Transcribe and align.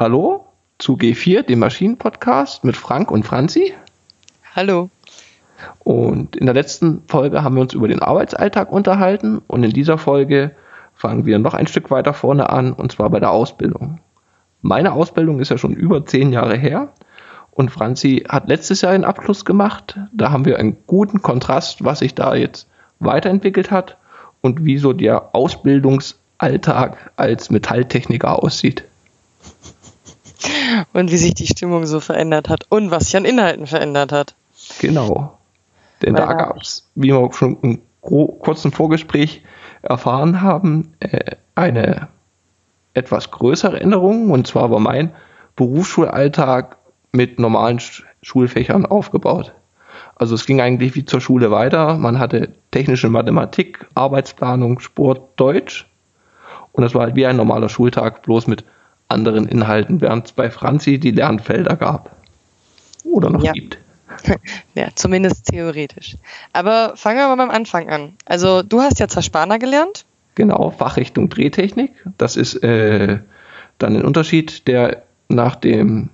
Hallo 0.00 0.46
zu 0.78 0.96
G4, 0.96 1.42
dem 1.42 1.58
Maschinen-Podcast 1.58 2.64
mit 2.64 2.74
Frank 2.74 3.10
und 3.10 3.26
Franzi. 3.26 3.74
Hallo. 4.56 4.88
Und 5.80 6.36
in 6.36 6.46
der 6.46 6.54
letzten 6.54 7.02
Folge 7.06 7.44
haben 7.44 7.54
wir 7.56 7.60
uns 7.60 7.74
über 7.74 7.86
den 7.86 8.00
Arbeitsalltag 8.00 8.72
unterhalten 8.72 9.42
und 9.46 9.62
in 9.62 9.74
dieser 9.74 9.98
Folge 9.98 10.52
fangen 10.94 11.26
wir 11.26 11.38
noch 11.38 11.52
ein 11.52 11.66
Stück 11.66 11.90
weiter 11.90 12.14
vorne 12.14 12.48
an 12.48 12.72
und 12.72 12.92
zwar 12.92 13.10
bei 13.10 13.20
der 13.20 13.30
Ausbildung. 13.30 14.00
Meine 14.62 14.92
Ausbildung 14.92 15.38
ist 15.38 15.50
ja 15.50 15.58
schon 15.58 15.74
über 15.74 16.06
zehn 16.06 16.32
Jahre 16.32 16.56
her 16.56 16.94
und 17.50 17.70
Franzi 17.70 18.24
hat 18.26 18.48
letztes 18.48 18.80
Jahr 18.80 18.92
einen 18.92 19.04
Abschluss 19.04 19.44
gemacht. 19.44 19.98
Da 20.14 20.30
haben 20.30 20.46
wir 20.46 20.58
einen 20.58 20.78
guten 20.86 21.20
Kontrast, 21.20 21.84
was 21.84 21.98
sich 21.98 22.14
da 22.14 22.34
jetzt 22.34 22.70
weiterentwickelt 23.00 23.70
hat 23.70 23.98
und 24.40 24.64
wie 24.64 24.78
so 24.78 24.94
der 24.94 25.34
Ausbildungsalltag 25.34 27.12
als 27.16 27.50
Metalltechniker 27.50 28.42
aussieht 28.42 28.84
und 30.92 31.10
wie 31.10 31.16
sich 31.16 31.34
die 31.34 31.46
Stimmung 31.46 31.86
so 31.86 32.00
verändert 32.00 32.48
hat 32.48 32.64
und 32.68 32.90
was 32.90 33.06
sich 33.06 33.16
an 33.16 33.24
Inhalten 33.24 33.66
verändert 33.66 34.12
hat. 34.12 34.34
Genau. 34.80 35.38
Denn 36.02 36.14
Weil 36.14 36.26
da 36.26 36.32
gab 36.32 36.60
es, 36.60 36.88
wie 36.94 37.08
wir 37.08 37.32
schon 37.32 37.58
im 37.62 37.80
kurzen 38.00 38.72
Vorgespräch 38.72 39.42
erfahren 39.82 40.40
haben, 40.40 40.94
äh, 41.00 41.36
eine 41.54 42.08
etwas 42.94 43.30
größere 43.30 43.80
Änderung. 43.80 44.30
Und 44.30 44.46
zwar 44.46 44.70
war 44.70 44.80
mein 44.80 45.12
Berufsschulalltag 45.56 46.76
mit 47.12 47.38
normalen 47.38 47.80
Schulfächern 48.22 48.86
aufgebaut. 48.86 49.52
Also 50.14 50.34
es 50.34 50.46
ging 50.46 50.60
eigentlich 50.60 50.94
wie 50.94 51.04
zur 51.04 51.20
Schule 51.20 51.50
weiter. 51.50 51.96
Man 51.96 52.18
hatte 52.18 52.52
technische 52.70 53.08
Mathematik, 53.08 53.86
Arbeitsplanung, 53.94 54.78
Sport, 54.80 55.22
Deutsch. 55.36 55.86
Und 56.72 56.82
das 56.82 56.94
war 56.94 57.02
halt 57.02 57.16
wie 57.16 57.26
ein 57.26 57.36
normaler 57.36 57.68
Schultag, 57.68 58.22
bloß 58.22 58.46
mit 58.46 58.64
anderen 59.10 59.46
Inhalten, 59.46 60.00
während 60.00 60.26
es 60.26 60.32
bei 60.32 60.50
Franzi 60.50 60.98
die 60.98 61.10
Lernfelder 61.10 61.76
gab. 61.76 62.16
Oder 63.04 63.30
noch 63.30 63.42
ja. 63.42 63.52
gibt. 63.52 63.78
Ja, 64.74 64.88
zumindest 64.94 65.46
theoretisch. 65.46 66.16
Aber 66.52 66.96
fangen 66.96 67.18
wir 67.18 67.28
mal 67.28 67.36
beim 67.36 67.50
Anfang 67.50 67.88
an. 67.88 68.14
Also 68.24 68.62
du 68.62 68.80
hast 68.80 68.98
ja 68.98 69.08
Zerspaner 69.08 69.58
gelernt. 69.58 70.04
Genau, 70.34 70.70
Fachrichtung 70.70 71.28
Drehtechnik. 71.28 71.92
Das 72.18 72.36
ist 72.36 72.56
äh, 72.62 73.18
dann 73.78 73.96
ein 73.96 74.04
Unterschied, 74.04 74.66
der 74.68 75.02
nach 75.28 75.56
dem 75.56 76.10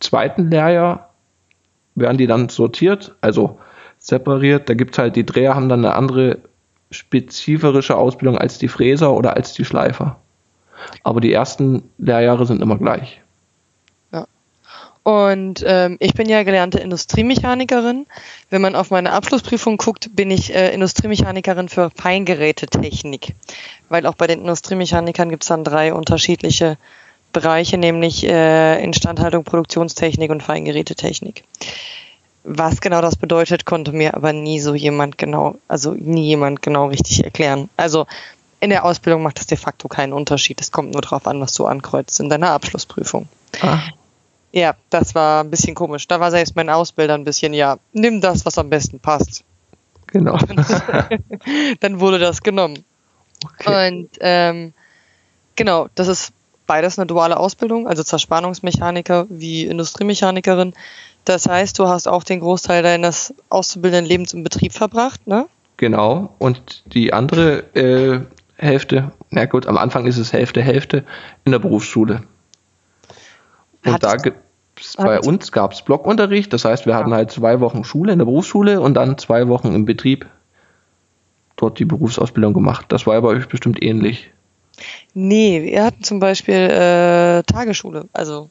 zweiten 0.00 0.50
Lehrjahr 0.50 1.10
werden 1.94 2.18
die 2.18 2.26
dann 2.26 2.48
sortiert, 2.48 3.14
also 3.20 3.58
separiert. 3.98 4.68
Da 4.68 4.74
gibt 4.74 4.94
es 4.94 4.98
halt, 4.98 5.16
die 5.16 5.26
Dreher 5.26 5.54
haben 5.54 5.68
dann 5.68 5.84
eine 5.84 5.94
andere 5.94 6.38
spezifische 6.90 7.96
Ausbildung 7.96 8.38
als 8.38 8.58
die 8.58 8.68
Fräser 8.68 9.12
oder 9.12 9.36
als 9.36 9.52
die 9.52 9.64
Schleifer. 9.64 10.18
Aber 11.02 11.20
die 11.20 11.32
ersten 11.32 11.90
Lehrjahre 11.98 12.46
sind 12.46 12.62
immer 12.62 12.78
gleich. 12.78 13.20
Ja. 14.12 14.26
Und 15.02 15.64
ähm, 15.66 15.96
ich 16.00 16.14
bin 16.14 16.28
ja 16.28 16.42
gelernte 16.42 16.78
Industriemechanikerin. 16.78 18.06
Wenn 18.50 18.62
man 18.62 18.74
auf 18.74 18.90
meine 18.90 19.12
Abschlussprüfung 19.12 19.76
guckt, 19.76 20.10
bin 20.14 20.30
ich 20.30 20.54
äh, 20.54 20.72
Industriemechanikerin 20.74 21.68
für 21.68 21.90
Feingerätetechnik. 21.90 23.34
Weil 23.88 24.06
auch 24.06 24.14
bei 24.14 24.26
den 24.26 24.40
Industriemechanikern 24.40 25.30
gibt 25.30 25.44
es 25.44 25.48
dann 25.48 25.64
drei 25.64 25.94
unterschiedliche 25.94 26.76
Bereiche, 27.32 27.78
nämlich 27.78 28.24
äh, 28.24 28.82
Instandhaltung, 28.82 29.44
Produktionstechnik 29.44 30.30
und 30.30 30.42
Feingerätetechnik. 30.42 31.44
Was 32.44 32.80
genau 32.80 33.02
das 33.02 33.16
bedeutet, 33.16 33.66
konnte 33.66 33.92
mir 33.92 34.14
aber 34.14 34.32
nie 34.32 34.60
so 34.60 34.74
jemand 34.74 35.18
genau, 35.18 35.56
also 35.68 35.92
nie 35.92 36.26
jemand 36.26 36.62
genau 36.62 36.86
richtig 36.86 37.22
erklären. 37.24 37.68
Also 37.76 38.06
in 38.60 38.70
der 38.70 38.84
Ausbildung 38.84 39.22
macht 39.22 39.38
das 39.38 39.46
de 39.46 39.56
facto 39.56 39.88
keinen 39.88 40.12
Unterschied. 40.12 40.60
Es 40.60 40.72
kommt 40.72 40.92
nur 40.92 41.02
darauf 41.02 41.26
an, 41.26 41.40
was 41.40 41.54
du 41.54 41.66
ankreuzt 41.66 42.18
in 42.20 42.28
deiner 42.28 42.50
Abschlussprüfung. 42.50 43.28
Ah. 43.60 43.80
Ja, 44.52 44.74
das 44.90 45.14
war 45.14 45.44
ein 45.44 45.50
bisschen 45.50 45.74
komisch. 45.74 46.08
Da 46.08 46.20
war 46.20 46.30
selbst 46.30 46.56
mein 46.56 46.70
Ausbilder 46.70 47.14
ein 47.14 47.24
bisschen, 47.24 47.52
ja, 47.52 47.78
nimm 47.92 48.20
das, 48.20 48.46
was 48.46 48.58
am 48.58 48.70
besten 48.70 48.98
passt. 48.98 49.44
Genau. 50.06 50.38
Dann 51.80 52.00
wurde 52.00 52.18
das 52.18 52.42
genommen. 52.42 52.84
Okay. 53.44 53.88
Und 53.88 54.08
ähm, 54.20 54.72
genau, 55.54 55.88
das 55.94 56.08
ist 56.08 56.32
beides 56.66 56.98
eine 56.98 57.06
duale 57.06 57.36
Ausbildung, 57.36 57.86
also 57.86 58.02
Zerspannungsmechaniker 58.02 59.26
wie 59.28 59.66
Industriemechanikerin. 59.66 60.74
Das 61.24 61.46
heißt, 61.46 61.78
du 61.78 61.88
hast 61.88 62.08
auch 62.08 62.24
den 62.24 62.40
Großteil 62.40 62.82
deines 62.82 63.34
auszubildenden 63.50 64.06
Lebens 64.06 64.32
im 64.32 64.44
Betrieb 64.44 64.72
verbracht, 64.72 65.26
ne? 65.26 65.46
Genau. 65.76 66.34
Und 66.38 66.82
die 66.86 67.12
andere 67.12 67.58
äh, 67.74 68.20
Hälfte, 68.58 69.12
na 69.30 69.46
gut, 69.46 69.66
am 69.66 69.78
Anfang 69.78 70.06
ist 70.06 70.18
es 70.18 70.32
Hälfte, 70.32 70.60
Hälfte 70.60 71.04
in 71.44 71.52
der 71.52 71.60
Berufsschule. 71.60 72.24
Und 73.84 73.92
hat 73.92 74.02
da 74.02 74.16
gibt's, 74.16 74.96
bei 74.96 75.20
uns 75.20 75.52
gab 75.52 75.72
es 75.72 75.82
Blockunterricht, 75.82 76.52
das 76.52 76.64
heißt, 76.64 76.84
wir 76.84 76.96
hatten 76.96 77.14
halt 77.14 77.30
zwei 77.30 77.60
Wochen 77.60 77.84
Schule 77.84 78.12
in 78.12 78.18
der 78.18 78.26
Berufsschule 78.26 78.80
und 78.80 78.94
dann 78.94 79.16
zwei 79.16 79.48
Wochen 79.48 79.74
im 79.74 79.84
Betrieb 79.84 80.26
dort 81.56 81.78
die 81.78 81.84
Berufsausbildung 81.84 82.52
gemacht. 82.52 82.86
Das 82.88 83.06
war 83.06 83.14
ja 83.14 83.20
bei 83.20 83.28
euch 83.28 83.48
bestimmt 83.48 83.82
ähnlich. 83.82 84.30
Nee, 85.14 85.62
wir 85.62 85.84
hatten 85.84 86.02
zum 86.02 86.20
Beispiel 86.20 86.54
äh, 86.54 87.42
Tagesschule. 87.44 88.08
Also 88.12 88.50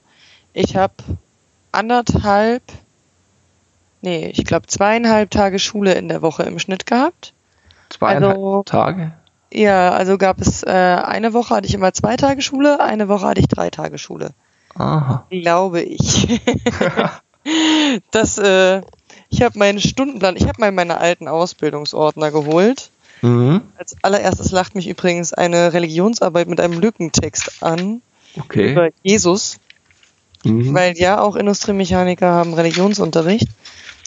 ich 0.53 0.75
habe 0.75 0.93
anderthalb, 1.71 2.63
nee, 4.01 4.27
ich 4.27 4.45
glaube 4.45 4.67
zweieinhalb 4.67 5.31
Tage 5.31 5.59
Schule 5.59 5.93
in 5.93 6.09
der 6.09 6.21
Woche 6.21 6.43
im 6.43 6.59
Schnitt 6.59 6.85
gehabt. 6.85 7.33
Zweieinhalb 7.89 8.35
also, 8.35 8.63
Tage? 8.63 9.13
Ja, 9.53 9.91
also 9.91 10.17
gab 10.17 10.41
es 10.41 10.63
äh, 10.63 10.69
eine 10.69 11.33
Woche 11.33 11.55
hatte 11.55 11.67
ich 11.67 11.73
immer 11.73 11.93
zwei 11.93 12.17
Tage 12.17 12.41
Schule, 12.41 12.79
eine 12.79 13.07
Woche 13.07 13.27
hatte 13.27 13.39
ich 13.39 13.47
drei 13.47 13.69
Tage 13.69 13.97
Schule. 13.97 14.31
Aha. 14.75 15.25
Glaube 15.29 15.81
ich. 15.81 16.41
das, 18.11 18.37
äh, 18.37 18.81
ich 19.29 19.41
habe 19.41 19.57
meinen 19.57 19.79
Stundenplan, 19.79 20.35
ich 20.35 20.47
habe 20.47 20.59
mal 20.59 20.71
meine 20.71 20.99
alten 20.99 21.27
Ausbildungsordner 21.27 22.31
geholt. 22.31 22.91
Mhm. 23.21 23.61
Als 23.77 23.95
allererstes 24.03 24.51
lacht 24.51 24.75
mich 24.75 24.87
übrigens 24.87 25.33
eine 25.33 25.73
Religionsarbeit 25.73 26.47
mit 26.47 26.59
einem 26.59 26.79
Lückentext 26.79 27.63
an. 27.63 28.01
Okay. 28.37 28.73
Über 28.73 28.89
Jesus. 29.01 29.59
Mhm. 30.43 30.73
Weil 30.73 30.97
ja, 30.97 31.19
auch 31.19 31.35
Industriemechaniker 31.35 32.29
haben 32.29 32.53
Religionsunterricht. 32.53 33.47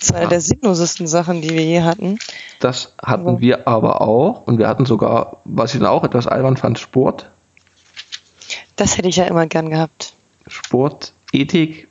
Ist 0.00 0.14
eine 0.14 0.24
ja. 0.24 0.28
der 0.28 0.40
sinnlosesten 0.40 1.06
Sachen, 1.06 1.42
die 1.42 1.50
wir 1.50 1.62
je 1.62 1.82
hatten. 1.82 2.18
Das 2.58 2.94
hatten 3.02 3.28
aber 3.28 3.40
wir 3.40 3.68
aber 3.68 4.00
auch. 4.00 4.46
Und 4.46 4.58
wir 4.58 4.68
hatten 4.68 4.86
sogar, 4.86 5.38
was 5.44 5.74
ich 5.74 5.80
dann 5.80 5.88
auch 5.88 6.04
etwas 6.04 6.26
albern 6.26 6.56
fand, 6.56 6.78
Sport. 6.78 7.30
Das 8.76 8.96
hätte 8.96 9.08
ich 9.08 9.16
ja 9.16 9.24
immer 9.24 9.46
gern 9.46 9.68
gehabt. 9.68 10.14
Sport, 10.46 11.12
Ethik, 11.32 11.88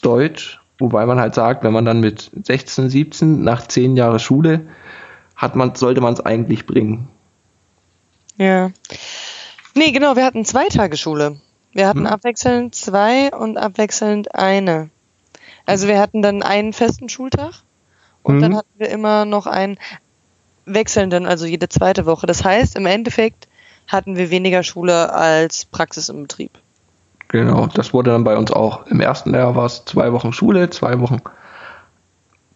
Deutsch. 0.00 0.60
Wobei 0.78 1.04
man 1.06 1.20
halt 1.20 1.34
sagt, 1.34 1.62
wenn 1.62 1.72
man 1.72 1.84
dann 1.84 2.00
mit 2.00 2.30
16, 2.42 2.88
17 2.88 3.44
nach 3.44 3.66
10 3.66 3.96
Jahren 3.96 4.18
Schule 4.18 4.62
hat 5.36 5.54
man, 5.54 5.74
sollte 5.74 6.00
man 6.00 6.14
es 6.14 6.20
eigentlich 6.20 6.66
bringen. 6.66 7.08
Ja. 8.36 8.70
Nee, 9.74 9.92
genau, 9.92 10.16
wir 10.16 10.24
hatten 10.24 10.44
zwei 10.44 10.68
Tage 10.68 10.96
Schule. 10.96 11.40
Wir 11.72 11.88
hatten 11.88 12.00
hm. 12.00 12.06
abwechselnd 12.06 12.74
zwei 12.74 13.30
und 13.30 13.56
abwechselnd 13.58 14.34
eine. 14.34 14.90
Also 15.66 15.88
wir 15.88 16.00
hatten 16.00 16.22
dann 16.22 16.42
einen 16.42 16.72
festen 16.72 17.08
Schultag 17.08 17.62
und 18.22 18.36
mhm. 18.36 18.40
dann 18.40 18.56
hatten 18.56 18.78
wir 18.78 18.90
immer 18.90 19.24
noch 19.24 19.46
einen 19.46 19.78
wechselnden, 20.64 21.26
also 21.26 21.46
jede 21.46 21.68
zweite 21.68 22.06
Woche. 22.06 22.26
Das 22.26 22.44
heißt, 22.44 22.76
im 22.76 22.86
Endeffekt 22.86 23.48
hatten 23.86 24.16
wir 24.16 24.30
weniger 24.30 24.62
Schule 24.62 25.12
als 25.12 25.64
Praxis 25.64 26.08
im 26.08 26.22
Betrieb. 26.22 26.50
Genau, 27.28 27.66
das 27.66 27.92
wurde 27.92 28.10
dann 28.10 28.24
bei 28.24 28.36
uns 28.36 28.52
auch. 28.52 28.86
Im 28.86 29.00
ersten 29.00 29.34
Jahr 29.34 29.56
war 29.56 29.66
es 29.66 29.84
zwei 29.84 30.12
Wochen 30.12 30.32
Schule, 30.32 30.70
zwei 30.70 31.00
Wochen 31.00 31.22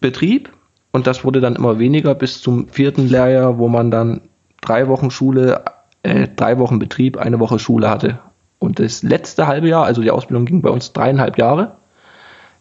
Betrieb 0.01 0.53
und 0.93 1.07
das 1.07 1.25
wurde 1.25 1.41
dann 1.41 1.57
immer 1.57 1.79
weniger 1.79 2.15
bis 2.15 2.43
zum 2.43 2.69
vierten 2.69 3.09
Lehrjahr, 3.09 3.59
wo 3.59 3.69
man 3.69 3.91
dann 3.91 4.23
drei 4.61 4.89
Wochen 4.89 5.11
Schule, 5.11 5.65
äh, 6.03 6.29
drei 6.29 6.59
Wochen 6.59 6.79
Betrieb, 6.79 7.17
eine 7.17 7.41
Woche 7.41 7.59
Schule 7.59 7.89
hatte. 7.89 8.19
Und 8.59 8.79
das 8.79 9.03
letzte 9.03 9.47
halbe 9.47 9.69
Jahr, 9.69 9.85
also 9.85 10.03
die 10.03 10.11
Ausbildung 10.11 10.47
ging 10.47 10.63
bei 10.63 10.71
uns 10.71 10.93
dreieinhalb 10.93 11.39
Jahre, 11.39 11.77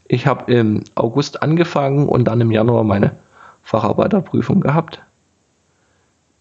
ich 0.08 0.28
habe 0.28 0.54
im 0.54 0.84
August 0.96 1.42
angefangen 1.42 2.08
und 2.08 2.26
dann 2.26 2.42
im 2.42 2.52
Januar 2.52 2.84
meine 2.84 3.12
Facharbeiterprüfung 3.64 4.62
gehabt. 4.62 5.02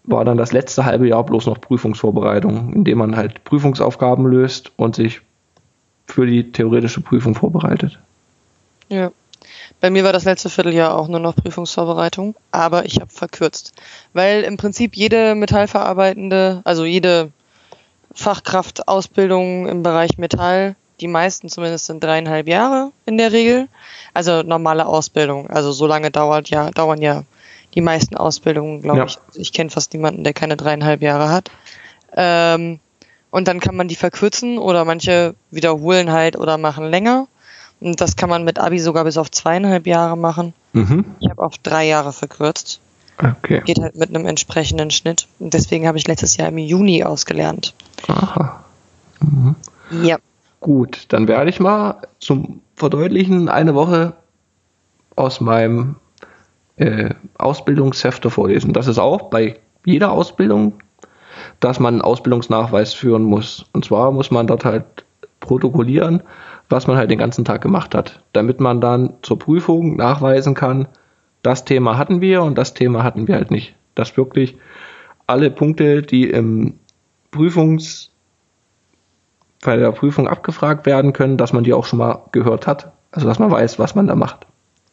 War 0.03 0.23
dann 0.23 0.37
das 0.37 0.51
letzte 0.51 0.85
halbe 0.85 1.07
Jahr 1.07 1.23
bloß 1.25 1.47
noch 1.47 1.59
Prüfungsvorbereitung, 1.59 2.73
indem 2.73 2.99
man 2.99 3.15
halt 3.15 3.43
Prüfungsaufgaben 3.43 4.27
löst 4.27 4.71
und 4.77 4.95
sich 4.95 5.21
für 6.05 6.27
die 6.27 6.51
theoretische 6.51 7.01
Prüfung 7.01 7.33
vorbereitet. 7.33 7.99
Ja. 8.89 9.11
Bei 9.81 9.89
mir 9.89 10.03
war 10.03 10.13
das 10.13 10.25
letzte 10.25 10.49
Vierteljahr 10.49 10.95
auch 10.95 11.07
nur 11.07 11.19
noch 11.19 11.35
Prüfungsvorbereitung, 11.35 12.35
aber 12.51 12.85
ich 12.85 12.99
habe 12.99 13.11
verkürzt. 13.11 13.73
Weil 14.13 14.43
im 14.43 14.57
Prinzip 14.57 14.95
jede 14.95 15.33
Metallverarbeitende, 15.33 16.61
also 16.63 16.85
jede 16.85 17.31
Fachkraftausbildung 18.13 19.67
im 19.67 19.83
Bereich 19.83 20.17
Metall 20.17 20.75
die 21.01 21.07
meisten 21.07 21.49
zumindest 21.49 21.85
sind 21.85 22.03
dreieinhalb 22.03 22.47
Jahre 22.47 22.91
in 23.05 23.17
der 23.17 23.31
Regel. 23.31 23.67
Also 24.13 24.43
normale 24.43 24.85
Ausbildung. 24.85 25.49
Also 25.49 25.71
so 25.71 25.87
lange 25.87 26.11
dauert 26.11 26.49
ja, 26.49 26.71
dauern 26.71 27.01
ja 27.01 27.23
die 27.73 27.81
meisten 27.81 28.15
Ausbildungen, 28.15 28.81
glaube 28.81 28.99
ja. 28.99 29.05
ich. 29.05 29.17
Ich 29.33 29.53
kenne 29.53 29.69
fast 29.69 29.93
niemanden, 29.93 30.23
der 30.23 30.33
keine 30.33 30.55
dreieinhalb 30.55 31.01
Jahre 31.01 31.29
hat. 31.29 31.51
Ähm, 32.15 32.79
Und 33.31 33.49
dann 33.49 33.59
kann 33.59 33.75
man 33.75 33.89
die 33.89 33.97
verkürzen 33.97 34.57
oder 34.57 34.85
manche 34.85 35.35
wiederholen 35.51 36.13
halt 36.13 36.37
oder 36.37 36.57
machen 36.57 36.85
länger. 36.89 37.27
Und 37.81 37.99
das 37.99 38.15
kann 38.15 38.29
man 38.29 38.45
mit 38.45 38.59
Abi 38.59 38.79
sogar 38.79 39.03
bis 39.03 39.17
auf 39.17 39.29
zweieinhalb 39.29 39.85
Jahre 39.87 40.15
machen. 40.15 40.53
Mhm. 40.71 41.03
Ich 41.19 41.29
habe 41.29 41.43
auf 41.43 41.57
drei 41.57 41.85
Jahre 41.85 42.13
verkürzt. 42.13 42.79
Okay. 43.17 43.61
Geht 43.65 43.79
halt 43.79 43.97
mit 43.97 44.07
einem 44.09 44.25
entsprechenden 44.25 44.89
Schnitt. 44.89 45.27
Und 45.39 45.53
deswegen 45.53 45.85
habe 45.85 45.97
ich 45.97 46.07
letztes 46.07 46.37
Jahr 46.37 46.47
im 46.47 46.57
Juni 46.57 47.03
ausgelernt. 47.03 47.73
Aha. 48.07 48.63
Mhm. 49.19 49.55
Ja. 50.01 50.17
Gut, 50.65 51.05
dann 51.09 51.27
werde 51.27 51.51
ich 51.51 51.59
mal 51.59 52.01
zum 52.19 52.61
Verdeutlichen 52.73 53.49
eine 53.49 53.75
Woche 53.75 54.13
aus 55.15 55.39
meinem 55.39 55.97
äh, 56.77 57.13
Ausbildungshefte 57.37 58.31
vorlesen. 58.31 58.73
Das 58.73 58.87
ist 58.87 58.97
auch 58.97 59.29
bei 59.29 59.59
jeder 59.85 60.11
Ausbildung, 60.11 60.73
dass 61.59 61.79
man 61.79 61.93
einen 61.93 62.01
Ausbildungsnachweis 62.01 62.95
führen 62.95 63.21
muss. 63.21 63.67
Und 63.73 63.85
zwar 63.85 64.11
muss 64.11 64.31
man 64.31 64.47
dort 64.47 64.65
halt 64.65 65.05
protokollieren, 65.39 66.23
was 66.67 66.87
man 66.87 66.97
halt 66.97 67.11
den 67.11 67.19
ganzen 67.19 67.45
Tag 67.45 67.61
gemacht 67.61 67.93
hat, 67.93 68.23
damit 68.33 68.59
man 68.59 68.81
dann 68.81 69.13
zur 69.21 69.37
Prüfung 69.37 69.95
nachweisen 69.97 70.55
kann, 70.55 70.87
das 71.43 71.65
Thema 71.65 71.99
hatten 71.99 72.21
wir 72.21 72.41
und 72.41 72.57
das 72.57 72.73
Thema 72.73 73.03
hatten 73.03 73.27
wir 73.27 73.35
halt 73.35 73.51
nicht. 73.51 73.75
Dass 73.93 74.17
wirklich 74.17 74.57
alle 75.27 75.51
Punkte, 75.51 76.01
die 76.01 76.27
im 76.27 76.79
Prüfungs 77.29 78.14
bei 79.65 79.75
der 79.75 79.91
Prüfung 79.91 80.27
abgefragt 80.27 80.85
werden 80.85 81.13
können, 81.13 81.37
dass 81.37 81.53
man 81.53 81.63
die 81.63 81.73
auch 81.73 81.85
schon 81.85 81.99
mal 81.99 82.23
gehört 82.31 82.67
hat. 82.67 82.91
Also 83.11 83.27
dass 83.27 83.39
man 83.39 83.51
weiß, 83.51 83.79
was 83.79 83.95
man 83.95 84.07
da 84.07 84.15
macht. 84.15 84.45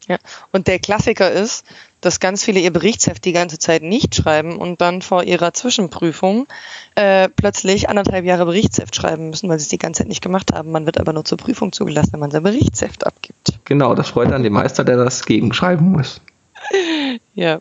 Ja, 0.07 0.17
und 0.51 0.67
der 0.67 0.79
Klassiker 0.79 1.31
ist, 1.31 1.65
dass 2.01 2.19
ganz 2.19 2.43
viele 2.43 2.59
ihr 2.59 2.73
Berichtsheft 2.73 3.23
die 3.23 3.31
ganze 3.31 3.57
Zeit 3.57 3.83
nicht 3.83 4.15
schreiben 4.15 4.57
und 4.57 4.81
dann 4.81 5.01
vor 5.01 5.23
ihrer 5.23 5.53
Zwischenprüfung 5.53 6.47
äh, 6.95 7.29
plötzlich 7.29 7.87
anderthalb 7.87 8.25
Jahre 8.25 8.45
Berichtsheft 8.45 8.95
schreiben 8.95 9.29
müssen, 9.29 9.47
weil 9.47 9.59
sie 9.59 9.63
es 9.63 9.69
die 9.69 9.77
ganze 9.77 9.99
Zeit 9.99 10.09
nicht 10.09 10.21
gemacht 10.21 10.51
haben. 10.53 10.71
Man 10.71 10.85
wird 10.85 10.99
aber 10.99 11.13
nur 11.13 11.23
zur 11.23 11.37
Prüfung 11.37 11.71
zugelassen, 11.71 12.11
wenn 12.13 12.19
man 12.19 12.31
sein 12.31 12.43
Berichtsheft 12.43 13.07
abgibt. 13.07 13.59
Genau, 13.63 13.95
das 13.95 14.09
freut 14.09 14.31
dann 14.31 14.43
den 14.43 14.51
Meister, 14.51 14.83
der 14.83 14.97
das 14.97 15.25
gegenschreiben 15.25 15.91
muss. 15.91 16.21
Ja. 17.35 17.59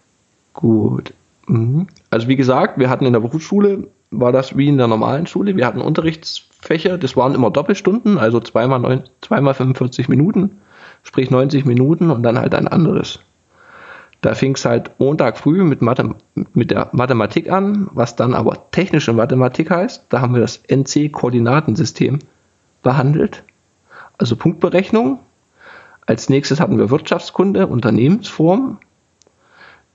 Gut. 0.53 1.15
Mhm. 1.47 1.89
Also 2.11 2.29
wie 2.29 2.37
gesagt, 2.37 2.79
wir 2.79 2.89
hatten 2.89 3.07
in 3.07 3.13
der 3.13 3.21
Berufsschule, 3.21 3.89
war 4.11 4.33
das 4.33 4.57
wie 4.57 4.69
in 4.69 4.77
der 4.77 4.87
normalen 4.87 5.27
Schule, 5.27 5.57
wir 5.57 5.67
hatten 5.67 5.81
Unterrichtsfächer, 6.63 6.99
das 6.99 7.17
waren 7.17 7.35
immer 7.35 7.51
Doppelstunden, 7.51 8.19
also 8.19 8.41
zweimal, 8.41 8.79
neun, 8.79 9.05
zweimal 9.21 9.55
45 9.55 10.09
Minuten 10.09 10.61
sprich 11.03 11.31
90 11.31 11.65
Minuten 11.65 12.11
und 12.11 12.23
dann 12.23 12.39
halt 12.39 12.55
ein 12.55 12.69
anderes. 12.69 13.21
Da 14.21 14.35
fing 14.35 14.55
es 14.55 14.65
halt 14.65 14.93
Montag 15.01 15.37
früh 15.37 15.65
mit, 15.65 15.83
Mathe, 15.83 16.15
mit 16.55 16.71
der 16.71 16.91
Mathematik 16.93 17.51
an, 17.51 17.89
was 17.93 18.15
dann 18.15 18.35
aber 18.35 18.71
technische 18.71 19.13
Mathematik 19.13 19.71
heißt. 19.71 20.07
Da 20.11 20.21
haben 20.21 20.35
wir 20.35 20.41
das 20.41 20.63
NC-Koordinatensystem 20.69 22.21
behandelt, 22.83 23.43
also 24.19 24.37
Punktberechnung. 24.37 25.19
Als 26.07 26.29
nächstes 26.29 26.61
hatten 26.61 26.79
wir 26.79 26.91
Wirtschaftskunde, 26.91 27.67
Unternehmensform, 27.67 28.79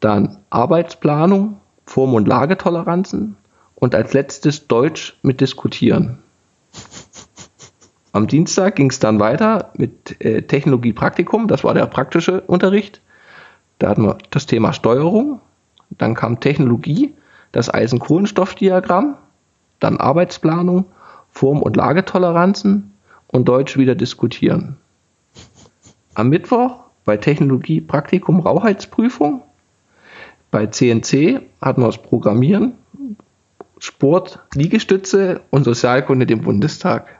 dann 0.01 0.39
Arbeitsplanung, 0.49 1.61
Form- 1.85 2.13
und 2.13 2.27
Lagetoleranzen 2.27 3.37
und 3.75 3.95
als 3.95 4.11
letztes 4.11 4.67
Deutsch 4.67 5.17
mit 5.21 5.39
Diskutieren. 5.39 6.19
Am 8.13 8.27
Dienstag 8.27 8.75
ging 8.75 8.89
es 8.89 8.99
dann 8.99 9.19
weiter 9.19 9.71
mit 9.77 10.19
äh, 10.23 10.41
Technologie-Praktikum, 10.41 11.47
das 11.47 11.63
war 11.63 11.73
der 11.73 11.85
praktische 11.85 12.41
Unterricht. 12.41 13.01
Da 13.79 13.89
hatten 13.89 14.03
wir 14.03 14.17
das 14.31 14.45
Thema 14.45 14.73
Steuerung, 14.73 15.39
dann 15.89 16.15
kam 16.15 16.39
Technologie, 16.39 17.13
das 17.51 17.73
Eisen-Kohlenstoff-Diagramm, 17.73 19.15
dann 19.79 19.97
Arbeitsplanung, 19.97 20.85
Form- 21.31 21.61
und 21.61 21.75
Lagetoleranzen 21.75 22.91
und 23.27 23.47
Deutsch 23.47 23.77
wieder 23.77 23.95
diskutieren. 23.95 24.77
Am 26.15 26.29
Mittwoch 26.29 26.83
bei 27.05 27.17
Technologie 27.17 27.81
Praktikum 27.81 28.39
Rauchheitsprüfung, 28.39 29.43
bei 30.49 30.65
CNC 30.65 31.41
hatten 31.61 31.81
wir 31.81 31.87
das 31.87 32.01
Programmieren, 32.01 32.73
Sport, 33.79 34.39
Liegestütze 34.55 35.41
und 35.51 35.65
Sozialkunde 35.65 36.25
dem 36.25 36.41
Bundestag. 36.41 37.16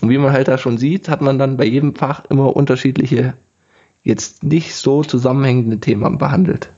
Und 0.00 0.10
wie 0.10 0.18
man 0.18 0.32
halt 0.32 0.48
da 0.48 0.58
schon 0.58 0.78
sieht, 0.78 1.08
hat 1.08 1.20
man 1.20 1.38
dann 1.38 1.56
bei 1.56 1.64
jedem 1.64 1.94
Fach 1.94 2.24
immer 2.28 2.54
unterschiedliche, 2.54 3.34
jetzt 4.02 4.44
nicht 4.44 4.74
so 4.74 5.02
zusammenhängende 5.02 5.80
Themen 5.80 6.18
behandelt. 6.18 6.70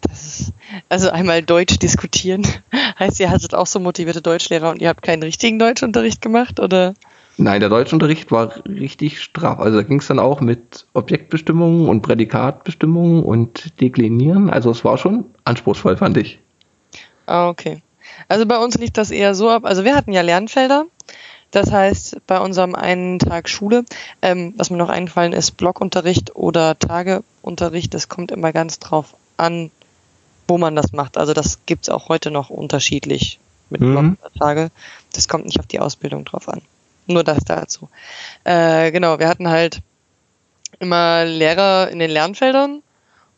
Das 0.00 0.40
ist, 0.40 0.52
also 0.88 1.10
einmal 1.10 1.42
Deutsch 1.42 1.78
diskutieren. 1.78 2.46
Heißt, 2.98 3.20
ihr 3.20 3.30
hattet 3.30 3.54
auch 3.54 3.66
so 3.66 3.80
motivierte 3.80 4.22
Deutschlehrer 4.22 4.70
und 4.70 4.80
ihr 4.80 4.88
habt 4.88 5.02
keinen 5.02 5.22
richtigen 5.22 5.58
Deutschunterricht 5.58 6.22
gemacht, 6.22 6.60
oder? 6.60 6.94
Nein, 7.36 7.60
der 7.60 7.68
Deutschunterricht 7.68 8.30
war 8.30 8.64
richtig 8.66 9.22
straff. 9.22 9.58
Also 9.60 9.78
da 9.78 9.82
ging 9.82 10.00
es 10.00 10.06
dann 10.06 10.18
auch 10.18 10.40
mit 10.40 10.86
Objektbestimmungen 10.92 11.88
und 11.88 12.02
Prädikatbestimmungen 12.02 13.22
und 13.22 13.80
Deklinieren. 13.80 14.50
Also 14.50 14.70
es 14.70 14.84
war 14.84 14.98
schon 14.98 15.24
anspruchsvoll, 15.44 15.96
fand 15.96 16.16
ich. 16.18 16.38
Ah, 17.26 17.48
okay. 17.48 17.82
Also 18.28 18.44
bei 18.46 18.58
uns 18.58 18.76
lief 18.76 18.90
das 18.90 19.10
eher 19.10 19.34
so 19.34 19.48
ab. 19.48 19.64
Also 19.64 19.84
wir 19.84 19.94
hatten 19.94 20.12
ja 20.12 20.20
Lernfelder 20.20 20.86
das 21.50 21.70
heißt, 21.72 22.18
bei 22.26 22.40
unserem 22.40 22.74
einen 22.74 23.18
Tag 23.18 23.48
Schule, 23.48 23.84
ähm, 24.22 24.54
was 24.56 24.70
mir 24.70 24.76
noch 24.76 24.88
eingefallen 24.88 25.32
ist, 25.32 25.56
Blockunterricht 25.56 26.36
oder 26.36 26.78
Tageunterricht, 26.78 27.92
das 27.94 28.08
kommt 28.08 28.30
immer 28.30 28.52
ganz 28.52 28.78
drauf 28.78 29.16
an, 29.36 29.70
wo 30.46 30.58
man 30.58 30.76
das 30.76 30.92
macht. 30.92 31.16
Also 31.16 31.32
das 31.32 31.60
gibt's 31.66 31.88
auch 31.88 32.08
heute 32.08 32.30
noch 32.30 32.50
unterschiedlich 32.50 33.40
mit 33.68 33.80
mhm. 33.80 34.16
Tage. 34.38 34.70
Das 35.12 35.28
kommt 35.28 35.46
nicht 35.46 35.60
auf 35.60 35.66
die 35.66 35.80
Ausbildung 35.80 36.24
drauf 36.24 36.48
an. 36.48 36.62
Nur 37.06 37.24
das 37.24 37.44
dazu. 37.44 37.88
Äh, 38.44 38.92
genau, 38.92 39.18
wir 39.18 39.28
hatten 39.28 39.48
halt 39.48 39.80
immer 40.78 41.24
Lehrer 41.24 41.90
in 41.90 41.98
den 41.98 42.10
Lernfeldern 42.10 42.82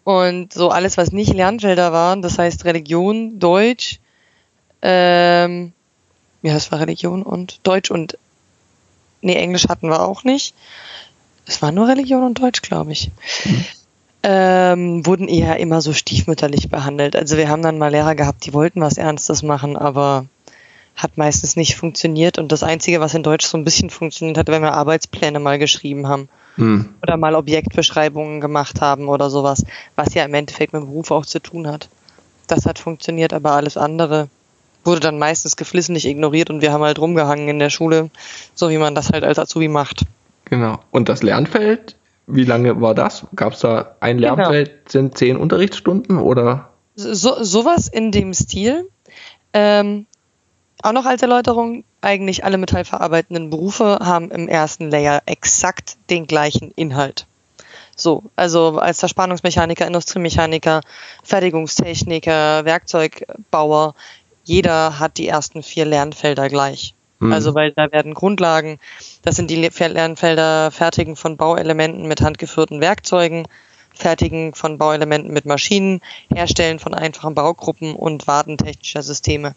und 0.05 0.53
so 0.53 0.71
alles, 0.71 0.97
was 0.97 1.13
nicht 1.13 1.33
Lernfelder 1.33 1.93
waren, 1.93 2.23
das 2.23 2.39
heißt 2.39 2.65
Religion, 2.65 3.39
Deutsch, 3.39 4.01
ähm, 4.83 5.73
ja, 6.43 6.55
es 6.55 6.71
war 6.73 6.81
Religion 6.81 7.23
und 7.23 7.61
Deutsch 7.63 7.91
und 7.91 8.19
nee, 9.21 9.35
Englisch 9.35 9.69
hatten 9.69 9.89
wir 9.89 10.03
auch 10.03 10.25
nicht. 10.25 10.55
Es 11.47 11.63
war 11.63 11.73
nur 11.73 11.89
Religion 11.89 12.25
und 12.25 12.41
Deutsch, 12.41 12.63
glaube 12.63 12.93
ich. 12.93 13.11
Mhm. 13.45 13.65
Ähm, 14.25 15.07
wurden 15.07 15.27
eher 15.27 15.59
immer 15.59 15.81
so 15.81 15.93
stiefmütterlich 15.93 16.69
behandelt. 16.69 17.17
Also 17.17 17.37
wir 17.37 17.49
haben 17.49 17.63
dann 17.63 17.79
mal 17.79 17.91
Lehrer 17.91 18.15
gehabt, 18.15 18.47
die 18.47 18.55
wollten 18.55 18.81
was 18.81 18.97
Ernstes 18.97 19.43
machen, 19.43 19.77
aber 19.77 20.27
hat 20.95 21.17
meistens 21.17 21.57
nicht 21.57 21.77
funktioniert. 21.77 22.39
Und 22.39 22.53
das 22.53 22.63
Einzige, 22.63 23.01
was 23.01 23.15
in 23.15 23.25
Deutsch 23.25 23.47
so 23.47 23.59
ein 23.59 23.65
bisschen 23.65 23.91
funktioniert 23.91 24.39
hat, 24.39 24.49
wenn 24.49 24.63
wir 24.63 24.75
Arbeitspläne 24.75 25.41
mal 25.41 25.59
geschrieben 25.59 26.07
haben. 26.07 26.29
Mhm. 26.57 26.95
Oder 27.03 27.17
mal 27.17 27.35
Objektbeschreibungen 27.35 28.41
gemacht 28.41 28.81
haben 28.81 29.09
oder 29.09 29.31
sowas, 29.31 29.65
was 29.97 30.15
ja 30.15 30.25
im 30.25 30.35
Endeffekt 30.35 30.73
mit 30.73 30.83
dem 30.83 30.89
Beruf 30.89 31.11
auch 31.11 31.27
zu 31.27 31.41
tun 31.41 31.67
hat. 31.67 31.89
Das 32.47 32.67
hat 32.67 32.79
funktioniert, 32.79 33.33
aber 33.33 33.53
alles 33.53 33.77
andere 33.77 34.29
wurde 34.85 35.01
dann 35.01 35.19
meistens 35.19 35.57
geflissentlich 35.57 36.07
ignoriert 36.07 36.51
und 36.51 36.63
wir 36.63 36.73
haben 36.73 36.83
halt 36.83 36.99
rumgehangen 36.99 37.49
in 37.49 37.59
der 37.59 37.71
Schule, 37.71 38.11
so 38.55 38.71
wie 38.71 38.79
man 38.79 38.95
das 38.95 39.11
halt 39.11 39.25
als 39.25 39.39
Azubi 39.39 39.69
macht. 39.69 40.05
Genau. 40.45 40.81
Und 40.91 41.09
das 41.09 41.23
Lernfeld, 41.23 41.97
wie 42.27 42.45
lange 42.45 42.81
war 42.81 42.95
das? 42.95 43.27
Gab 43.37 43.55
es 43.55 43.61
da 43.61 43.97
ein 44.01 44.19
genau. 44.19 44.37
Lernfeld, 44.37 44.69
genau. 44.69 44.91
sind 44.91 45.19
zehn 45.19 45.37
Unterrichtsstunden 45.37 46.19
oder? 46.19 46.69
So, 46.95 47.43
sowas 47.43 47.89
in 47.89 48.13
dem 48.13 48.35
Stil. 48.35 48.89
Ähm, 49.55 50.07
auch 50.83 50.93
noch 50.93 51.07
als 51.07 51.23
Erläuterung, 51.23 51.85
eigentlich 52.01 52.45
alle 52.45 52.59
metallverarbeitenden 52.59 53.51
Berufe 53.51 54.01
haben 54.03 54.31
im 54.31 54.49
ersten 54.49 54.91
Layer 54.91 55.23
exakt 55.27 55.97
den 56.11 56.27
gleichen 56.27 56.73
Inhalt. 56.75 57.27
So, 57.95 58.25
also 58.37 58.79
als 58.79 59.01
Verspannungsmechaniker, 59.01 59.87
Industriemechaniker, 59.87 60.81
Fertigungstechniker, 61.23 62.65
Werkzeugbauer, 62.65 63.95
jeder 64.45 64.99
hat 64.99 65.19
die 65.19 65.29
ersten 65.29 65.63
vier 65.63 65.85
Lernfelder 65.85 66.49
gleich. 66.49 66.95
Mhm. 67.21 67.33
Also 67.33 67.55
weil 67.55 67.73
da 67.73 67.91
werden 67.93 68.15
Grundlagen, 68.15 68.79
das 69.23 69.37
sind 69.37 69.51
die 69.51 69.57
Lernfelder 69.57 70.71
Fertigen 70.71 71.17
von 71.17 71.37
Bauelementen 71.37 72.09
mit 72.09 72.21
handgeführten 72.21 72.81
Werkzeugen, 72.81 73.47
Fertigen 73.95 74.55
von 74.55 74.79
Bauelementen 74.79 75.33
mit 75.33 75.45
Maschinen, 75.45 76.01
Herstellen 76.35 76.79
von 76.79 76.95
einfachen 76.95 77.35
Baugruppen 77.35 77.95
und 77.95 78.27
Warten 78.27 78.59
technischer 78.59 79.03
Systeme. 79.03 79.55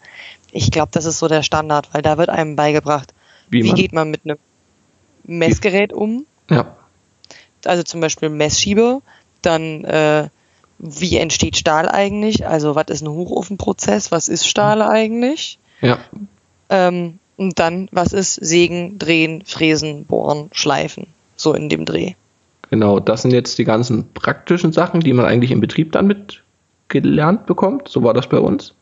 Ich 0.51 0.71
glaube, 0.71 0.89
das 0.91 1.05
ist 1.05 1.19
so 1.19 1.27
der 1.27 1.41
Standard, 1.41 1.89
weil 1.93 2.01
da 2.01 2.17
wird 2.17 2.29
einem 2.29 2.55
beigebracht, 2.55 3.13
wie, 3.49 3.63
wie 3.63 3.73
geht 3.73 3.93
man 3.93 4.11
mit 4.11 4.21
einem 4.25 4.37
Messgerät 5.23 5.93
um. 5.93 6.25
Ja. 6.49 6.75
Also 7.65 7.83
zum 7.83 8.01
Beispiel 8.01 8.29
Messschieber, 8.29 9.01
dann 9.41 9.83
äh, 9.85 10.29
wie 10.77 11.17
entsteht 11.17 11.57
Stahl 11.57 11.87
eigentlich? 11.89 12.47
Also 12.47 12.75
was 12.75 12.87
ist 12.89 13.01
ein 13.01 13.09
Hochofenprozess? 13.09 14.11
Was 14.11 14.27
ist 14.27 14.47
Stahl 14.47 14.81
eigentlich? 14.81 15.59
Ja. 15.81 15.99
Ähm, 16.69 17.19
und 17.37 17.59
dann, 17.59 17.89
was 17.91 18.13
ist 18.13 18.35
Sägen, 18.35 18.97
Drehen, 18.97 19.43
Fräsen, 19.45 20.05
Bohren, 20.05 20.49
Schleifen? 20.51 21.07
So 21.35 21.53
in 21.53 21.69
dem 21.69 21.85
Dreh. 21.85 22.13
Genau, 22.69 22.99
das 22.99 23.21
sind 23.21 23.31
jetzt 23.31 23.57
die 23.57 23.65
ganzen 23.65 24.11
praktischen 24.13 24.71
Sachen, 24.71 25.01
die 25.01 25.13
man 25.13 25.25
eigentlich 25.25 25.51
im 25.51 25.59
Betrieb 25.59 25.91
dann 25.91 26.07
mit 26.07 26.43
gelernt 26.87 27.45
bekommt. 27.45 27.89
So 27.89 28.03
war 28.03 28.13
das 28.13 28.27
bei 28.27 28.39
uns. 28.39 28.73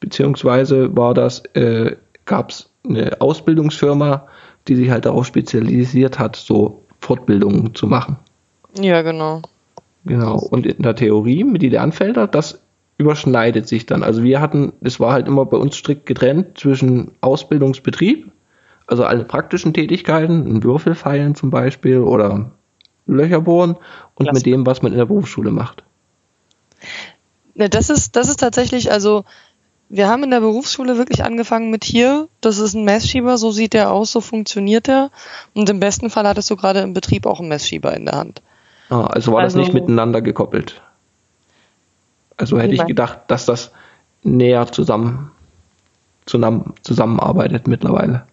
Beziehungsweise 0.00 0.96
war 0.96 1.14
das 1.14 1.44
äh, 1.54 1.96
gab 2.24 2.50
es 2.50 2.70
eine 2.84 3.20
Ausbildungsfirma, 3.20 4.26
die 4.68 4.76
sich 4.76 4.90
halt 4.90 5.04
darauf 5.04 5.26
spezialisiert 5.26 6.18
hat, 6.18 6.36
so 6.36 6.82
Fortbildungen 7.00 7.74
zu 7.74 7.86
machen. 7.86 8.16
Ja, 8.80 9.02
genau. 9.02 9.42
Genau. 10.04 10.38
Und 10.38 10.66
in 10.66 10.82
der 10.82 10.94
Theorie 10.94 11.44
mit 11.44 11.62
den 11.62 11.72
Lernfelder, 11.72 12.26
das 12.26 12.62
überschneidet 12.96 13.66
sich 13.66 13.86
dann. 13.86 14.02
Also 14.02 14.22
wir 14.22 14.40
hatten, 14.40 14.72
es 14.82 15.00
war 15.00 15.12
halt 15.12 15.26
immer 15.26 15.46
bei 15.46 15.56
uns 15.56 15.76
strikt 15.76 16.06
getrennt 16.06 16.58
zwischen 16.58 17.12
Ausbildungsbetrieb, 17.20 18.30
also 18.86 19.04
alle 19.04 19.24
praktischen 19.24 19.72
Tätigkeiten, 19.72 20.46
ein 20.46 20.62
Würfelfeilen 20.62 21.34
zum 21.34 21.50
Beispiel 21.50 21.98
oder 21.98 22.50
Löcher 23.06 23.40
bohren 23.40 23.76
und 24.14 24.26
Klasse. 24.26 24.38
mit 24.38 24.46
dem, 24.46 24.66
was 24.66 24.82
man 24.82 24.92
in 24.92 24.98
der 24.98 25.06
Berufsschule 25.06 25.50
macht. 25.50 25.82
Ne, 27.54 27.68
das 27.68 27.90
ist, 27.90 28.16
das 28.16 28.28
ist 28.28 28.40
tatsächlich, 28.40 28.92
also 28.92 29.24
wir 29.88 30.08
haben 30.08 30.22
in 30.22 30.30
der 30.30 30.40
Berufsschule 30.40 30.98
wirklich 30.98 31.24
angefangen 31.24 31.70
mit 31.70 31.84
hier, 31.84 32.28
das 32.40 32.58
ist 32.58 32.74
ein 32.74 32.84
Messschieber, 32.84 33.38
so 33.38 33.50
sieht 33.50 33.72
der 33.72 33.90
aus, 33.90 34.12
so 34.12 34.20
funktioniert 34.20 34.86
der. 34.86 35.10
Und 35.54 35.68
im 35.68 35.80
besten 35.80 36.10
Fall 36.10 36.28
hattest 36.28 36.50
du 36.50 36.56
gerade 36.56 36.80
im 36.80 36.92
Betrieb 36.94 37.26
auch 37.26 37.40
einen 37.40 37.48
Messschieber 37.48 37.94
in 37.96 38.04
der 38.04 38.14
Hand. 38.16 38.42
Ah, 38.90 39.06
also 39.06 39.32
war 39.32 39.40
also, 39.40 39.58
das 39.58 39.66
nicht 39.66 39.74
miteinander 39.74 40.20
gekoppelt. 40.20 40.82
Also 42.36 42.58
hätte 42.58 42.74
ich 42.74 42.86
gedacht, 42.86 43.20
dass 43.28 43.46
das 43.46 43.70
näher 44.22 44.70
zusammen, 44.72 45.30
zusammen 46.26 46.74
zusammenarbeitet 46.82 47.68
mittlerweile. 47.68 48.26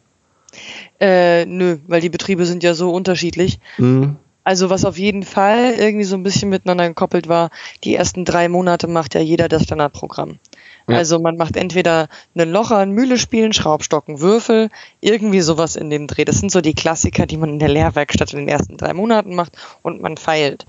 Äh, 0.99 1.45
nö, 1.45 1.77
weil 1.87 2.01
die 2.01 2.09
Betriebe 2.09 2.45
sind 2.45 2.63
ja 2.63 2.73
so 2.73 2.91
unterschiedlich. 2.91 3.59
Mhm. 3.77 4.15
Also 4.47 4.69
was 4.69 4.85
auf 4.85 4.97
jeden 4.97 5.23
Fall 5.23 5.73
irgendwie 5.77 6.05
so 6.05 6.15
ein 6.15 6.23
bisschen 6.23 6.47
miteinander 6.47 6.87
gekoppelt 6.87 7.27
war, 7.27 7.49
die 7.83 7.93
ersten 7.93 8.23
drei 8.23 8.47
Monate 8.47 8.87
macht 8.87 9.13
ja 9.13 9.19
jeder 9.19 9.49
das 9.49 9.63
Standardprogramm. 9.63 10.39
Ja. 10.87 10.95
Also 10.95 11.19
man 11.19 11.35
macht 11.35 11.57
entweder 11.57 12.07
einen 12.33 12.49
Locher, 12.53 12.77
ein 12.77 12.91
Mühle 12.91 13.17
spielen, 13.17 13.51
Schraubstocken, 13.51 14.21
Würfel, 14.21 14.69
irgendwie 15.01 15.41
sowas 15.41 15.75
in 15.75 15.89
dem 15.89 16.07
Dreh. 16.07 16.23
Das 16.23 16.39
sind 16.39 16.49
so 16.49 16.61
die 16.61 16.75
Klassiker, 16.75 17.25
die 17.25 17.35
man 17.35 17.49
in 17.49 17.59
der 17.59 17.67
Lehrwerkstatt 17.67 18.31
in 18.31 18.39
den 18.39 18.47
ersten 18.47 18.77
drei 18.77 18.93
Monaten 18.93 19.35
macht 19.35 19.51
und 19.81 20.01
man 20.01 20.15
feilt. 20.15 20.65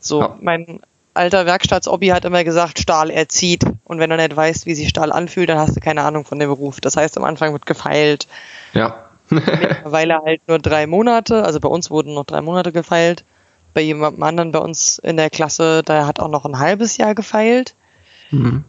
So, 0.00 0.22
ja. 0.22 0.38
mein 0.40 0.80
alter 1.12 1.44
Werkstattsobby 1.44 2.06
hat 2.06 2.24
immer 2.24 2.44
gesagt, 2.44 2.78
Stahl 2.78 3.10
erzieht. 3.10 3.62
Und 3.84 3.98
wenn 3.98 4.08
du 4.08 4.16
nicht 4.16 4.34
weißt, 4.34 4.64
wie 4.64 4.74
sich 4.74 4.88
Stahl 4.88 5.12
anfühlt, 5.12 5.50
dann 5.50 5.58
hast 5.58 5.76
du 5.76 5.80
keine 5.80 6.00
Ahnung 6.00 6.24
von 6.24 6.38
dem 6.38 6.48
Beruf. 6.48 6.80
Das 6.80 6.96
heißt, 6.96 7.18
am 7.18 7.24
Anfang 7.24 7.52
wird 7.52 7.66
gefeilt. 7.66 8.26
Ja. 8.72 9.07
Mittlerweile 9.30 10.20
halt 10.24 10.40
nur 10.48 10.58
drei 10.58 10.86
Monate. 10.86 11.44
Also 11.44 11.60
bei 11.60 11.68
uns 11.68 11.90
wurden 11.90 12.14
noch 12.14 12.24
drei 12.24 12.40
Monate 12.40 12.72
gefeilt. 12.72 13.24
Bei 13.74 13.80
jemandem 13.80 14.22
anderen 14.22 14.52
bei 14.52 14.58
uns 14.58 14.98
in 14.98 15.16
der 15.16 15.30
Klasse, 15.30 15.82
da 15.84 16.06
hat 16.06 16.20
auch 16.20 16.28
noch 16.28 16.44
ein 16.44 16.58
halbes 16.58 16.96
Jahr 16.96 17.14
gefeilt. 17.14 17.74
Mhm. 18.30 18.64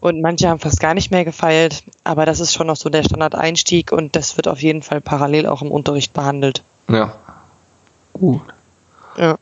Und 0.00 0.20
manche 0.20 0.48
haben 0.48 0.60
fast 0.60 0.80
gar 0.80 0.94
nicht 0.94 1.10
mehr 1.10 1.24
gefeilt. 1.24 1.82
Aber 2.04 2.24
das 2.24 2.40
ist 2.40 2.54
schon 2.54 2.68
noch 2.68 2.76
so 2.76 2.88
der 2.88 3.02
Standardeinstieg 3.02 3.92
und 3.92 4.16
das 4.16 4.36
wird 4.36 4.48
auf 4.48 4.62
jeden 4.62 4.82
Fall 4.82 5.00
parallel 5.00 5.46
auch 5.46 5.62
im 5.62 5.70
Unterricht 5.70 6.12
behandelt. 6.12 6.62
Ja. 6.88 7.14
Gut. 8.12 8.42
Ja. 9.16 9.38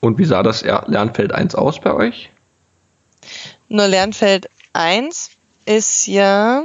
Und 0.00 0.18
wie 0.18 0.24
sah 0.26 0.42
das 0.42 0.62
Lernfeld 0.62 1.32
1 1.32 1.54
aus 1.54 1.80
bei 1.80 1.92
euch? 1.92 2.30
Nur 3.68 3.88
Lernfeld 3.88 4.50
1 4.74 5.30
ist 5.64 6.06
ja 6.06 6.64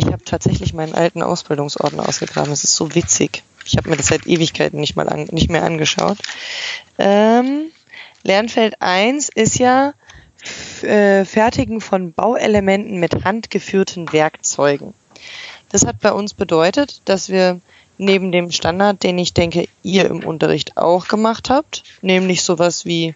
ich 0.00 0.06
habe 0.06 0.24
tatsächlich 0.24 0.72
meinen 0.72 0.94
alten 0.94 1.22
Ausbildungsordner 1.22 2.08
ausgegraben. 2.08 2.52
Es 2.52 2.64
ist 2.64 2.74
so 2.74 2.94
witzig. 2.94 3.42
Ich 3.66 3.76
habe 3.76 3.90
mir 3.90 3.96
das 3.96 4.06
seit 4.06 4.26
Ewigkeiten 4.26 4.80
nicht 4.80 4.96
mal 4.96 5.08
an, 5.08 5.28
nicht 5.30 5.50
mehr 5.50 5.62
angeschaut. 5.62 6.16
Ähm, 6.98 7.70
Lernfeld 8.22 8.80
1 8.80 9.28
ist 9.28 9.58
ja 9.58 9.92
äh, 10.82 11.26
Fertigen 11.26 11.82
von 11.82 12.14
Bauelementen 12.14 12.98
mit 12.98 13.24
handgeführten 13.24 14.10
Werkzeugen. 14.12 14.94
Das 15.68 15.86
hat 15.86 16.00
bei 16.00 16.12
uns 16.12 16.32
bedeutet, 16.32 17.02
dass 17.04 17.28
wir 17.28 17.60
neben 17.98 18.32
dem 18.32 18.50
Standard, 18.50 19.02
den 19.02 19.18
ich 19.18 19.34
denke, 19.34 19.68
ihr 19.82 20.06
im 20.06 20.24
Unterricht 20.24 20.78
auch 20.78 21.08
gemacht 21.08 21.50
habt, 21.50 21.84
nämlich 22.00 22.42
sowas 22.42 22.86
wie 22.86 23.14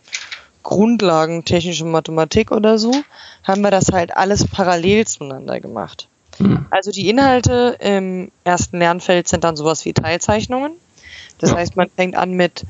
Grundlagen 0.63 1.47
technische 1.47 1.87
Mathematik 1.87 2.53
oder 2.53 2.79
so, 2.79 2.93
haben 3.43 3.63
wir 3.63 3.71
das 3.71 3.91
halt 3.91 4.15
alles 4.15 4.47
parallel 4.47 5.07
zueinander 5.07 5.61
gemacht. 5.61 6.09
Mhm. 6.39 6.67
Also 6.71 6.91
die 6.91 7.09
Inhalte 7.09 7.77
im 7.81 8.31
ersten 8.45 8.79
Lernfeld 8.79 9.29
sind 9.29 9.45
dann 9.45 9.57
sowas 9.57 9.85
wie 9.85 9.93
Teilzeichnungen. 9.93 10.73
Das 11.39 11.51
ja. 11.51 11.57
heißt, 11.57 11.77
man 11.77 11.89
fängt 11.95 12.17
an 12.17 12.33
mit, 12.33 12.65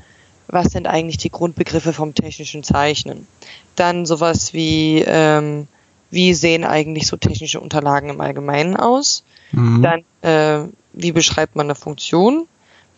was 0.47 0.67
sind 0.67 0.87
eigentlich 0.87 1.17
die 1.17 1.31
Grundbegriffe 1.31 1.93
vom 1.93 2.13
technischen 2.13 2.63
Zeichnen? 2.63 3.27
Dann 3.75 4.05
sowas 4.05 4.53
wie, 4.53 5.03
ähm, 5.05 5.67
wie 6.11 6.33
sehen 6.33 6.63
eigentlich 6.63 7.07
so 7.07 7.17
technische 7.17 7.59
Unterlagen 7.59 8.09
im 8.09 8.21
Allgemeinen 8.21 8.75
aus? 8.75 9.23
Mhm. 9.51 9.81
Dann, 9.81 10.03
äh, 10.21 10.69
wie 10.93 11.11
beschreibt 11.11 11.55
man 11.55 11.67
eine 11.67 11.75
Funktion? 11.75 12.47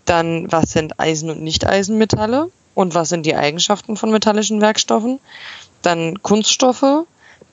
Dann, 0.06 0.52
was 0.52 0.72
sind 0.72 1.00
Eisen- 1.00 1.30
und 1.30 1.42
Nicht-Eisenmetalle? 1.42 2.50
Und 2.76 2.94
was 2.94 3.10
sind 3.10 3.26
die 3.26 3.36
Eigenschaften 3.36 3.98
von 3.98 4.12
metallischen 4.12 4.62
Werkstoffen? 4.62 5.20
Dann 5.82 6.22
Kunststoffe, 6.22 7.06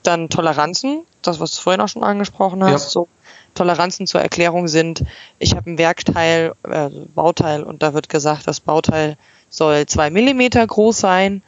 dann 0.07 0.29
Toleranzen, 0.29 1.03
das, 1.21 1.39
was 1.39 1.51
du 1.51 1.61
vorhin 1.61 1.81
auch 1.81 1.87
schon 1.87 2.03
angesprochen 2.03 2.63
hast, 2.63 2.85
ja. 2.85 2.89
so 2.89 3.07
Toleranzen 3.53 4.05
zur 4.05 4.21
Erklärung 4.21 4.67
sind, 4.67 5.03
ich 5.39 5.55
habe 5.55 5.69
ein 5.69 5.77
Werkteil, 5.77 6.53
äh, 6.63 6.89
Bauteil 7.13 7.63
und 7.63 7.81
da 7.83 7.93
wird 7.93 8.09
gesagt, 8.09 8.47
das 8.47 8.59
Bauteil 8.59 9.17
soll 9.49 9.85
zwei 9.85 10.09
Millimeter 10.09 10.65
groß 10.65 10.99
sein 10.99 11.41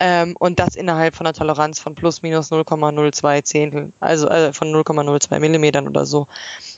ähm, 0.00 0.36
und 0.38 0.58
das 0.58 0.76
innerhalb 0.76 1.14
von 1.14 1.26
einer 1.26 1.34
Toleranz 1.34 1.80
von 1.80 1.94
plus 1.94 2.22
minus 2.22 2.52
0,02 2.52 3.44
Zehntel, 3.44 3.92
also 4.00 4.28
äh, 4.28 4.52
von 4.52 4.68
0,02 4.68 5.40
Millimetern 5.40 5.88
oder 5.88 6.06
so. 6.06 6.28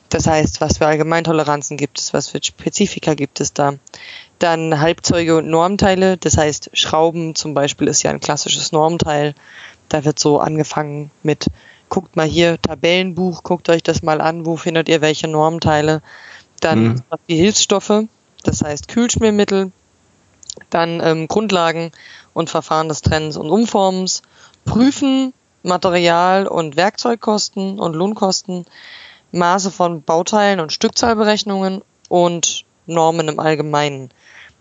Das 0.09 0.27
heißt, 0.27 0.61
was 0.61 0.79
für 0.79 0.87
Allgemeintoleranzen 0.87 1.77
gibt 1.77 1.99
es, 1.99 2.12
was 2.12 2.29
für 2.29 2.41
Spezifika 2.43 3.15
gibt 3.15 3.41
es 3.41 3.53
da. 3.53 3.75
Dann 4.39 4.81
Halbzeuge 4.81 5.37
und 5.37 5.49
Normteile, 5.49 6.17
das 6.17 6.37
heißt 6.39 6.71
Schrauben 6.73 7.35
zum 7.35 7.53
Beispiel 7.55 7.89
ist 7.89 8.03
ja 8.03 8.11
ein 8.11 8.21
klassisches 8.21 8.73
Normteil. 8.73 9.35
Da 9.90 10.04
wird 10.04 10.18
so 10.18 10.38
angefangen 10.38 11.11
mit 11.23 11.47
guckt 11.90 12.16
mal 12.16 12.26
hier 12.26 12.62
Tabellenbuch, 12.62 13.42
guckt 13.42 13.68
euch 13.68 13.82
das 13.82 14.02
mal 14.02 14.23
an, 14.23 14.47
wo 14.47 14.56
findet 14.56 14.88
ihr 14.88 15.02
welche 15.02 15.28
Normteile. 15.28 16.00
Dann 16.61 16.85
mhm. 16.85 17.02
die 17.28 17.37
Hilfsstoffe, 17.37 18.04
das 18.44 18.62
heißt 18.62 18.88
Kühlschmiermittel, 18.88 19.73
dann 20.70 21.00
ähm, 21.02 21.28
Grundlagen 21.28 21.90
und 22.32 22.49
Verfahren 22.49 22.88
des 22.88 23.02
Trennens 23.02 23.37
und 23.37 23.50
Umformens, 23.50 24.23
prüfen 24.64 25.35
Material- 25.62 26.47
und 26.47 26.76
Werkzeugkosten 26.76 27.78
und 27.78 27.94
Lohnkosten, 27.94 28.64
Maße 29.32 29.70
von 29.70 30.02
Bauteilen 30.02 30.61
und 30.61 30.73
Stückzahlberechnungen 30.73 31.82
und 32.09 32.64
Normen 32.87 33.28
im 33.28 33.40
Allgemeinen. 33.40 34.11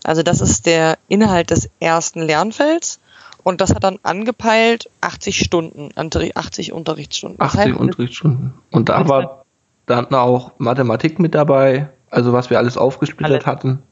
Also 0.04 0.22
das 0.22 0.40
ist 0.40 0.66
der 0.66 0.98
Inhalt 1.08 1.50
des 1.50 1.68
ersten 1.80 2.20
Lernfelds. 2.22 2.99
Und 3.42 3.60
das 3.60 3.74
hat 3.74 3.84
dann 3.84 3.98
angepeilt 4.02 4.90
80 5.00 5.38
Stunden, 5.38 5.90
80 5.96 6.72
Unterrichtsstunden. 6.72 7.40
80 7.40 7.76
Unterrichtsstunden. 7.76 8.54
Und 8.70 8.88
da 8.88 9.08
war 9.08 9.44
dann 9.86 10.12
auch 10.14 10.52
Mathematik 10.58 11.18
mit 11.18 11.34
dabei, 11.34 11.90
also 12.10 12.32
was 12.32 12.50
wir 12.50 12.58
alles 12.58 12.76
aufgesplittert 12.76 13.46
alle. 13.46 13.52
hatten. 13.52 13.82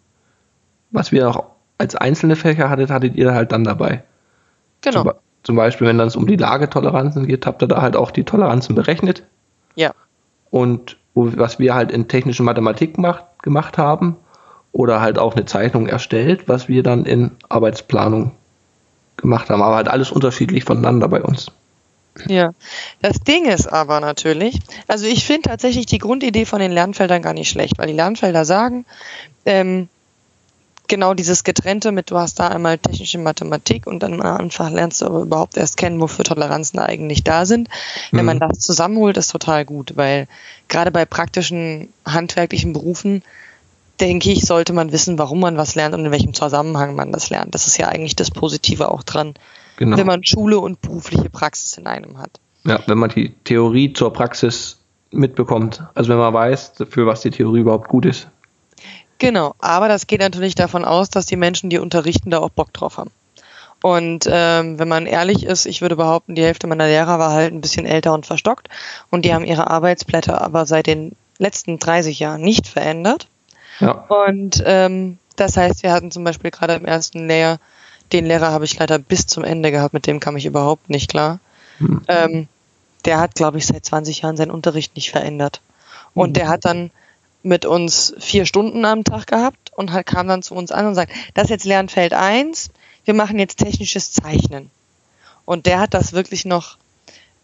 Was 0.91 1.13
wir 1.13 1.29
auch 1.29 1.45
als 1.77 1.95
einzelne 1.97 2.37
Fächer 2.37 2.71
hattet, 2.71 2.91
hattet 2.91 3.15
ihr 3.17 3.35
halt 3.35 3.53
dann 3.53 3.65
dabei. 3.65 4.03
Genau. 4.81 5.03
Zum, 5.03 5.13
zum 5.43 5.57
Beispiel, 5.57 5.87
wenn 5.87 6.01
es 6.01 6.17
um 6.17 6.27
die 6.27 6.37
Lagetoleranzen 6.37 7.27
geht, 7.27 7.47
habt 7.47 7.63
ihr 7.63 7.69
da 7.69 7.83
halt 7.83 7.97
auch 7.97 8.11
die 8.11 8.25
Toleranzen 8.25 8.75
berechnet. 8.75 9.25
Ja. 9.75 9.93
Und 10.51 10.97
was 11.15 11.59
wir 11.59 11.75
halt 11.75 11.91
in 11.91 12.09
technischen 12.09 12.45
Mathematik 12.45 12.97
macht, 12.99 13.25
gemacht 13.43 13.79
haben, 13.79 14.17
oder 14.73 15.01
halt 15.01 15.19
auch 15.19 15.35
eine 15.35 15.45
Zeichnung 15.45 15.87
erstellt, 15.87 16.49
was 16.49 16.69
wir 16.69 16.83
dann 16.83 17.05
in 17.05 17.33
Arbeitsplanung 17.49 18.33
gemacht 19.19 19.51
haben, 19.51 19.63
aber 19.63 19.77
halt 19.77 19.89
alles 19.89 20.11
unterschiedlich 20.11 20.65
voneinander 20.65 21.09
bei 21.09 21.23
uns. 21.23 21.53
Ja, 22.27 22.51
das 23.01 23.21
Ding 23.21 23.47
ist 23.47 23.67
aber 23.73 24.01
natürlich, 24.01 24.59
also 24.89 25.07
ich 25.07 25.25
finde 25.25 25.51
tatsächlich 25.51 25.87
die 25.87 25.99
Grundidee 25.99 26.47
von 26.47 26.59
den 26.59 26.73
Lernfeldern 26.73 27.23
gar 27.23 27.35
nicht 27.35 27.49
schlecht, 27.49 27.79
weil 27.79 27.87
die 27.87 27.93
Lernfelder 27.93 28.45
sagen, 28.45 28.85
ähm, 29.47 29.89
genau 30.89 31.15
dieses 31.15 31.45
Getrennte 31.45 31.93
mit, 31.93 32.11
du 32.11 32.19
hast 32.19 32.41
da 32.41 32.49
einmal 32.49 32.79
technische 32.79 33.19
Mathematik 33.19 33.87
und 33.87 34.03
dann 34.03 34.21
einfach 34.21 34.71
lernst 34.71 35.03
du 35.03 35.07
aber 35.07 35.21
überhaupt 35.21 35.57
erst 35.57 35.77
kennen, 35.77 36.01
wofür 36.01 36.25
Toleranzen 36.25 36.79
eigentlich 36.81 37.23
da 37.23 37.47
sind. 37.47 37.69
Wenn 38.11 38.21
mhm. 38.21 38.27
man 38.27 38.39
das 38.41 38.59
zusammenholt, 38.59 39.17
ist 39.17 39.31
total 39.31 39.65
gut, 39.65 39.97
weil 39.97 40.27
gerade 40.69 40.91
bei 40.91 41.05
praktischen 41.05 41.93
handwerklichen 42.05 42.73
Berufen 42.73 43.23
denke 44.01 44.31
ich, 44.31 44.45
sollte 44.45 44.73
man 44.73 44.93
wissen, 44.93 45.19
warum 45.19 45.41
man 45.41 45.57
was 45.57 45.75
lernt 45.75 45.95
und 45.95 46.05
in 46.05 46.13
welchem 46.13 46.35
Zusammenhang 46.35 46.95
man 46.95 47.13
das 47.13 47.31
lernt. 47.31 47.55
Das 47.55 47.67
ist 47.67 47.79
ja 47.79 47.89
eigentlich 47.89 48.17
das 48.17 48.31
Positive 48.31 48.91
auch 48.91 49.03
dran, 49.03 49.35
genau. 49.77 49.97
wenn 49.97 50.07
man 50.07 50.25
Schule 50.25 50.59
und 50.59 50.81
berufliche 50.81 51.31
Praxis 51.31 51.77
in 51.79 51.87
einem 51.87 52.19
hat. 52.19 52.31
Ja, 52.65 52.81
wenn 52.87 52.99
man 52.99 53.11
die 53.11 53.35
Theorie 53.45 53.93
zur 53.93 54.13
Praxis 54.13 54.79
mitbekommt. 55.11 55.83
Also 55.95 56.11
wenn 56.11 56.19
man 56.19 56.35
weiß, 56.35 56.73
für 56.89 57.07
was 57.07 57.23
die 57.23 57.31
Theorie 57.31 57.61
überhaupt 57.61 57.89
gut 57.89 58.07
ist. 58.07 58.29
Genau, 59.19 59.55
aber 59.59 59.89
das 59.89 60.07
geht 60.07 60.21
natürlich 60.21 60.55
davon 60.55 60.85
aus, 60.85 61.11
dass 61.11 61.27
die 61.27 61.37
Menschen, 61.37 61.71
die 61.71 61.79
unterrichten, 61.79 62.31
da 62.31 62.39
auch 62.39 62.51
Bock 62.51 62.73
drauf 62.73 62.99
haben. 62.99 63.11
Und 63.83 64.29
ähm, 64.31 64.79
wenn 64.79 64.89
man 64.89 65.07
ehrlich 65.07 65.45
ist, 65.45 65.67
ich 65.67 65.83
würde 65.83 65.97
behaupten, 65.97 66.35
die 66.35 66.43
Hälfte 66.43 66.67
meiner 66.67 66.87
Lehrer 66.87 67.19
war 67.19 67.33
halt 67.33 67.53
ein 67.53 67.61
bisschen 67.61 67.87
älter 67.87 68.13
und 68.13 68.27
verstockt 68.27 68.69
und 69.11 69.25
die 69.25 69.33
haben 69.33 69.45
ihre 69.45 69.71
Arbeitsblätter 69.71 70.41
aber 70.41 70.67
seit 70.67 70.87
den 70.87 71.13
letzten 71.39 71.79
30 71.79 72.19
Jahren 72.19 72.41
nicht 72.41 72.67
verändert. 72.67 73.29
Ja. 73.81 73.93
Und 73.93 74.63
ähm, 74.67 75.19
das 75.37 75.57
heißt, 75.57 75.83
wir 75.83 75.93
hatten 75.93 76.11
zum 76.11 76.25
Beispiel 76.25 76.51
gerade 76.51 76.75
im 76.75 76.85
ersten 76.85 77.29
Lehrjahr, 77.29 77.59
den 78.13 78.27
Lehrer 78.27 78.51
habe 78.51 78.65
ich 78.65 78.79
leider 78.79 78.99
bis 78.99 79.27
zum 79.27 79.45
Ende 79.45 79.71
gehabt, 79.71 79.95
mit 79.95 80.07
dem 80.07 80.21
kam 80.21 80.37
ich 80.37 80.47
überhaupt 80.47 80.91
nicht 80.91 81.11
klar. 81.11 81.41
Hm. 81.79 82.03
Ähm, 82.09 82.49
der 83.05 83.21
hat, 83.21 83.35
glaube 83.35 83.59
ich, 83.59 83.67
seit 83.67 83.85
20 83.85 84.23
Jahren 84.23 84.37
seinen 84.37 84.51
Unterricht 84.51 84.97
nicht 84.97 85.11
verändert. 85.11 85.61
Und 86.15 86.31
Mhm. 86.31 86.35
der 86.35 86.49
hat 86.49 86.65
dann 86.65 86.91
mit 87.43 87.65
uns 87.65 88.15
vier 88.19 88.47
Stunden 88.47 88.85
am 88.85 89.05
Tag 89.05 89.27
gehabt 89.29 89.73
und 89.77 89.93
halt 89.93 90.07
kam 90.07 90.27
dann 90.27 90.43
zu 90.43 90.55
uns 90.55 90.73
an 90.73 90.87
und 90.87 90.95
sagt, 90.95 91.13
das 91.35 91.45
ist 91.45 91.51
jetzt 91.51 91.65
Lernfeld 91.65 92.13
1, 92.13 92.71
wir 93.05 93.15
machen 93.15 93.39
jetzt 93.39 93.59
technisches 93.59 94.13
Zeichnen. 94.13 94.71
Und 95.45 95.67
der 95.67 95.81
hat 95.81 95.95
das 95.95 96.13
wirklich 96.13 96.45
noch, 96.45 96.77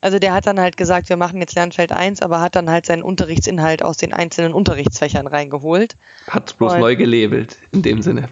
also 0.05 0.19
der 0.19 0.35
hat 0.35 0.47
dann 0.47 0.61
halt 0.61 0.77
gesagt, 0.77 1.09
wir 1.09 1.17
machen 1.17 1.41
jetzt 1.41 1.55
Lernfeld 1.55 1.91
1, 1.91 2.21
aber 2.21 2.43
hat 2.43 2.57
dann 2.57 2.69
halt 2.69 2.85
seinen 2.85 3.03
Unterrichtsinhalt 3.03 3.83
aus 3.83 3.97
den 3.97 4.13
einzelnen 4.13 4.53
Unterrichtsfächern 4.53 5.27
reingeholt. 5.27 5.97
Hat's 6.29 6.53
bloß 6.53 6.75
Und- 6.75 6.81
neu 6.81 6.95
gelabelt, 6.95 7.57
in 7.73 7.81
dem 7.81 8.03
Sinne. 8.03 8.29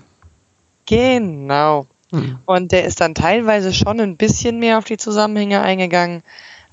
Genau. 0.85 1.87
Hm. 2.13 2.39
Und 2.45 2.73
der 2.73 2.85
ist 2.85 3.01
dann 3.01 3.15
teilweise 3.15 3.73
schon 3.73 4.01
ein 4.01 4.19
bisschen 4.19 4.59
mehr 4.59 4.77
auf 4.77 4.85
die 4.85 4.99
Zusammenhänge 4.99 5.63
eingegangen. 5.63 6.23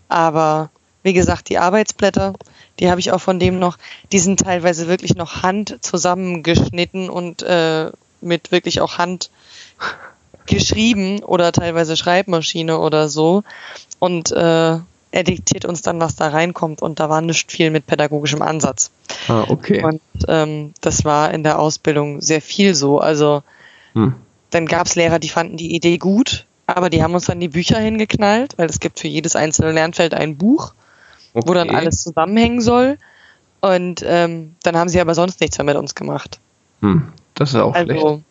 Aber 0.09 0.69
wie 1.01 1.13
gesagt, 1.13 1.47
die 1.47 1.59
Arbeitsblätter, 1.59 2.33
die 2.81 2.89
habe 2.89 2.99
ich 2.99 3.13
auch 3.13 3.21
von 3.21 3.39
dem 3.39 3.57
noch, 3.57 3.77
die 4.11 4.19
sind 4.19 4.41
teilweise 4.41 4.89
wirklich 4.89 5.15
noch 5.15 5.43
Hand 5.43 5.77
zusammengeschnitten 5.79 7.09
und 7.09 7.41
äh, 7.43 7.89
mit 8.19 8.51
wirklich 8.51 8.81
auch 8.81 8.97
Hand 8.97 9.29
geschrieben 10.49 11.23
oder 11.23 11.51
teilweise 11.51 11.95
Schreibmaschine 11.95 12.79
oder 12.79 13.07
so. 13.07 13.43
Und 13.99 14.31
äh, 14.31 14.77
er 15.11 15.23
diktiert 15.23 15.65
uns 15.65 15.81
dann, 15.81 15.99
was 15.99 16.15
da 16.15 16.27
reinkommt. 16.27 16.81
Und 16.81 16.99
da 16.99 17.09
war 17.09 17.21
nicht 17.21 17.51
viel 17.51 17.71
mit 17.71 17.87
pädagogischem 17.87 18.41
Ansatz. 18.41 18.91
Ah, 19.27 19.45
okay. 19.47 19.83
Und 19.83 20.01
ähm, 20.27 20.73
das 20.81 21.05
war 21.05 21.33
in 21.33 21.43
der 21.43 21.59
Ausbildung 21.59 22.21
sehr 22.21 22.41
viel 22.41 22.75
so. 22.75 22.99
Also 22.99 23.43
Hm. 23.93 24.13
dann 24.51 24.65
gab 24.65 24.87
es 24.87 24.95
Lehrer, 24.95 25.19
die 25.19 25.29
fanden 25.29 25.57
die 25.57 25.75
Idee 25.75 25.97
gut, 25.97 26.45
aber 26.67 26.89
die 26.89 27.01
haben 27.03 27.13
uns 27.13 27.25
dann 27.25 27.39
die 27.39 27.47
Bücher 27.47 27.79
hingeknallt, 27.79 28.57
weil 28.57 28.69
es 28.69 28.79
gibt 28.79 28.99
für 28.99 29.07
jedes 29.07 29.35
einzelne 29.35 29.71
Lernfeld 29.71 30.13
ein 30.13 30.37
Buch, 30.37 30.73
okay. 31.33 31.47
wo 31.47 31.53
dann 31.53 31.69
alles 31.69 32.03
zusammenhängen 32.03 32.61
soll. 32.61 32.97
Und 33.61 34.03
ähm, 34.05 34.55
dann 34.63 34.77
haben 34.77 34.89
sie 34.89 35.01
aber 35.01 35.15
sonst 35.15 35.41
nichts 35.41 35.57
mehr 35.57 35.65
mit 35.65 35.75
uns 35.75 35.95
gemacht. 35.95 36.39
Hm. 36.81 37.11
Das 37.33 37.49
ist 37.49 37.55
auch 37.55 37.75
schlecht. 37.75 38.23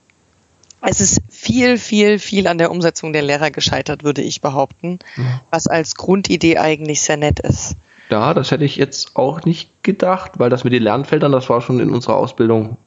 Es 0.81 1.01
ist 1.01 1.21
viel, 1.29 1.77
viel, 1.77 2.19
viel 2.19 2.47
an 2.47 2.59
der 2.59 2.71
Umsetzung 2.71 3.13
der 3.13 3.23
Lehrer 3.23 3.51
gescheitert, 3.51 4.05
würde 4.05 4.23
ich 4.23 4.41
behaupten, 4.41 5.01
Ja. 5.17 5.43
was 5.51 5.67
als 5.67 5.97
Grundidee 5.97 6.59
eigentlich 6.59 7.03
sehr 7.03 7.17
nett 7.17 7.41
ist. 7.41 7.77
Ja, 8.11 8.33
das 8.33 8.51
hätte 8.51 8.65
ich 8.65 8.77
jetzt 8.77 9.17
auch 9.17 9.43
nicht 9.45 9.83
gedacht, 9.83 10.33
weil 10.39 10.51
das 10.51 10.65
mit 10.65 10.73
den 10.73 10.83
Lernfeldern, 10.83 11.33
das 11.33 11.49
war 11.51 11.61
schon 11.61 11.81
in 11.81 11.91
unserer 11.91 12.17
Ausbildung 12.17 12.79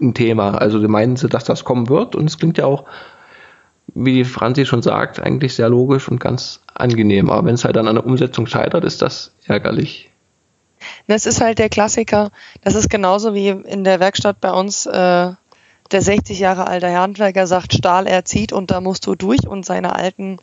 ein 0.00 0.14
Thema. 0.14 0.56
Also 0.56 0.78
meinen 0.88 1.16
sie, 1.16 1.28
dass 1.28 1.44
das 1.44 1.64
kommen 1.64 1.88
wird 1.88 2.16
und 2.16 2.26
es 2.26 2.38
klingt 2.38 2.58
ja 2.58 2.64
auch, 2.64 2.84
wie 3.94 4.14
die 4.14 4.24
Franzi 4.24 4.64
schon 4.64 4.80
sagt, 4.80 5.20
eigentlich 5.20 5.54
sehr 5.54 5.68
logisch 5.68 6.08
und 6.08 6.20
ganz 6.20 6.60
angenehm. 6.72 7.28
Aber 7.28 7.46
wenn 7.46 7.54
es 7.54 7.64
halt 7.64 7.76
dann 7.76 7.88
an 7.88 7.96
der 7.96 8.06
Umsetzung 8.06 8.46
scheitert, 8.46 8.84
ist 8.84 9.02
das 9.02 9.32
ärgerlich. 9.46 10.10
Das 11.06 11.26
ist 11.26 11.40
halt 11.40 11.58
der 11.58 11.68
Klassiker. 11.68 12.30
Das 12.62 12.74
ist 12.74 12.88
genauso 12.88 13.34
wie 13.34 13.48
in 13.48 13.84
der 13.84 14.00
Werkstatt 14.00 14.40
bei 14.40 14.52
uns. 14.52 14.86
Äh, 14.86 15.32
der 15.92 16.02
60 16.02 16.38
Jahre 16.38 16.66
alte 16.66 16.92
Handwerker 16.96 17.46
sagt, 17.46 17.74
Stahl 17.74 18.06
er 18.06 18.24
zieht 18.24 18.52
und 18.52 18.70
da 18.70 18.80
musst 18.80 19.06
du 19.06 19.14
durch 19.14 19.46
und 19.46 19.64
seine 19.64 19.94
alten 19.94 20.38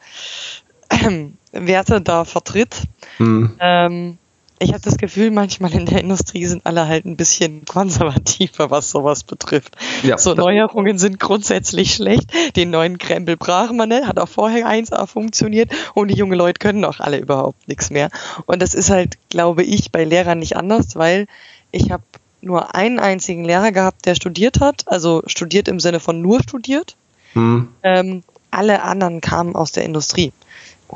ähm, 0.90 1.38
Werte 1.52 2.02
da 2.02 2.26
vertritt. 2.26 2.84
Hm. 3.18 3.56
Ähm, 3.60 4.18
ich 4.62 4.74
habe 4.74 4.82
das 4.82 4.98
Gefühl, 4.98 5.32
manchmal 5.32 5.74
in 5.74 5.86
der 5.86 6.02
Industrie 6.02 6.46
sind 6.46 6.66
alle 6.66 6.86
halt 6.86 7.06
ein 7.06 7.16
bisschen 7.16 7.64
konservativer, 7.64 8.70
was 8.70 8.92
sowas 8.92 9.24
betrifft. 9.24 9.78
Ja, 10.04 10.18
so 10.18 10.34
Neuerungen 10.34 10.98
sind 10.98 11.18
grundsätzlich 11.18 11.94
schlecht. 11.96 12.30
Den 12.58 12.70
neuen 12.70 12.98
Krempel 12.98 13.38
brach 13.38 13.72
man 13.72 13.90
nicht, 13.90 14.06
hat 14.06 14.20
auch 14.20 14.28
vorher 14.28 14.68
1A 14.68 15.08
funktioniert 15.08 15.72
und 15.94 16.10
die 16.10 16.16
jungen 16.16 16.38
Leute 16.38 16.60
können 16.60 16.84
auch 16.84 17.00
alle 17.00 17.20
überhaupt 17.20 17.70
nichts 17.70 17.90
mehr. 17.90 18.10
Und 18.48 18.62
das 18.62 18.74
ist 18.74 18.90
halt, 18.90 19.18
glaube 19.30 19.64
ich, 19.64 19.94
bei 19.94 20.04
Lehrern 20.04 20.40
nicht 20.40 20.58
anders, 20.58 20.98
weil 20.98 21.28
ich 21.72 21.92
habe 21.92 22.04
nur 22.42 22.76
einen 22.76 23.00
einzigen 23.00 23.46
Lehrer 23.46 23.72
gehabt, 23.72 24.06
der 24.06 24.16
studiert 24.16 24.60
hat, 24.60 24.84
also 24.88 25.24
studiert 25.28 25.68
im 25.68 25.80
Sinne 25.80 26.00
von 26.00 26.22
nur 26.22 26.42
studiert. 26.42 26.96
Hm. 27.34 27.70
Ähm, 27.84 28.24
alle 28.52 28.82
anderen 28.82 29.22
kamen 29.22 29.56
aus 29.56 29.72
der 29.72 29.84
Industrie. 29.84 30.32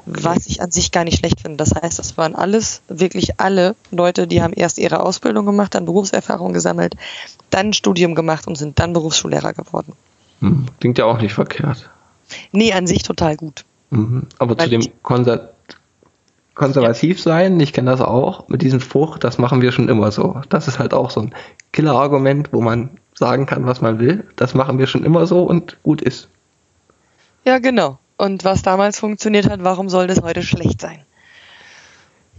Was 0.07 0.47
ich 0.47 0.59
an 0.59 0.71
sich 0.71 0.91
gar 0.91 1.03
nicht 1.03 1.19
schlecht 1.19 1.41
finde. 1.41 1.57
Das 1.57 1.75
heißt, 1.75 1.99
das 1.99 2.17
waren 2.17 2.33
alles, 2.33 2.81
wirklich 2.87 3.39
alle 3.39 3.75
Leute, 3.91 4.25
die 4.25 4.41
haben 4.41 4.53
erst 4.53 4.79
ihre 4.79 5.01
Ausbildung 5.01 5.45
gemacht, 5.45 5.75
dann 5.75 5.85
Berufserfahrung 5.85 6.51
gesammelt, 6.51 6.95
dann 7.51 7.67
ein 7.67 7.73
Studium 7.73 8.15
gemacht 8.15 8.47
und 8.47 8.57
sind 8.57 8.79
dann 8.79 8.93
Berufsschullehrer 8.93 9.53
geworden. 9.53 9.93
Hm. 10.39 10.65
Klingt 10.79 10.97
ja 10.97 11.05
auch 11.05 11.21
nicht 11.21 11.33
verkehrt. 11.33 11.89
Nee, 12.51 12.73
an 12.73 12.87
sich 12.87 13.03
total 13.03 13.37
gut. 13.37 13.65
Mhm. 13.93 14.23
Aber 14.39 14.57
Weil 14.57 14.65
zu 14.65 14.69
dem 14.71 14.91
Konser 15.03 15.52
konservativ 16.55 17.21
sein, 17.21 17.59
ich 17.59 17.73
kenne 17.73 17.91
das 17.91 18.01
auch, 18.01 18.47
mit 18.47 18.61
diesem 18.61 18.79
Spruch, 18.79 19.17
das 19.17 19.37
machen 19.37 19.61
wir 19.61 19.71
schon 19.71 19.89
immer 19.89 20.11
so. 20.11 20.41
Das 20.49 20.67
ist 20.67 20.79
halt 20.79 20.93
auch 20.93 21.09
so 21.09 21.21
ein 21.21 21.33
Killer-Argument, 21.71 22.53
wo 22.53 22.61
man 22.61 22.91
sagen 23.15 23.45
kann, 23.45 23.65
was 23.65 23.81
man 23.81 23.99
will. 23.99 24.25
Das 24.35 24.53
machen 24.53 24.77
wir 24.77 24.87
schon 24.87 25.03
immer 25.03 25.25
so 25.25 25.43
und 25.43 25.77
gut 25.83 26.01
ist. 26.01 26.29
Ja, 27.45 27.59
genau. 27.59 27.97
Und 28.17 28.45
was 28.45 28.61
damals 28.61 28.99
funktioniert 28.99 29.49
hat, 29.49 29.63
warum 29.63 29.89
soll 29.89 30.07
das 30.07 30.21
heute 30.21 30.43
schlecht 30.43 30.79
sein? 30.81 30.99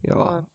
Ja, 0.01 0.17
Ja. 0.17 0.47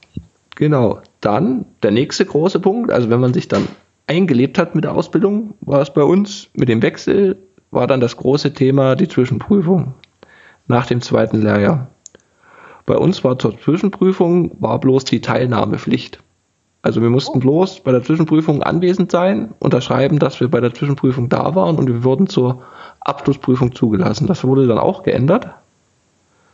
genau. 0.56 1.00
Dann 1.20 1.66
der 1.82 1.90
nächste 1.90 2.24
große 2.24 2.60
Punkt, 2.60 2.90
also 2.90 3.10
wenn 3.10 3.20
man 3.20 3.34
sich 3.34 3.48
dann 3.48 3.68
eingelebt 4.06 4.58
hat 4.58 4.74
mit 4.74 4.84
der 4.84 4.94
Ausbildung, 4.94 5.54
war 5.60 5.82
es 5.82 5.92
bei 5.92 6.02
uns 6.02 6.48
mit 6.54 6.68
dem 6.68 6.82
Wechsel, 6.82 7.36
war 7.70 7.86
dann 7.86 8.00
das 8.00 8.16
große 8.16 8.54
Thema 8.54 8.96
die 8.96 9.08
Zwischenprüfung 9.08 9.94
nach 10.66 10.86
dem 10.86 11.00
zweiten 11.00 11.42
Lehrjahr. 11.42 11.88
Bei 12.86 12.96
uns 12.96 13.22
war 13.24 13.38
zur 13.38 13.58
Zwischenprüfung 13.58 14.56
war 14.60 14.78
bloß 14.80 15.04
die 15.04 15.20
Teilnahmepflicht. 15.20 16.20
Also 16.82 17.02
wir 17.02 17.10
mussten 17.10 17.40
bloß 17.40 17.80
bei 17.80 17.92
der 17.92 18.02
Zwischenprüfung 18.02 18.62
anwesend 18.62 19.10
sein, 19.10 19.52
unterschreiben, 19.58 20.18
dass 20.18 20.40
wir 20.40 20.48
bei 20.48 20.60
der 20.60 20.72
Zwischenprüfung 20.72 21.28
da 21.28 21.54
waren 21.54 21.76
und 21.76 21.88
wir 21.88 22.04
wurden 22.04 22.26
zur 22.26 22.62
Abschlussprüfung 23.00 23.74
zugelassen. 23.74 24.26
Das 24.26 24.44
wurde 24.44 24.66
dann 24.66 24.78
auch 24.78 25.02
geändert. 25.02 25.50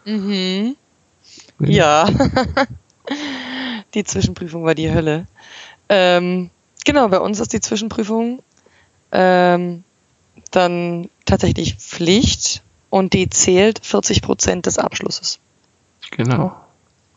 Mhm. 0.04 0.74
Ja. 1.60 2.08
die 3.94 4.04
Zwischenprüfung 4.04 4.64
war 4.64 4.74
die 4.74 4.92
Hölle. 4.92 5.26
Ähm, 5.88 6.50
genau, 6.84 7.08
bei 7.08 7.20
uns 7.20 7.38
ist 7.38 7.52
die 7.52 7.60
Zwischenprüfung 7.60 8.42
ähm, 9.12 9.84
dann 10.50 11.08
tatsächlich 11.24 11.76
Pflicht 11.76 12.62
und 12.90 13.12
die 13.12 13.30
zählt 13.30 13.84
40 13.84 14.22
Prozent 14.22 14.66
des 14.66 14.78
Abschlusses. 14.78 15.38
Genau. 16.10 16.54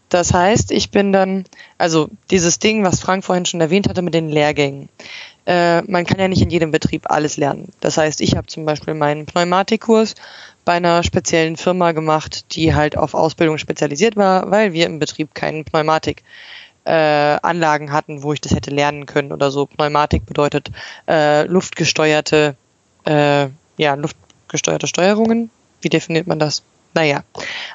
Das 0.09 0.33
heißt, 0.33 0.71
ich 0.71 0.89
bin 0.89 1.13
dann, 1.13 1.45
also 1.77 2.09
dieses 2.31 2.57
Ding, 2.57 2.83
was 2.83 2.99
Frank 2.99 3.23
vorhin 3.23 3.45
schon 3.45 3.61
erwähnt 3.61 3.87
hatte 3.87 4.01
mit 4.01 4.15
den 4.15 4.29
Lehrgängen. 4.29 4.89
Äh, 5.45 5.83
man 5.83 6.05
kann 6.05 6.19
ja 6.19 6.27
nicht 6.27 6.41
in 6.41 6.49
jedem 6.49 6.71
Betrieb 6.71 7.09
alles 7.09 7.37
lernen. 7.37 7.69
Das 7.79 7.97
heißt, 7.97 8.19
ich 8.21 8.35
habe 8.35 8.47
zum 8.47 8.65
Beispiel 8.65 8.95
meinen 8.95 9.27
Pneumatikkurs 9.27 10.15
bei 10.65 10.73
einer 10.73 11.03
speziellen 11.03 11.57
Firma 11.57 11.91
gemacht, 11.91 12.55
die 12.55 12.73
halt 12.73 12.97
auf 12.97 13.13
Ausbildung 13.13 13.57
spezialisiert 13.59 14.15
war, 14.15 14.49
weil 14.49 14.73
wir 14.73 14.87
im 14.87 14.99
Betrieb 14.99 15.35
keinen 15.35 15.63
Pneumatik 15.63 16.23
äh, 16.85 16.91
Anlagen 16.91 17.91
hatten, 17.91 18.23
wo 18.23 18.33
ich 18.33 18.41
das 18.41 18.53
hätte 18.53 18.71
lernen 18.71 19.05
können 19.05 19.31
oder 19.31 19.51
so. 19.51 19.67
Pneumatik 19.67 20.25
bedeutet 20.25 20.71
äh, 21.07 21.43
luftgesteuerte, 21.43 22.55
äh, 23.05 23.47
ja, 23.77 23.93
luftgesteuerte 23.93 24.87
Steuerungen. 24.87 25.51
Wie 25.81 25.89
definiert 25.89 26.25
man 26.25 26.39
das? 26.39 26.63
Naja, 26.93 27.23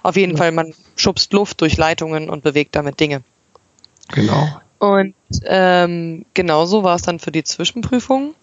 auf 0.02 0.16
jeden 0.16 0.36
Fall, 0.36 0.52
man 0.52 0.74
schubst 0.96 1.32
Luft 1.32 1.60
durch 1.60 1.76
Leitungen 1.76 2.28
und 2.28 2.42
bewegt 2.42 2.74
damit 2.74 3.00
Dinge. 3.00 3.22
Genau. 4.08 4.60
Und 4.78 5.14
ähm, 5.44 6.26
genauso 6.34 6.84
war 6.84 6.96
es 6.96 7.02
dann 7.02 7.18
für 7.18 7.32
die 7.32 7.44
Zwischenprüfungen. 7.44 8.34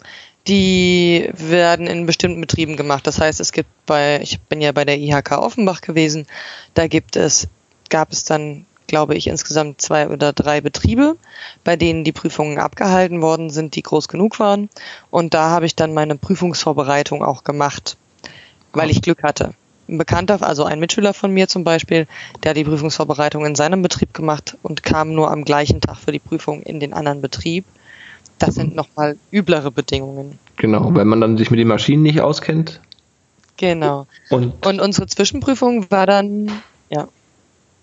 Die 0.48 1.30
werden 1.34 1.86
in 1.86 2.04
bestimmten 2.04 2.40
Betrieben 2.40 2.76
gemacht. 2.76 3.06
Das 3.06 3.20
heißt, 3.20 3.38
es 3.38 3.52
gibt 3.52 3.68
bei, 3.86 4.20
ich 4.22 4.40
bin 4.40 4.60
ja 4.60 4.72
bei 4.72 4.84
der 4.84 4.98
IHK 4.98 5.32
Offenbach 5.38 5.82
gewesen, 5.82 6.26
da 6.74 6.88
gibt 6.88 7.14
es, 7.14 7.46
gab 7.90 8.10
es 8.10 8.24
dann, 8.24 8.66
glaube 8.88 9.14
ich, 9.14 9.28
insgesamt 9.28 9.80
zwei 9.80 10.08
oder 10.08 10.32
drei 10.32 10.60
Betriebe, 10.60 11.16
bei 11.62 11.76
denen 11.76 12.02
die 12.02 12.12
Prüfungen 12.12 12.58
abgehalten 12.58 13.22
worden 13.22 13.50
sind, 13.50 13.76
die 13.76 13.82
groß 13.82 14.08
genug 14.08 14.40
waren. 14.40 14.68
Und 15.10 15.34
da 15.34 15.50
habe 15.50 15.66
ich 15.66 15.76
dann 15.76 15.94
meine 15.94 16.16
Prüfungsvorbereitung 16.16 17.22
auch 17.22 17.44
gemacht, 17.44 17.96
weil 18.72 18.90
ich 18.90 19.00
Glück 19.00 19.22
hatte. 19.22 19.54
Ein 19.92 19.98
Bekannter, 19.98 20.42
also 20.42 20.64
ein 20.64 20.80
Mitschüler 20.80 21.12
von 21.12 21.32
mir 21.32 21.48
zum 21.48 21.64
Beispiel, 21.64 22.06
der 22.42 22.50
hat 22.50 22.56
die 22.56 22.64
Prüfungsvorbereitung 22.64 23.44
in 23.44 23.54
seinem 23.54 23.82
Betrieb 23.82 24.14
gemacht 24.14 24.56
und 24.62 24.82
kam 24.82 25.14
nur 25.14 25.30
am 25.30 25.44
gleichen 25.44 25.80
Tag 25.80 25.98
für 25.98 26.12
die 26.12 26.18
Prüfung 26.18 26.62
in 26.62 26.80
den 26.80 26.94
anderen 26.94 27.20
Betrieb. 27.20 27.64
Das 28.38 28.54
sind 28.54 28.74
nochmal 28.74 29.16
üblere 29.30 29.70
Bedingungen. 29.70 30.38
Genau, 30.56 30.94
weil 30.94 31.04
man 31.04 31.20
dann 31.20 31.36
sich 31.36 31.50
mit 31.50 31.60
den 31.60 31.68
Maschinen 31.68 32.02
nicht 32.02 32.20
auskennt. 32.20 32.80
Genau. 33.58 34.06
Und 34.30 34.66
Und 34.66 34.80
unsere 34.80 35.06
Zwischenprüfung 35.06 35.90
war 35.90 36.06
dann, 36.06 36.50
ja. 36.88 37.06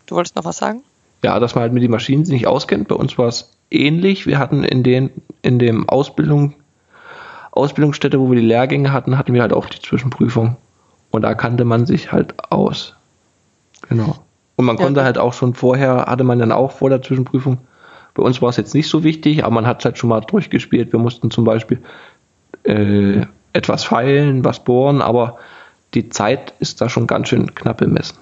Du 0.08 0.16
wolltest 0.16 0.36
noch 0.36 0.46
was 0.46 0.58
sagen? 0.58 0.82
ja, 1.24 1.40
dass 1.40 1.56
man 1.56 1.64
halt 1.64 1.74
mit 1.74 1.84
den 1.84 1.92
Maschinen 1.92 2.26
sich 2.26 2.34
nicht 2.34 2.48
auskennt. 2.48 2.88
Bei 2.88 2.96
uns 2.96 3.18
war 3.18 3.28
es 3.28 3.52
ähnlich. 3.72 4.26
Wir 4.26 4.40
hatten 4.40 4.64
in 4.64 4.84
den, 4.84 5.12
in 5.42 5.60
dem 5.60 5.88
Ausbildung, 5.90 6.54
Ausbildungsstätte, 7.52 8.20
wo 8.20 8.30
wir 8.32 8.40
die 8.40 8.48
Lehrgänge 8.48 8.94
hatten, 8.94 9.18
hatten 9.18 9.34
wir 9.34 9.42
halt 9.42 9.54
auch 9.54 9.68
die 9.68 9.80
Zwischenprüfung. 9.80 10.58
Und 11.12 11.24
da 11.24 11.34
kannte 11.34 11.66
man 11.66 11.86
sich 11.86 12.12
halt 12.12 12.36
aus. 12.52 12.96
Genau. 13.88 14.24
Und 14.56 14.66
man 14.66 14.78
ja. 14.78 14.84
konnte 14.84 15.04
halt 15.04 15.18
auch 15.18 15.34
schon 15.34 15.54
vorher, 15.54 16.06
hatte 16.06 16.24
man 16.24 16.40
dann 16.40 16.52
auch 16.52 16.72
vor 16.72 16.90
der 16.90 17.02
Zwischenprüfung, 17.02 17.60
bei 18.14 18.24
uns 18.24 18.42
war 18.42 18.50
es 18.50 18.58
jetzt 18.58 18.74
nicht 18.74 18.90
so 18.90 19.04
wichtig, 19.04 19.46
aber 19.46 19.54
man 19.54 19.68
hat 19.68 19.80
es 19.80 19.86
halt 19.86 19.98
schon 19.98 20.10
mal 20.10 20.20
durchgespielt. 20.20 20.92
Wir 20.92 21.00
mussten 21.00 21.32
zum 21.32 21.46
Beispiel 21.46 21.82
äh, 22.64 23.26
etwas 23.54 23.84
feilen, 23.86 24.44
was 24.44 24.64
bohren, 24.64 25.02
aber 25.02 25.38
die 25.94 26.10
Zeit 26.10 26.54
ist 26.60 26.82
da 26.82 26.90
schon 26.90 27.08
ganz 27.08 27.30
schön 27.30 27.56
knapp 27.56 27.78
bemessen. 27.78 28.18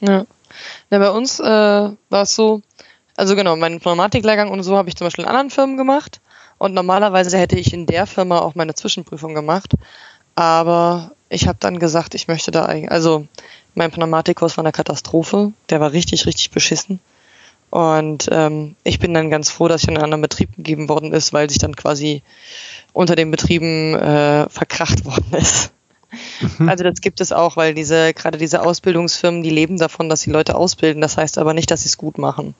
Ja. 0.00 0.24
ja 0.90 0.98
bei 0.98 1.10
uns 1.10 1.40
äh, 1.40 1.44
war 1.44 2.22
es 2.22 2.34
so, 2.34 2.62
also 3.16 3.34
genau, 3.34 3.56
meinen 3.56 3.80
Pneumatiklehrgang 3.80 4.50
und 4.50 4.62
so 4.62 4.76
habe 4.76 4.88
ich 4.88 4.96
zum 4.96 5.06
Beispiel 5.06 5.24
in 5.24 5.30
anderen 5.30 5.50
Firmen 5.50 5.76
gemacht. 5.76 6.20
Und 6.58 6.74
normalerweise 6.74 7.38
hätte 7.38 7.56
ich 7.56 7.72
in 7.72 7.86
der 7.86 8.06
Firma 8.06 8.40
auch 8.40 8.56
meine 8.56 8.74
Zwischenprüfung 8.74 9.32
gemacht. 9.32 9.74
Aber 10.38 11.10
ich 11.30 11.48
habe 11.48 11.58
dann 11.58 11.80
gesagt, 11.80 12.14
ich 12.14 12.28
möchte 12.28 12.52
da 12.52 12.66
eigentlich, 12.66 12.92
also 12.92 13.26
mein 13.74 13.90
Pneumatikkurs 13.90 14.56
war 14.56 14.62
eine 14.62 14.70
Katastrophe. 14.70 15.52
Der 15.68 15.80
war 15.80 15.90
richtig, 15.90 16.26
richtig 16.26 16.52
beschissen. 16.52 17.00
Und 17.70 18.28
ähm, 18.30 18.76
ich 18.84 19.00
bin 19.00 19.12
dann 19.14 19.30
ganz 19.30 19.50
froh, 19.50 19.66
dass 19.66 19.82
ich 19.82 19.88
in 19.88 19.96
einen 19.96 20.04
anderen 20.04 20.22
Betrieb 20.22 20.54
gegeben 20.54 20.88
worden 20.88 21.12
ist, 21.12 21.32
weil 21.32 21.50
sich 21.50 21.58
dann 21.58 21.74
quasi 21.74 22.22
unter 22.92 23.16
den 23.16 23.32
Betrieben 23.32 23.96
äh, 23.96 24.48
verkracht 24.48 25.04
worden 25.04 25.26
ist. 25.32 25.72
Mhm. 26.60 26.68
Also 26.68 26.84
das 26.84 27.00
gibt 27.00 27.20
es 27.20 27.32
auch, 27.32 27.56
weil 27.56 27.74
diese, 27.74 28.14
gerade 28.14 28.38
diese 28.38 28.62
Ausbildungsfirmen, 28.62 29.42
die 29.42 29.50
leben 29.50 29.76
davon, 29.76 30.08
dass 30.08 30.20
sie 30.20 30.30
Leute 30.30 30.54
ausbilden. 30.54 31.02
Das 31.02 31.16
heißt 31.16 31.38
aber 31.38 31.52
nicht, 31.52 31.72
dass 31.72 31.82
sie 31.82 31.88
es 31.88 31.98
gut 31.98 32.16
machen. 32.16 32.54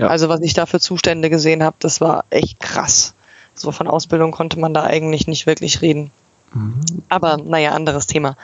Ja. 0.00 0.08
Also 0.08 0.28
was 0.28 0.40
ich 0.40 0.54
da 0.54 0.66
für 0.66 0.80
Zustände 0.80 1.30
gesehen 1.30 1.62
habe, 1.62 1.76
das 1.78 2.00
war 2.00 2.24
echt 2.30 2.58
krass. 2.58 3.14
So 3.54 3.70
von 3.70 3.86
Ausbildung 3.86 4.32
konnte 4.32 4.58
man 4.58 4.74
da 4.74 4.82
eigentlich 4.82 5.28
nicht 5.28 5.46
wirklich 5.46 5.80
reden. 5.80 6.10
Mhm. 6.52 6.80
Aber 7.08 7.36
naja, 7.36 7.72
anderes 7.72 8.06
Thema. 8.06 8.36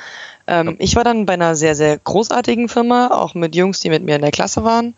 Ähm, 0.46 0.76
ich 0.78 0.96
war 0.96 1.04
dann 1.04 1.26
bei 1.26 1.34
einer 1.34 1.56
sehr, 1.56 1.74
sehr 1.74 1.98
großartigen 1.98 2.68
Firma, 2.68 3.08
auch 3.08 3.34
mit 3.34 3.54
Jungs, 3.54 3.80
die 3.80 3.90
mit 3.90 4.04
mir 4.04 4.16
in 4.16 4.22
der 4.22 4.30
Klasse 4.30 4.64
waren. 4.64 4.94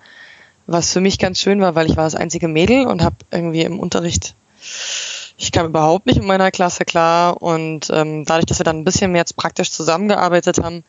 Was 0.67 0.93
für 0.93 1.01
mich 1.01 1.19
ganz 1.19 1.41
schön 1.41 1.61
war, 1.61 1.75
weil 1.75 1.91
ich 1.91 1.97
war 1.97 2.05
das 2.05 2.15
einzige 2.15 2.49
Mädel 2.49 2.87
und 2.87 3.03
habe 3.03 3.17
irgendwie 3.31 3.63
im 3.63 3.81
Unterricht 3.81 4.35
ich 5.39 5.53
kam 5.53 5.67
überhaupt 5.67 6.07
nicht 6.07 6.19
mit 6.19 6.27
meiner 6.27 6.51
Klasse 6.51 6.85
klar 6.85 7.41
und 7.41 7.89
ähm, 7.91 8.25
dadurch, 8.25 8.47
dass 8.47 8.59
wir 8.59 8.65
dann 8.65 8.79
ein 8.79 8.85
bisschen 8.85 9.13
mehr 9.13 9.21
jetzt 9.21 9.37
praktisch 9.37 9.71
zusammengearbeitet 9.71 10.59
haben, 10.59 10.83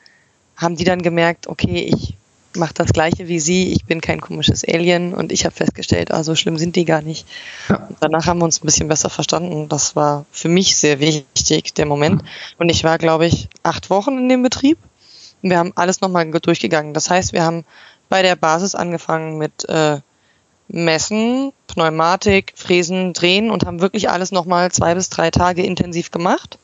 haben 0.56 0.76
die 0.76 0.84
dann 0.84 1.04
gemerkt, 1.04 1.48
okay, 1.48 1.94
ich 1.94 2.18
mache 2.60 2.74
das 2.76 2.94
gleiche 2.94 3.28
wie 3.28 3.40
sie, 3.40 3.72
ich 3.72 3.86
bin 3.86 4.02
kein 4.02 4.22
komisches 4.22 4.64
Alien 4.64 5.14
und 5.14 5.32
ich 5.32 5.46
habe 5.46 5.56
festgestellt, 5.56 6.12
ah, 6.12 6.24
so 6.24 6.36
schlimm 6.36 6.58
sind 6.58 6.76
die 6.76 6.86
gar 6.86 7.02
nicht. 7.02 7.26
Ja. 7.70 7.88
danach 8.00 8.28
haben 8.28 8.40
wir 8.40 8.46
uns 8.46 8.62
ein 8.62 8.66
bisschen 8.66 8.88
besser 8.88 9.10
verstanden. 9.10 9.70
Das 9.70 9.96
war 9.96 10.26
für 10.32 10.50
mich 10.50 10.76
sehr 10.76 11.00
wichtig, 11.00 11.74
der 11.74 11.86
Moment. 11.86 12.24
Und 12.58 12.70
ich 12.70 12.84
war, 12.84 12.98
glaube 12.98 13.26
ich, 13.26 13.50
acht 13.64 13.90
Wochen 13.90 14.18
in 14.18 14.30
dem 14.30 14.44
Betrieb. 14.44 14.78
Und 15.42 15.50
wir 15.50 15.58
haben 15.58 15.74
alles 15.76 16.02
nochmal 16.02 16.30
durchgegangen. 16.30 16.94
Das 16.94 17.10
heißt, 17.10 17.34
wir 17.34 17.44
haben 17.44 17.66
bei 18.10 18.22
der 18.22 18.36
Basis 18.36 18.76
angefangen 18.76 19.38
mit 19.38 19.68
äh, 19.70 20.00
Messen, 20.68 21.52
Pneumatik, 21.68 22.54
Fräsen, 22.56 23.14
Drehen 23.14 23.50
und 23.50 23.66
haben 23.66 23.82
wirklich 23.82 24.10
alles 24.10 24.32
nochmal 24.32 24.72
zwei 24.72 24.94
bis 24.94 25.10
drei 25.10 25.32
Tage 25.32 25.64
intensiv 25.64 26.12
gemacht 26.12 26.60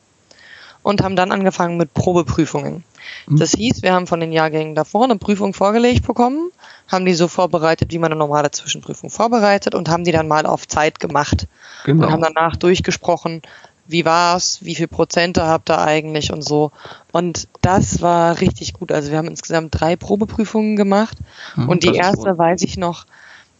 und 0.82 1.02
haben 1.02 1.16
dann 1.16 1.32
angefangen 1.32 1.76
mit 1.76 1.94
Probeprüfungen. 1.94 2.84
Mhm. 3.26 3.36
Das 3.36 3.52
hieß, 3.52 3.82
wir 3.82 3.92
haben 3.92 4.06
von 4.06 4.20
den 4.20 4.32
Jahrgängen 4.32 4.74
davor 4.74 5.04
eine 5.04 5.16
Prüfung 5.16 5.54
vorgelegt 5.54 6.06
bekommen, 6.06 6.50
haben 6.88 7.04
die 7.04 7.14
so 7.14 7.28
vorbereitet, 7.28 7.92
wie 7.92 7.98
man 7.98 8.12
eine 8.12 8.18
normale 8.18 8.50
Zwischenprüfung 8.50 9.10
vorbereitet 9.10 9.74
und 9.74 9.88
haben 9.88 10.04
die 10.04 10.12
dann 10.12 10.28
mal 10.28 10.46
auf 10.46 10.68
Zeit 10.68 11.00
gemacht. 11.00 11.46
Genau. 11.84 12.06
Und 12.06 12.12
haben 12.12 12.22
danach 12.22 12.56
durchgesprochen, 12.56 13.42
wie 13.88 14.04
war's, 14.04 14.58
wie 14.62 14.74
viel 14.74 14.88
Prozente 14.88 15.44
habt 15.44 15.70
ihr 15.70 15.78
eigentlich 15.78 16.32
und 16.32 16.42
so. 16.42 16.72
Und 17.12 17.48
das 17.62 18.02
war 18.02 18.40
richtig 18.40 18.72
gut. 18.72 18.92
Also 18.92 19.10
wir 19.10 19.18
haben 19.18 19.28
insgesamt 19.28 19.80
drei 19.80 19.96
Probeprüfungen 19.96 20.76
gemacht 20.76 21.18
mhm, 21.54 21.68
und 21.68 21.84
die 21.84 21.94
erste 21.94 22.36
weiß 22.36 22.62
ich 22.62 22.76
noch, 22.76 23.06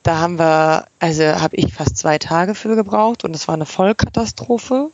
da 0.03 0.19
haben 0.19 0.39
wir, 0.39 0.87
also 1.01 1.25
habe 1.25 1.57
ich 1.57 1.75
fast 1.75 1.97
zwei 1.97 2.19
Tage 2.19 2.55
für 2.55 2.77
gebraucht 2.77 3.25
und 3.25 3.35
es 3.35 3.49
war 3.49 3.55
eine 3.55 3.67
Vollkatastrophe. 3.67 4.91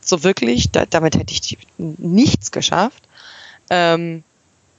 So 0.00 0.22
wirklich, 0.22 0.70
da, 0.70 0.86
damit 0.86 1.16
hätte 1.16 1.32
ich 1.32 1.58
nichts 1.78 2.52
geschafft. 2.52 3.05
Ähm, 3.70 4.22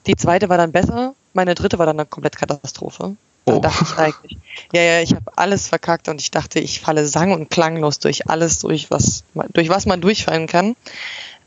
die 0.06 0.16
zweite 0.16 0.50
war 0.50 0.58
dann 0.58 0.72
besser, 0.72 1.14
meine 1.34 1.56
dritte 1.56 1.80
war 1.80 1.86
dann 1.86 2.00
eine 2.00 2.08
komplett 2.08 2.38
Katastrophe. 2.38 3.16
Oh. 3.46 3.60
dachte 3.60 3.86
ich 3.86 3.98
eigentlich, 3.98 4.38
ja, 4.74 4.82
ja, 4.82 5.02
ich 5.02 5.12
habe 5.12 5.32
alles 5.38 5.70
verkackt 5.70 6.10
und 6.10 6.20
ich 6.20 6.32
dachte, 6.32 6.60
ich 6.60 6.82
falle 6.82 7.06
sang- 7.06 7.32
und 7.32 7.50
klanglos 7.50 8.00
durch 8.00 8.30
alles 8.30 8.60
durch, 8.60 8.92
was, 8.92 9.24
durch 9.54 9.70
was 9.70 9.86
man 9.86 10.02
durchfallen 10.02 10.48
kann. 10.48 10.76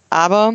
Aber 0.08 0.54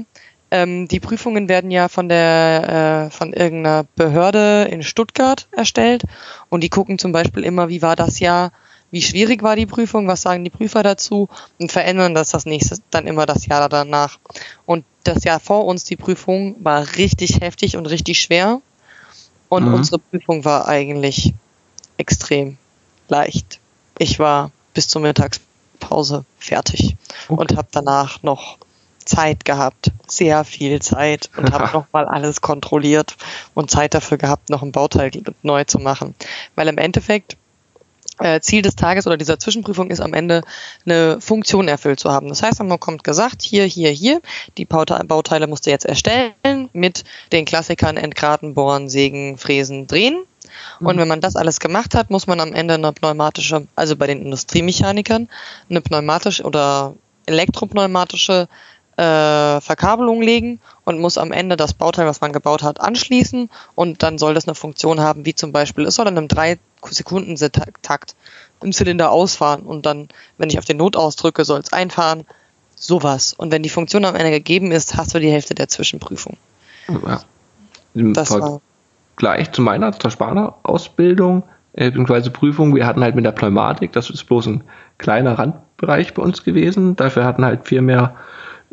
ähm, 0.49 0.87
die 0.87 0.99
Prüfungen 0.99 1.47
werden 1.47 1.69
ja 1.69 1.87
von 1.87 2.09
der 2.09 3.09
äh, 3.09 3.11
von 3.11 3.31
irgendeiner 3.33 3.85
Behörde 3.95 4.67
in 4.71 4.81
Stuttgart 4.81 5.47
erstellt 5.51 6.03
und 6.49 6.61
die 6.61 6.69
gucken 6.69 6.97
zum 6.97 7.11
Beispiel 7.11 7.43
immer, 7.43 7.69
wie 7.69 7.83
war 7.83 7.95
das 7.95 8.19
Jahr, 8.19 8.51
wie 8.95 9.01
schwierig 9.01 9.43
war 9.43 9.57
die 9.57 9.65
Prüfung, 9.65 10.07
was 10.07 10.21
sagen 10.21 10.45
die 10.45 10.49
Prüfer 10.49 10.81
dazu 10.81 11.27
und 11.59 11.69
verändern 11.69 12.13
das 12.13 12.29
das 12.29 12.45
nächste 12.45 12.77
dann 12.91 13.07
immer 13.07 13.25
das 13.25 13.45
Jahr 13.45 13.67
danach. 13.67 14.19
Und 14.65 14.85
das 15.03 15.25
Jahr 15.25 15.41
vor 15.41 15.65
uns 15.65 15.83
die 15.83 15.97
Prüfung 15.97 16.55
war 16.63 16.95
richtig 16.95 17.41
heftig 17.41 17.75
und 17.75 17.87
richtig 17.87 18.21
schwer 18.21 18.61
und 19.49 19.67
mhm. 19.67 19.73
unsere 19.73 19.99
Prüfung 19.99 20.45
war 20.45 20.69
eigentlich 20.69 21.33
extrem 21.97 22.57
leicht. 23.09 23.59
Ich 23.97 24.17
war 24.17 24.51
bis 24.73 24.87
zur 24.87 25.01
Mittagspause 25.01 26.23
fertig 26.39 26.95
okay. 27.27 27.41
und 27.41 27.57
habe 27.57 27.67
danach 27.71 28.23
noch 28.23 28.57
Zeit 29.03 29.43
gehabt, 29.43 29.91
sehr 30.07 30.45
viel 30.45 30.81
Zeit 30.81 31.29
und 31.35 31.51
habe 31.51 31.69
nochmal 31.73 32.05
alles 32.05 32.39
kontrolliert 32.39 33.17
und 33.55 33.69
Zeit 33.69 33.93
dafür 33.93 34.17
gehabt, 34.17 34.49
noch 34.49 34.63
ein 34.63 34.71
Bauteil 34.71 35.11
neu 35.43 35.65
zu 35.65 35.79
machen. 35.79 36.15
Weil 36.55 36.69
im 36.69 36.77
Endeffekt 36.77 37.35
Ziel 38.41 38.61
des 38.61 38.75
Tages 38.75 39.07
oder 39.07 39.17
dieser 39.17 39.39
Zwischenprüfung 39.39 39.89
ist 39.89 39.99
am 39.99 40.13
Ende 40.13 40.41
eine 40.85 41.19
Funktion 41.19 41.67
erfüllt 41.67 41.99
zu 41.99 42.11
haben. 42.11 42.29
Das 42.29 42.43
heißt, 42.43 42.63
man 42.63 42.79
kommt 42.79 43.03
gesagt, 43.03 43.41
hier, 43.41 43.65
hier, 43.65 43.89
hier, 43.89 44.21
die 44.57 44.65
Bauteile 44.65 45.47
musst 45.47 45.65
du 45.65 45.69
jetzt 45.69 45.85
erstellen 45.85 46.69
mit 46.73 47.03
den 47.31 47.45
Klassikern 47.45 47.97
Entgraten, 47.97 48.53
Bohren, 48.53 48.89
Sägen, 48.89 49.37
Fräsen, 49.37 49.87
Drehen. 49.87 50.23
Und 50.79 50.95
mhm. 50.95 51.01
wenn 51.01 51.07
man 51.07 51.21
das 51.21 51.35
alles 51.35 51.59
gemacht 51.59 51.95
hat, 51.95 52.09
muss 52.09 52.27
man 52.27 52.39
am 52.39 52.53
Ende 52.53 52.75
eine 52.75 52.93
pneumatische, 52.93 53.67
also 53.75 53.95
bei 53.95 54.07
den 54.07 54.21
Industriemechanikern, 54.21 55.29
eine 55.69 55.81
pneumatische 55.81 56.43
oder 56.43 56.93
elektropneumatische 57.25 58.47
äh, 58.97 59.61
Verkabelung 59.61 60.21
legen 60.21 60.59
und 60.85 60.99
muss 60.99 61.17
am 61.17 61.31
Ende 61.31 61.57
das 61.57 61.73
Bauteil, 61.73 62.05
was 62.05 62.21
man 62.21 62.31
gebaut 62.31 62.63
hat, 62.63 62.79
anschließen 62.79 63.49
und 63.75 64.03
dann 64.03 64.17
soll 64.17 64.33
das 64.33 64.47
eine 64.47 64.55
Funktion 64.55 65.01
haben, 65.01 65.25
wie 65.25 65.35
zum 65.35 65.51
Beispiel, 65.51 65.85
es 65.85 65.95
soll 65.95 66.07
in 66.07 66.17
einem 66.17 66.27
3 66.27 66.57
Sekunden 66.89 67.35
Takt 67.81 68.15
im 68.61 68.71
Zylinder 68.71 69.11
ausfahren 69.11 69.61
und 69.63 69.85
dann, 69.85 70.07
wenn 70.37 70.49
ich 70.49 70.59
auf 70.59 70.65
den 70.65 70.77
Not 70.77 70.95
ausdrücke, 70.95 71.45
soll 71.45 71.59
es 71.59 71.73
einfahren. 71.73 72.25
Sowas. 72.77 73.33
Und 73.33 73.51
wenn 73.51 73.63
die 73.63 73.69
Funktion 73.69 74.03
am 74.05 74.15
Ende 74.15 74.31
gegeben 74.31 74.71
ist, 74.71 74.97
hast 74.97 75.15
du 75.15 75.19
die 75.19 75.31
Hälfte 75.31 75.55
der 75.55 75.69
Zwischenprüfung. 75.69 76.37
Ja. 76.87 77.21
Im 77.93 78.13
das 78.13 78.27
Vergleich 78.27 79.51
zu 79.53 79.61
meiner 79.61 79.97
Zerspaner-Ausbildung, 79.97 81.43
äh, 81.73 81.85
beziehungsweise 81.85 82.31
Prüfung, 82.31 82.75
wir 82.75 82.85
hatten 82.85 83.01
halt 83.01 83.15
mit 83.15 83.25
der 83.25 83.31
Pneumatik, 83.31 83.93
das 83.93 84.09
ist 84.09 84.25
bloß 84.25 84.47
ein 84.47 84.63
kleiner 84.97 85.39
Randbereich 85.39 86.13
bei 86.13 86.21
uns 86.21 86.43
gewesen. 86.43 86.95
Dafür 86.95 87.23
hatten 87.23 87.45
halt 87.45 87.65
viel 87.65 87.81
mehr 87.81 88.15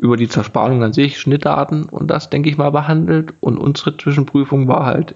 über 0.03 0.17
die 0.17 0.27
Zersparung 0.27 0.83
an 0.83 0.91
sich, 0.91 1.17
Schnittdaten 1.17 1.85
und 1.85 2.11
das, 2.11 2.29
denke 2.29 2.49
ich 2.49 2.57
mal, 2.57 2.71
behandelt. 2.71 3.33
Und 3.39 3.57
unsere 3.57 3.95
Zwischenprüfung 3.95 4.67
war 4.67 4.85
halt 4.85 5.15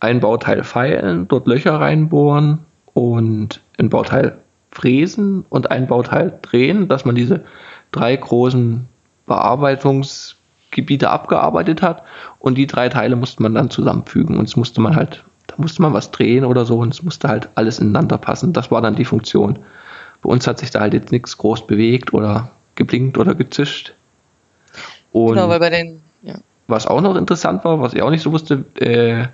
ein 0.00 0.20
Bauteil 0.20 0.64
feilen, 0.64 1.28
dort 1.28 1.46
Löcher 1.46 1.78
reinbohren 1.78 2.60
und 2.94 3.60
ein 3.78 3.90
Bauteil 3.90 4.38
fräsen 4.70 5.44
und 5.50 5.70
ein 5.70 5.88
Bauteil 5.88 6.38
drehen, 6.40 6.88
dass 6.88 7.04
man 7.04 7.14
diese 7.14 7.44
drei 7.92 8.16
großen 8.16 8.88
Bearbeitungsgebiete 9.26 11.10
abgearbeitet 11.10 11.82
hat 11.82 12.02
und 12.38 12.56
die 12.56 12.66
drei 12.66 12.88
Teile 12.88 13.16
musste 13.16 13.42
man 13.42 13.54
dann 13.54 13.68
zusammenfügen 13.68 14.38
und 14.38 14.48
es 14.48 14.56
musste 14.56 14.80
man 14.80 14.96
halt, 14.96 15.22
da 15.48 15.56
musste 15.58 15.82
man 15.82 15.92
was 15.92 16.12
drehen 16.12 16.46
oder 16.46 16.64
so 16.64 16.78
und 16.78 16.94
es 16.94 17.02
musste 17.02 17.28
halt 17.28 17.50
alles 17.56 17.78
ineinander 17.78 18.16
passen. 18.16 18.54
Das 18.54 18.70
war 18.70 18.80
dann 18.80 18.96
die 18.96 19.04
Funktion. 19.04 19.58
Bei 20.22 20.30
uns 20.30 20.46
hat 20.46 20.60
sich 20.60 20.70
da 20.70 20.80
halt 20.80 20.94
jetzt 20.94 21.12
nichts 21.12 21.36
groß 21.36 21.66
bewegt 21.66 22.14
oder 22.14 22.52
geblinkt 22.74 23.18
oder 23.18 23.34
gezischt. 23.34 23.94
Und 25.14 25.34
genau, 25.34 25.48
weil 25.48 25.60
bei 25.60 25.70
den, 25.70 26.02
ja. 26.22 26.34
Was 26.66 26.88
auch 26.88 27.00
noch 27.00 27.14
interessant 27.14 27.64
war, 27.64 27.80
was 27.80 27.94
ich 27.94 28.02
auch 28.02 28.10
nicht 28.10 28.22
so 28.22 28.32
wusste, 28.32 28.64
äh, 28.80 29.26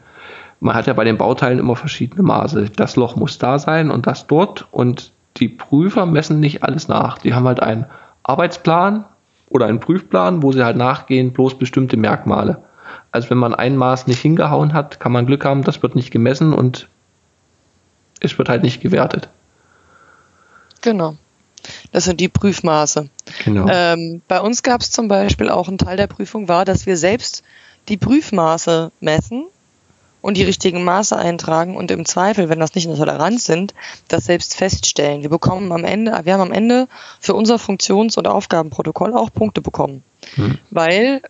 man 0.61 0.75
hat 0.75 0.87
ja 0.87 0.93
bei 0.93 1.05
den 1.05 1.17
Bauteilen 1.17 1.59
immer 1.59 1.75
verschiedene 1.75 2.23
Maße. 2.23 2.69
Das 2.77 2.97
Loch 2.97 3.17
muss 3.17 3.39
da 3.39 3.59
sein 3.59 3.91
und 3.91 4.07
das 4.07 4.27
dort. 4.27 4.67
Und 4.73 5.11
die 5.39 5.49
Prüfer 5.49 6.05
messen 6.05 6.39
nicht 6.39 6.63
alles 6.63 6.87
nach. 6.87 7.17
Die 7.17 7.33
haben 7.33 7.47
halt 7.47 7.63
einen 7.63 7.87
Arbeitsplan 8.25 9.07
oder 9.49 9.67
einen 9.67 9.81
Prüfplan, 9.81 10.43
wo 10.43 10.53
sie 10.53 10.63
halt 10.63 10.77
nachgehen, 10.77 11.33
bloß 11.33 11.57
bestimmte 11.57 11.97
Merkmale. 11.97 12.63
Also 13.11 13.31
wenn 13.31 13.39
man 13.39 13.55
ein 13.55 13.79
Maß 13.79 14.07
nicht 14.07 14.21
hingehauen 14.21 14.75
hat, 14.75 15.01
kann 15.01 15.13
man 15.13 15.25
Glück 15.25 15.47
haben, 15.47 15.63
das 15.63 15.83
wird 15.83 15.95
nicht 15.95 16.11
gemessen 16.11 16.53
und 16.53 16.89
es 18.21 18.37
wird 18.37 18.51
halt 18.51 18.63
nicht 18.63 18.83
gewertet. 18.83 19.31
Genau. 20.83 21.17
Das 21.93 22.05
sind 22.05 22.21
die 22.21 22.29
Prüfmaße. 22.29 23.09
Genau. 23.45 23.67
Ähm, 23.69 24.23
bei 24.29 24.41
uns 24.41 24.63
gab 24.63 24.81
es 24.81 24.91
zum 24.91 25.09
Beispiel 25.09 25.49
auch 25.49 25.69
ein 25.69 25.79
Teil 25.79 25.97
der 25.97 26.07
Prüfung 26.07 26.49
war, 26.49 26.65
dass 26.65 26.87
wir 26.87 26.97
selbst 26.97 27.43
die 27.89 27.97
Prüfmaße 27.97 28.93
messen 29.01 29.47
und 30.23 30.37
die 30.37 30.45
richtigen 30.45 30.85
Maße 30.85 31.17
eintragen 31.17 31.77
und 31.77 31.91
im 31.91 32.05
Zweifel, 32.05 32.49
wenn 32.49 32.61
das 32.61 32.75
nicht 32.75 32.87
eine 32.87 32.97
Toleranz 32.97 33.45
sind, 33.45 33.75
das 34.09 34.25
selbst 34.25 34.57
feststellen. 34.57 35.23
Wir 35.23 35.31
bekommen 35.31 35.73
am 35.73 35.85
Ende, 35.85 36.19
wir 36.25 36.35
haben 36.35 36.43
am 36.43 36.53
Ende 36.53 36.89
für 37.21 37.35
unser 37.35 37.59
Funktions- 37.59 38.17
und 38.17 38.29
Aufgabenprotokoll 38.29 39.15
auch 39.15 39.33
Punkte 39.33 39.61
bekommen. 39.61 40.03
Hm. 40.35 40.59
Weil, 40.71 41.23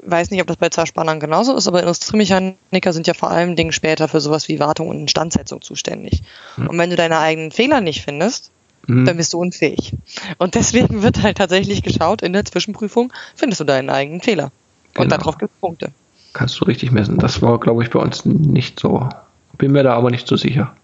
weiß 0.00 0.30
nicht, 0.30 0.40
ob 0.40 0.46
das 0.46 0.56
bei 0.56 0.70
Zerspannern 0.70 1.20
genauso 1.20 1.54
ist, 1.54 1.68
aber 1.68 1.80
Industriemechaniker 1.80 2.92
sind 2.92 3.06
ja 3.06 3.14
vor 3.14 3.30
allem 3.30 3.56
Dingen 3.56 3.72
später 3.72 4.08
für 4.08 4.20
sowas 4.20 4.48
wie 4.48 4.58
Wartung 4.58 4.88
und 4.88 5.00
Instandsetzung 5.00 5.60
zuständig. 5.60 6.22
Hm. 6.56 6.68
Und 6.68 6.78
wenn 6.78 6.90
du 6.90 6.96
deine 6.96 7.18
eigenen 7.18 7.50
Fehler 7.50 7.80
nicht 7.80 8.02
findest, 8.02 8.50
hm. 8.86 9.04
dann 9.04 9.16
bist 9.16 9.32
du 9.32 9.38
unfähig. 9.38 9.94
Und 10.38 10.54
deswegen 10.54 11.02
wird 11.02 11.22
halt 11.22 11.38
tatsächlich 11.38 11.82
geschaut, 11.82 12.22
in 12.22 12.32
der 12.32 12.44
Zwischenprüfung 12.44 13.12
findest 13.34 13.60
du 13.60 13.64
deinen 13.64 13.90
eigenen 13.90 14.20
Fehler. 14.20 14.52
Und 14.96 15.04
genau. 15.04 15.16
darauf 15.16 15.38
gibt 15.38 15.52
es 15.52 15.60
Punkte 15.60 15.92
kannst 16.34 16.60
du 16.60 16.66
richtig 16.66 16.90
messen. 16.90 17.16
Das 17.16 17.40
war, 17.40 17.58
glaube 17.58 17.82
ich, 17.82 17.90
bei 17.90 17.98
uns 17.98 18.26
nicht 18.26 18.78
so. 18.78 19.08
Bin 19.56 19.72
mir 19.72 19.84
da 19.84 19.94
aber 19.94 20.10
nicht 20.10 20.26
so 20.26 20.36
sicher. 20.36 20.74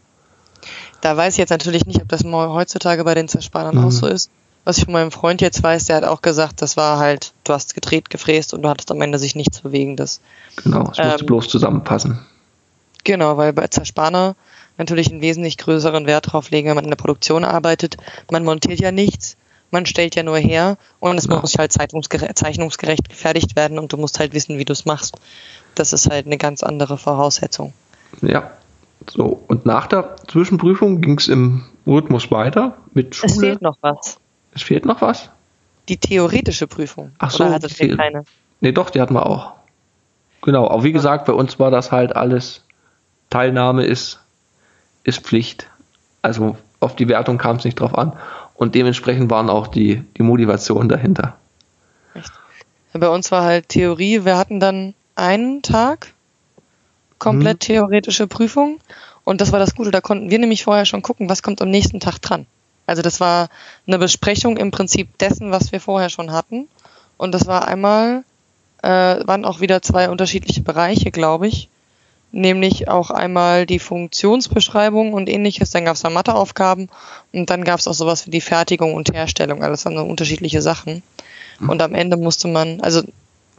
Da 1.03 1.17
weiß 1.17 1.35
ich 1.35 1.39
jetzt 1.39 1.51
natürlich 1.51 1.85
nicht, 1.87 2.01
ob 2.01 2.09
das 2.09 2.25
heutzutage 2.25 3.05
bei 3.05 3.15
den 3.15 3.29
Zerspannern 3.29 3.77
mhm. 3.77 3.85
auch 3.85 3.91
so 3.91 4.07
ist. 4.07 4.31
Was 4.65 4.79
ich 4.79 4.85
von 4.85 4.93
meinem 4.93 5.11
Freund 5.11 5.41
jetzt 5.41 5.63
weiß, 5.63 5.87
der 5.87 5.97
hat 5.97 6.05
auch 6.05 6.23
gesagt, 6.23 6.63
das 6.63 6.77
war 6.77 6.99
halt, 6.99 7.33
du 7.45 7.53
hast 7.53 7.75
gedreht, 7.75 8.11
gefräst 8.11 8.55
und 8.55 8.63
du 8.63 8.69
hattest 8.69 8.91
am 8.91 9.01
Ende 9.01 9.19
sich 9.19 9.35
nichts 9.35 9.61
Bewegendes. 9.61 10.21
Genau, 10.63 10.83
es 10.83 10.99
musste 10.99 11.03
ähm, 11.03 11.27
bloß 11.27 11.49
zusammenpassen. 11.49 12.21
Genau, 13.05 13.39
weil 13.39 13.55
bei 13.55 13.67
Zerspanner 13.69 14.37
natürlich 14.81 15.11
einen 15.11 15.23
wesentlich 15.23 15.59
größeren 15.59 16.07
Wert 16.07 16.33
drauf 16.33 16.51
legen, 16.51 16.69
wenn 16.69 16.75
man 16.75 16.85
in 16.85 16.91
der 16.91 16.97
Produktion 16.97 17.45
arbeitet. 17.45 17.97
Man 18.31 18.45
montiert 18.45 18.81
ja 18.81 18.91
nichts, 18.91 19.37
man 19.71 19.87
stellt 19.87 20.17
ja 20.17 20.23
nur 20.23 20.39
her 20.39 20.77
und 20.99 21.17
es 21.17 21.27
ja. 21.27 21.39
muss 21.39 21.57
halt 21.57 21.73
zeichnungsgerecht 21.73 23.09
gefertigt 23.09 23.55
werden 23.55 23.79
und 23.79 23.93
du 23.93 23.97
musst 23.97 24.19
halt 24.19 24.35
wissen, 24.35 24.59
wie 24.59 24.65
du 24.65 24.73
es 24.73 24.85
machst. 24.87 25.17
Das 25.75 25.93
ist 25.93 26.11
halt 26.11 26.27
eine 26.27 26.39
ganz 26.39 26.63
andere 26.63 26.99
Voraussetzung. 26.99 27.73
Ja. 28.23 28.51
So, 29.09 29.43
und 29.49 29.65
nach 29.65 29.87
der 29.87 30.17
Zwischenprüfung 30.29 31.01
ging 31.01 31.19
es 31.19 31.29
im 31.29 31.65
Rhythmus 31.87 32.31
weiter 32.31 32.77
mit 32.93 33.15
Schule. 33.15 33.33
Es 33.33 33.39
fehlt 33.39 33.63
noch 33.63 33.79
was. 33.81 34.19
Es 34.53 34.63
fehlt 34.63 34.85
noch 34.85 35.01
was? 35.01 35.31
Die 35.89 35.97
theoretische 35.97 36.67
Prüfung. 36.67 37.13
Ach 37.19 37.31
so, 37.31 37.45
Oder 37.45 37.55
hattet 37.55 37.81
ihr 37.81 37.97
keine? 37.97 38.25
Nee, 38.61 38.73
doch, 38.73 38.91
die 38.91 39.01
hatten 39.01 39.15
wir 39.15 39.27
auch. 39.27 39.55
Genau, 40.43 40.69
aber 40.69 40.85
wie 40.85 40.93
gesagt, 40.93 41.27
bei 41.27 41.33
uns 41.33 41.59
war 41.59 41.71
das 41.71 41.93
halt 41.93 42.15
alles, 42.15 42.65
Teilnahme 43.31 43.85
ist, 43.85 44.21
ist 45.05 45.21
Pflicht. 45.21 45.67
Also 46.23 46.57
auf 46.81 46.97
die 46.97 47.09
Wertung 47.09 47.39
kam 47.39 47.57
es 47.57 47.65
nicht 47.65 47.79
drauf 47.81 47.97
an. 47.97 48.15
Und 48.55 48.75
dementsprechend 48.75 49.31
waren 49.31 49.49
auch 49.49 49.69
die, 49.69 50.03
die 50.17 50.23
Motivationen 50.23 50.89
dahinter. 50.89 51.37
Echt? 52.15 52.33
Bei 52.93 53.09
uns 53.09 53.31
war 53.31 53.45
halt 53.45 53.69
Theorie, 53.69 54.25
wir 54.25 54.37
hatten 54.37 54.61
dann 54.61 54.95
einen 55.15 55.63
Tag 55.63 56.13
komplett 57.19 57.65
hm. 57.65 57.75
theoretische 57.75 58.27
Prüfung 58.27 58.81
und 59.25 59.41
das 59.41 59.53
war 59.53 59.59
das 59.59 59.75
Gute, 59.75 59.91
da 59.91 60.01
konnten 60.01 60.31
wir 60.31 60.39
nämlich 60.39 60.65
vorher 60.65 60.87
schon 60.87 61.03
gucken, 61.03 61.29
was 61.29 61.43
kommt 61.43 61.63
am 61.63 61.71
nächsten 61.71 62.01
Tag 62.01 62.19
dran. 62.19 62.47
Also 62.87 63.03
das 63.03 63.21
war 63.21 63.49
eine 63.87 63.99
Besprechung 63.99 64.57
im 64.57 64.73
Prinzip 64.73 65.17
dessen, 65.19 65.53
was 65.53 65.71
wir 65.71 65.81
vorher 65.81 66.09
schon 66.09 66.33
hatten 66.33 66.69
und 67.17 67.33
das 67.33 67.47
war 67.47 67.69
einmal, 67.69 68.25
äh, 68.83 68.89
waren 68.89 69.45
auch 69.45 69.61
wieder 69.61 69.83
zwei 69.83 70.11
unterschiedliche 70.11 70.63
Bereiche, 70.63 71.11
glaube 71.11 71.47
ich 71.47 71.69
nämlich 72.33 72.89
auch 72.89 73.11
einmal 73.11 73.67
die 73.67 73.79
Funktionsbeschreibung 73.79 75.13
und 75.13 75.29
ähnliches. 75.29 75.71
Dann 75.71 75.85
gab 75.85 75.97
es 75.97 76.03
da 76.03 76.11
Matheaufgaben 76.11 76.89
und 77.33 77.51
dann 77.51 77.65
gab 77.65 77.81
es 77.81 77.89
auch 77.89 77.95
sowas 77.95 78.27
wie 78.27 78.31
die 78.31 78.41
Fertigung 78.41 78.95
und 78.95 79.13
Herstellung. 79.13 79.63
Alles 79.63 79.85
waren 79.85 79.97
so 79.97 80.05
unterschiedliche 80.05 80.63
Sachen. 80.63 81.03
Und 81.61 81.83
am 81.83 81.95
Ende 81.95 82.17
musste 82.17 82.49
man, 82.49 82.81
also 82.81 83.03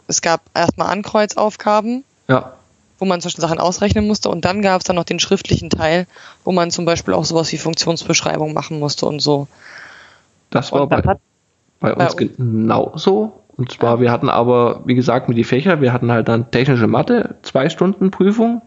es 0.07 0.21
gab 0.21 0.41
erstmal 0.55 0.89
Ankreuzaufgaben, 0.89 2.03
ja. 2.27 2.53
wo 2.99 3.05
man 3.05 3.21
zwischen 3.21 3.41
Sachen 3.41 3.59
ausrechnen 3.59 4.07
musste 4.07 4.29
und 4.29 4.43
dann 4.43 4.61
gab 4.61 4.81
es 4.81 4.85
dann 4.85 4.95
noch 4.95 5.03
den 5.03 5.19
schriftlichen 5.19 5.69
Teil, 5.69 6.07
wo 6.43 6.51
man 6.51 6.71
zum 6.71 6.85
Beispiel 6.85 7.13
auch 7.13 7.25
sowas 7.25 7.51
wie 7.51 7.57
Funktionsbeschreibung 7.57 8.53
machen 8.53 8.79
musste 8.79 9.05
und 9.05 9.19
so. 9.19 9.47
Das 10.49 10.71
war 10.71 10.87
bei, 10.87 11.01
bei, 11.79 11.93
uns 11.93 12.15
bei 12.15 12.25
genauso. 12.25 13.40
Und 13.61 13.71
zwar, 13.71 13.99
wir 13.99 14.11
hatten 14.11 14.27
aber, 14.27 14.81
wie 14.85 14.95
gesagt, 14.95 15.29
mit 15.29 15.37
die 15.37 15.43
Fächer, 15.43 15.81
wir 15.81 15.93
hatten 15.93 16.11
halt 16.11 16.27
dann 16.27 16.49
technische 16.49 16.87
Mathe, 16.87 17.35
zwei 17.43 17.69
Stunden 17.69 18.09
Prüfung, 18.09 18.63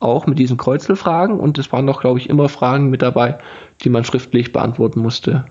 auch 0.00 0.26
mit 0.26 0.38
diesen 0.38 0.56
Kreuzelfragen 0.56 1.38
und 1.38 1.58
es 1.58 1.70
waren 1.72 1.86
doch, 1.86 2.00
glaube 2.00 2.18
ich, 2.18 2.30
immer 2.30 2.48
Fragen 2.48 2.88
mit 2.88 3.02
dabei, 3.02 3.36
die 3.82 3.90
man 3.90 4.02
schriftlich 4.02 4.50
beantworten 4.50 5.00
musste. 5.00 5.44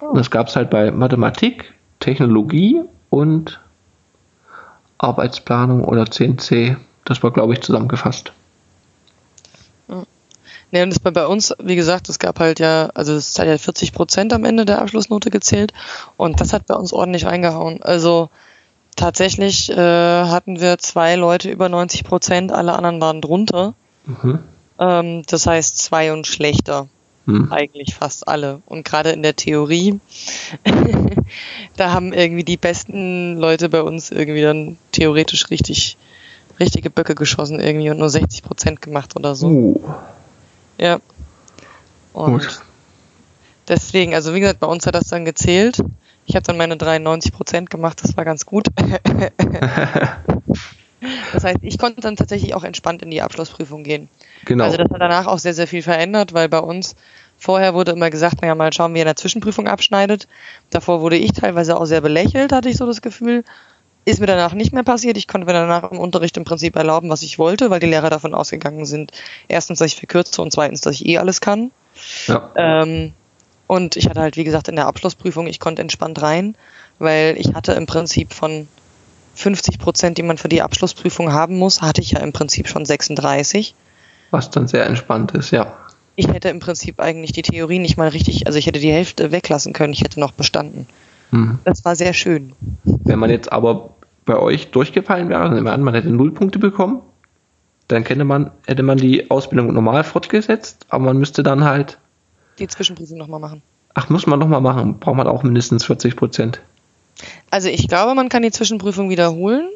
Oh. 0.00 0.06
Und 0.06 0.18
das 0.18 0.32
gab 0.32 0.48
es 0.48 0.56
halt 0.56 0.68
bei 0.68 0.90
Mathematik, 0.90 1.74
Technologie 2.00 2.80
und 3.08 3.60
Arbeitsplanung 4.98 5.84
oder 5.84 6.10
CNC. 6.10 6.76
Das 7.04 7.22
war, 7.22 7.30
glaube 7.30 7.52
ich, 7.52 7.60
zusammengefasst. 7.60 8.32
Nee, 10.72 10.82
und 10.82 10.90
das 10.90 11.00
bei, 11.00 11.10
bei 11.10 11.26
uns, 11.26 11.54
wie 11.62 11.76
gesagt, 11.76 12.08
es 12.08 12.18
gab 12.18 12.40
halt 12.40 12.58
ja, 12.58 12.90
also 12.94 13.14
es 13.14 13.38
hat 13.38 13.46
ja 13.46 13.58
40 13.58 13.92
Prozent 13.92 14.32
am 14.32 14.44
Ende 14.44 14.64
der 14.64 14.80
Abschlussnote 14.80 15.30
gezählt 15.30 15.74
und 16.16 16.40
das 16.40 16.54
hat 16.54 16.66
bei 16.66 16.74
uns 16.74 16.94
ordentlich 16.94 17.26
reingehauen. 17.26 17.82
Also 17.82 18.30
tatsächlich 18.96 19.70
äh, 19.70 19.76
hatten 19.76 20.60
wir 20.60 20.78
zwei 20.78 21.14
Leute 21.16 21.50
über 21.50 21.68
90 21.68 22.04
Prozent, 22.04 22.52
alle 22.52 22.72
anderen 22.72 23.02
waren 23.02 23.20
drunter. 23.20 23.74
Mhm. 24.06 24.38
Ähm, 24.78 25.22
das 25.26 25.46
heißt 25.46 25.76
zwei 25.76 26.10
und 26.10 26.26
schlechter. 26.26 26.88
Mhm. 27.26 27.52
Eigentlich 27.52 27.94
fast 27.94 28.26
alle. 28.26 28.62
Und 28.64 28.86
gerade 28.86 29.10
in 29.10 29.22
der 29.22 29.36
Theorie, 29.36 30.00
da 31.76 31.92
haben 31.92 32.14
irgendwie 32.14 32.44
die 32.44 32.56
besten 32.56 33.36
Leute 33.36 33.68
bei 33.68 33.82
uns 33.82 34.10
irgendwie 34.10 34.42
dann 34.42 34.78
theoretisch 34.90 35.50
richtig, 35.50 35.98
richtige 36.58 36.88
Böcke 36.88 37.14
geschossen 37.14 37.60
irgendwie 37.60 37.90
und 37.90 37.98
nur 37.98 38.08
60 38.08 38.42
Prozent 38.42 38.80
gemacht 38.80 39.14
oder 39.16 39.34
so. 39.34 39.48
Uh. 39.48 39.80
Ja. 40.82 41.00
Und 42.12 42.32
Gut. 42.32 42.60
deswegen, 43.68 44.14
also 44.14 44.34
wie 44.34 44.40
gesagt, 44.40 44.58
bei 44.58 44.66
uns 44.66 44.84
hat 44.84 44.96
das 44.96 45.04
dann 45.04 45.24
gezählt. 45.24 45.78
Ich 46.26 46.34
habe 46.34 46.42
dann 46.44 46.56
meine 46.56 46.76
93 46.76 47.32
Prozent 47.32 47.70
gemacht, 47.70 48.00
das 48.02 48.16
war 48.16 48.24
ganz 48.24 48.44
gut. 48.44 48.66
das 51.32 51.44
heißt, 51.44 51.58
ich 51.62 51.78
konnte 51.78 52.00
dann 52.00 52.16
tatsächlich 52.16 52.54
auch 52.54 52.64
entspannt 52.64 53.02
in 53.02 53.10
die 53.10 53.22
Abschlussprüfung 53.22 53.84
gehen. 53.84 54.08
Genau. 54.44 54.64
Also 54.64 54.76
das 54.76 54.90
hat 54.90 55.00
danach 55.00 55.26
auch 55.26 55.38
sehr, 55.38 55.54
sehr 55.54 55.68
viel 55.68 55.82
verändert, 55.82 56.32
weil 56.32 56.48
bei 56.48 56.58
uns 56.58 56.96
vorher 57.38 57.74
wurde 57.74 57.92
immer 57.92 58.10
gesagt, 58.10 58.42
naja, 58.42 58.56
mal 58.56 58.72
schauen, 58.72 58.92
wie 58.94 58.98
er 58.98 59.02
in 59.02 59.06
der 59.06 59.16
Zwischenprüfung 59.16 59.68
abschneidet. 59.68 60.26
Davor 60.70 61.00
wurde 61.00 61.16
ich 61.16 61.32
teilweise 61.32 61.76
auch 61.76 61.84
sehr 61.84 62.00
belächelt, 62.00 62.52
hatte 62.52 62.68
ich 62.68 62.76
so 62.76 62.86
das 62.86 63.02
Gefühl. 63.02 63.44
Ist 64.04 64.20
mir 64.20 64.26
danach 64.26 64.52
nicht 64.52 64.72
mehr 64.72 64.82
passiert. 64.82 65.16
Ich 65.16 65.28
konnte 65.28 65.46
mir 65.46 65.52
danach 65.52 65.92
im 65.92 65.98
Unterricht 65.98 66.36
im 66.36 66.44
Prinzip 66.44 66.74
erlauben, 66.74 67.08
was 67.08 67.22
ich 67.22 67.38
wollte, 67.38 67.70
weil 67.70 67.78
die 67.78 67.86
Lehrer 67.86 68.10
davon 68.10 68.34
ausgegangen 68.34 68.84
sind, 68.84 69.12
erstens, 69.46 69.78
dass 69.78 69.86
ich 69.88 69.96
verkürze 69.96 70.42
und 70.42 70.52
zweitens, 70.52 70.80
dass 70.80 70.94
ich 70.94 71.06
eh 71.06 71.18
alles 71.18 71.40
kann. 71.40 71.70
Ja. 72.26 72.50
Ähm, 72.56 73.12
und 73.68 73.96
ich 73.96 74.08
hatte 74.08 74.20
halt, 74.20 74.36
wie 74.36 74.44
gesagt, 74.44 74.68
in 74.68 74.76
der 74.76 74.86
Abschlussprüfung, 74.86 75.46
ich 75.46 75.60
konnte 75.60 75.82
entspannt 75.82 76.20
rein, 76.20 76.56
weil 76.98 77.36
ich 77.38 77.54
hatte 77.54 77.72
im 77.72 77.86
Prinzip 77.86 78.34
von 78.34 78.66
50 79.34 79.78
Prozent, 79.78 80.18
die 80.18 80.22
man 80.22 80.36
für 80.36 80.48
die 80.48 80.62
Abschlussprüfung 80.62 81.32
haben 81.32 81.58
muss, 81.58 81.80
hatte 81.80 82.00
ich 82.00 82.12
ja 82.12 82.20
im 82.20 82.32
Prinzip 82.32 82.68
schon 82.68 82.84
36. 82.84 83.74
Was 84.30 84.50
dann 84.50 84.68
sehr 84.68 84.84
entspannt 84.86 85.32
ist, 85.32 85.52
ja. 85.52 85.76
Ich 86.16 86.28
hätte 86.28 86.50
im 86.50 86.60
Prinzip 86.60 87.00
eigentlich 87.00 87.32
die 87.32 87.42
Theorie 87.42 87.78
nicht 87.78 87.96
mal 87.96 88.08
richtig, 88.08 88.46
also 88.46 88.58
ich 88.58 88.66
hätte 88.66 88.80
die 88.80 88.92
Hälfte 88.92 89.32
weglassen 89.32 89.72
können, 89.72 89.94
ich 89.94 90.02
hätte 90.02 90.20
noch 90.20 90.32
bestanden. 90.32 90.86
Mhm. 91.32 91.58
Das 91.64 91.84
war 91.84 91.96
sehr 91.96 92.12
schön. 92.12 92.52
Wenn 92.84 93.18
man 93.18 93.30
jetzt 93.30 93.50
aber 93.50 93.90
bei 94.24 94.38
euch 94.38 94.70
durchgefallen 94.70 95.28
wäre, 95.28 95.40
also 95.40 95.62
man 95.62 95.94
hätte 95.94 96.10
null 96.10 96.30
Punkte 96.30 96.58
bekommen, 96.58 97.02
dann 97.88 98.04
hätte 98.04 98.24
man, 98.24 98.52
hätte 98.66 98.82
man 98.82 98.98
die 98.98 99.30
Ausbildung 99.30 99.72
normal 99.72 100.04
fortgesetzt, 100.04 100.86
aber 100.88 101.06
man 101.06 101.18
müsste 101.18 101.42
dann 101.42 101.64
halt 101.64 101.98
die 102.58 102.68
Zwischenprüfung 102.68 103.18
nochmal 103.18 103.40
machen. 103.40 103.62
Ach, 103.94 104.08
muss 104.08 104.26
man 104.26 104.38
nochmal 104.38 104.60
machen? 104.60 104.98
Braucht 104.98 105.16
man 105.16 105.26
auch 105.26 105.42
mindestens 105.42 105.84
40 105.84 106.16
Prozent? 106.16 106.60
Also 107.50 107.68
ich 107.68 107.88
glaube, 107.88 108.14
man 108.14 108.28
kann 108.28 108.42
die 108.42 108.50
Zwischenprüfung 108.50 109.10
wiederholen. 109.10 109.68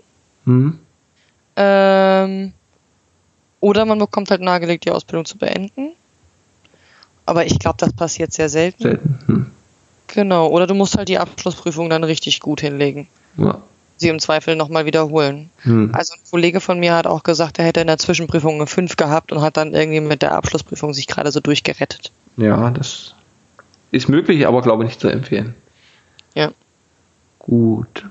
Hm. 0.45 0.79
Ähm, 1.57 2.53
oder 3.61 3.85
man 3.85 3.99
bekommt 3.99 4.31
halt 4.31 4.41
nahegelegt, 4.41 4.85
die 4.85 4.91
Ausbildung 4.91 5.25
zu 5.25 5.37
beenden. 5.37 5.93
Aber 7.27 7.45
ich 7.45 7.59
glaube, 7.59 7.77
das 7.79 7.93
passiert 7.93 8.33
sehr 8.33 8.49
selten. 8.49 8.83
Selten. 8.83 9.19
Hm. 9.27 9.46
Genau, 10.09 10.49
oder 10.49 10.67
du 10.67 10.75
musst 10.75 10.97
halt 10.97 11.09
die 11.09 11.19
Abschlussprüfung 11.19 11.91
dann 11.91 12.05
richtig 12.05 12.41
gut 12.41 12.61
hinlegen. 12.61 13.09
Ja. 13.37 13.61
Sie 13.99 14.09
im 14.09 14.19
Zweifel 14.19 14.57
nochmal 14.57 14.85
wiederholen. 14.85 15.51
Hm. 15.63 15.91
Also 15.95 16.15
ein 16.15 16.21
Kollege 16.31 16.61
von 16.61 16.79
mir 16.79 16.95
hat 16.95 17.07
auch 17.07 17.23
gesagt, 17.23 17.59
er 17.59 17.65
hätte 17.65 17.81
in 17.81 17.87
der 17.87 17.99
Zwischenprüfung 17.99 18.57
eine 18.57 18.67
5 18.67 18.97
gehabt 18.97 19.33
und 19.33 19.41
hat 19.41 19.57
dann 19.57 19.73
irgendwie 19.73 20.01
mit 20.01 20.23
der 20.23 20.33
Abschlussprüfung 20.33 20.93
sich 20.93 21.07
gerade 21.07 21.33
so 21.33 21.41
durchgerettet. 21.41 22.13
Ja, 22.37 22.71
das 22.71 23.15
ist 23.91 24.09
möglich, 24.09 24.47
aber 24.47 24.61
glaube 24.61 24.85
ich 24.85 24.91
nicht 24.91 25.01
zu 25.01 25.09
empfehlen. 25.09 25.55
Ja. 26.35 26.51
Gut. 27.39 28.05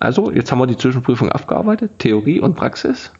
Also, 0.00 0.30
jetzt 0.30 0.50
haben 0.50 0.58
wir 0.58 0.66
die 0.66 0.76
Zwischenprüfung 0.76 1.30
abgearbeitet, 1.30 1.98
Theorie 1.98 2.40
und 2.40 2.54
Praxis. 2.54 3.12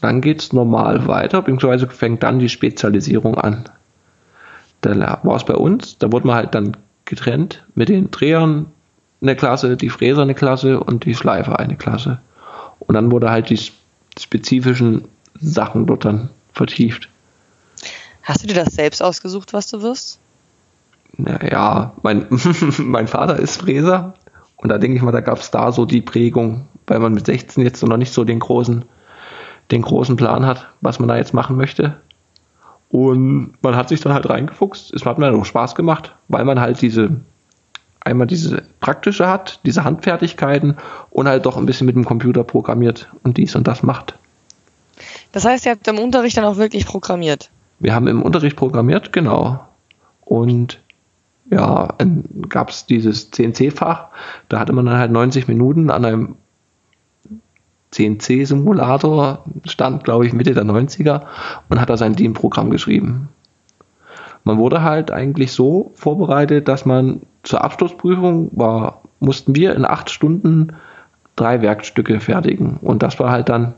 Dann 0.00 0.20
geht 0.20 0.40
es 0.40 0.52
normal 0.52 1.06
weiter, 1.08 1.42
beziehungsweise 1.42 1.88
fängt 1.88 2.22
dann 2.22 2.38
die 2.38 2.48
Spezialisierung 2.48 3.36
an. 3.36 3.64
Da 4.80 5.20
war 5.22 5.36
es 5.36 5.44
bei 5.44 5.54
uns, 5.54 5.98
da 5.98 6.12
wurde 6.12 6.26
man 6.26 6.36
halt 6.36 6.54
dann 6.54 6.76
getrennt 7.08 7.64
mit 7.74 7.88
den 7.88 8.10
Drehern 8.10 8.66
eine 9.20 9.34
Klasse, 9.34 9.76
die 9.76 9.90
Fräser 9.90 10.22
eine 10.22 10.34
Klasse 10.34 10.78
und 10.80 11.04
die 11.04 11.14
Schleifer 11.14 11.58
eine 11.58 11.76
Klasse. 11.76 12.20
Und 12.78 12.94
dann 12.94 13.10
wurde 13.10 13.30
halt 13.30 13.50
die 13.50 13.60
spezifischen 14.18 15.08
Sachen 15.40 15.86
dort 15.86 16.04
dann 16.04 16.30
vertieft. 16.52 17.08
Hast 18.22 18.42
du 18.42 18.46
dir 18.46 18.54
das 18.54 18.74
selbst 18.74 19.02
ausgesucht, 19.02 19.52
was 19.52 19.68
du 19.68 19.82
wirst? 19.82 20.18
Naja, 21.16 21.94
mein, 22.02 22.26
mein 22.78 23.08
Vater 23.08 23.36
ist 23.36 23.56
Fräser 23.56 24.14
und 24.56 24.68
da 24.68 24.78
denke 24.78 24.96
ich 24.96 25.02
mal, 25.02 25.12
da 25.12 25.20
gab 25.20 25.38
es 25.38 25.50
da 25.50 25.72
so 25.72 25.84
die 25.84 26.02
Prägung, 26.02 26.66
weil 26.86 27.00
man 27.00 27.14
mit 27.14 27.26
16 27.26 27.64
jetzt 27.64 27.82
noch 27.82 27.96
nicht 27.96 28.12
so 28.12 28.24
den 28.24 28.38
großen, 28.38 28.84
den 29.70 29.82
großen 29.82 30.16
Plan 30.16 30.46
hat, 30.46 30.68
was 30.80 30.98
man 30.98 31.08
da 31.08 31.16
jetzt 31.16 31.34
machen 31.34 31.56
möchte. 31.56 31.96
Und 32.90 33.52
man 33.62 33.76
hat 33.76 33.88
sich 33.88 34.00
dann 34.00 34.14
halt 34.14 34.28
reingefuchst. 34.28 34.94
Es 34.94 35.04
hat 35.04 35.18
mir 35.18 35.32
auch 35.32 35.44
Spaß 35.44 35.74
gemacht, 35.74 36.14
weil 36.28 36.44
man 36.44 36.58
halt 36.60 36.80
diese, 36.80 37.20
einmal 38.00 38.26
diese 38.26 38.62
praktische 38.80 39.28
hat, 39.28 39.60
diese 39.66 39.84
Handfertigkeiten 39.84 40.76
und 41.10 41.28
halt 41.28 41.44
doch 41.44 41.56
ein 41.56 41.66
bisschen 41.66 41.86
mit 41.86 41.96
dem 41.96 42.04
Computer 42.04 42.44
programmiert 42.44 43.10
und 43.22 43.36
dies 43.36 43.54
und 43.54 43.68
das 43.68 43.82
macht. 43.82 44.14
Das 45.32 45.44
heißt, 45.44 45.66
ihr 45.66 45.72
habt 45.72 45.86
im 45.86 45.98
Unterricht 45.98 46.36
dann 46.36 46.44
auch 46.44 46.56
wirklich 46.56 46.86
programmiert? 46.86 47.50
Wir 47.78 47.94
haben 47.94 48.08
im 48.08 48.22
Unterricht 48.22 48.56
programmiert, 48.56 49.12
genau. 49.12 49.60
Und 50.22 50.80
ja, 51.50 51.94
gab 52.48 52.70
es 52.70 52.86
dieses 52.86 53.30
CNC-Fach, 53.30 54.08
da 54.48 54.58
hatte 54.58 54.72
man 54.72 54.86
dann 54.86 54.98
halt 54.98 55.10
90 55.10 55.48
Minuten 55.48 55.90
an 55.90 56.04
einem 56.04 56.36
CNC-Simulator, 57.92 59.44
stand 59.64 60.04
glaube 60.04 60.26
ich 60.26 60.32
Mitte 60.32 60.54
der 60.54 60.64
90er 60.64 61.22
und 61.68 61.80
hat 61.80 61.90
da 61.90 61.96
sein 61.96 62.14
DIN-Programm 62.14 62.70
geschrieben. 62.70 63.28
Man 64.44 64.58
wurde 64.58 64.82
halt 64.82 65.10
eigentlich 65.10 65.52
so 65.52 65.90
vorbereitet, 65.94 66.68
dass 66.68 66.86
man 66.86 67.22
zur 67.42 67.64
Abschlussprüfung 67.64 68.50
war, 68.52 69.02
mussten 69.20 69.54
wir 69.54 69.74
in 69.74 69.84
acht 69.84 70.10
Stunden 70.10 70.74
drei 71.36 71.62
Werkstücke 71.62 72.20
fertigen 72.20 72.78
und 72.80 73.02
das 73.02 73.18
war 73.18 73.30
halt 73.30 73.48
dann 73.48 73.74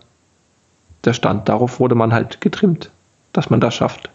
der 1.04 1.12
Stand. 1.12 1.48
Darauf 1.48 1.80
wurde 1.80 1.94
man 1.94 2.12
halt 2.12 2.40
getrimmt, 2.40 2.90
dass 3.32 3.50
man 3.50 3.60
das 3.60 3.74
schafft. 3.74 4.10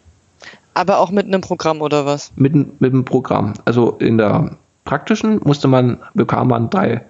Aber 0.73 0.99
auch 0.99 1.09
mit 1.09 1.25
einem 1.25 1.41
Programm 1.41 1.81
oder 1.81 2.05
was? 2.05 2.31
Mit, 2.35 2.81
mit 2.81 2.93
einem 2.93 3.05
Programm. 3.05 3.53
Also 3.63 3.91
in 3.91 4.17
der 4.17 4.57
praktischen 4.83 5.39
musste 5.43 5.67
man, 5.67 5.97
bekam 6.13 6.49
man 6.49 6.69
drei 6.69 7.05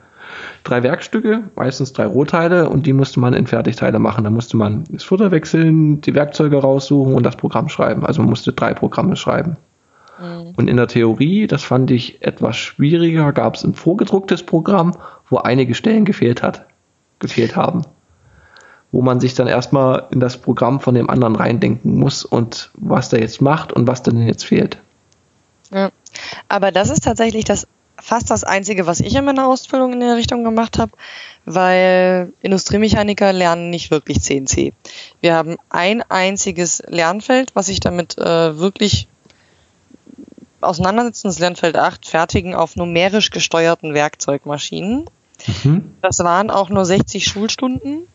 drei 0.63 0.83
Werkstücke, 0.83 1.43
meistens 1.55 1.93
drei 1.93 2.05
Rohteile 2.05 2.69
und 2.69 2.85
die 2.85 2.93
musste 2.93 3.19
man 3.19 3.33
in 3.33 3.47
Fertigteile 3.47 3.99
machen. 3.99 4.23
Da 4.23 4.29
musste 4.29 4.57
man 4.57 4.83
das 4.89 5.03
Futter 5.03 5.31
wechseln, 5.31 6.01
die 6.01 6.15
Werkzeuge 6.15 6.57
raussuchen 6.57 7.13
und 7.13 7.23
das 7.23 7.35
Programm 7.35 7.69
schreiben. 7.69 8.05
Also 8.05 8.21
man 8.21 8.29
musste 8.29 8.53
drei 8.53 8.73
Programme 8.73 9.15
schreiben. 9.15 9.57
Mhm. 10.19 10.53
Und 10.55 10.67
in 10.67 10.77
der 10.77 10.87
Theorie, 10.87 11.47
das 11.47 11.63
fand 11.63 11.91
ich 11.91 12.21
etwas 12.21 12.57
schwieriger, 12.57 13.31
gab 13.33 13.55
es 13.55 13.63
ein 13.63 13.75
vorgedrucktes 13.75 14.43
Programm, 14.43 14.93
wo 15.29 15.37
einige 15.37 15.75
Stellen 15.75 16.05
gefehlt 16.05 16.41
hat, 16.41 16.65
gefehlt 17.19 17.55
haben. 17.55 17.81
Wo 18.91 19.01
man 19.01 19.19
sich 19.19 19.33
dann 19.33 19.47
erstmal 19.47 20.07
in 20.11 20.19
das 20.19 20.37
Programm 20.37 20.79
von 20.79 20.95
dem 20.95 21.09
anderen 21.09 21.35
reindenken 21.35 21.95
muss 21.95 22.23
und 22.23 22.71
was 22.75 23.09
der 23.09 23.19
jetzt 23.19 23.41
macht 23.41 23.73
und 23.73 23.87
was 23.87 24.03
denn 24.03 24.25
jetzt 24.25 24.45
fehlt. 24.45 24.77
Ja. 25.71 25.89
Aber 26.47 26.71
das 26.71 26.89
ist 26.89 27.03
tatsächlich 27.03 27.43
das 27.43 27.67
fast 27.97 28.29
das 28.29 28.43
Einzige, 28.43 28.85
was 28.85 28.99
ich 28.99 29.15
in 29.15 29.25
meiner 29.25 29.47
Ausbildung 29.47 29.93
in 29.93 29.99
der 29.99 30.15
Richtung 30.15 30.43
gemacht 30.43 30.77
habe, 30.77 30.91
weil 31.45 32.33
Industriemechaniker 32.41 33.33
lernen 33.33 33.69
nicht 33.69 33.91
wirklich 33.91 34.21
CNC. 34.21 34.73
Wir 35.21 35.35
haben 35.35 35.57
ein 35.69 36.03
einziges 36.09 36.83
Lernfeld, 36.87 37.51
was 37.55 37.69
ich 37.69 37.79
damit 37.79 38.17
äh, 38.17 38.57
wirklich 38.57 39.07
auseinandersetzen, 40.61 41.27
das 41.27 41.39
Lernfeld 41.39 41.77
8, 41.77 42.07
fertigen 42.07 42.55
auf 42.55 42.75
numerisch 42.75 43.29
gesteuerten 43.29 43.93
Werkzeugmaschinen. 43.93 45.05
Mhm. 45.63 45.93
Das 46.01 46.19
waren 46.19 46.49
auch 46.49 46.69
nur 46.69 46.85
60 46.85 47.25
Schulstunden. 47.25 48.07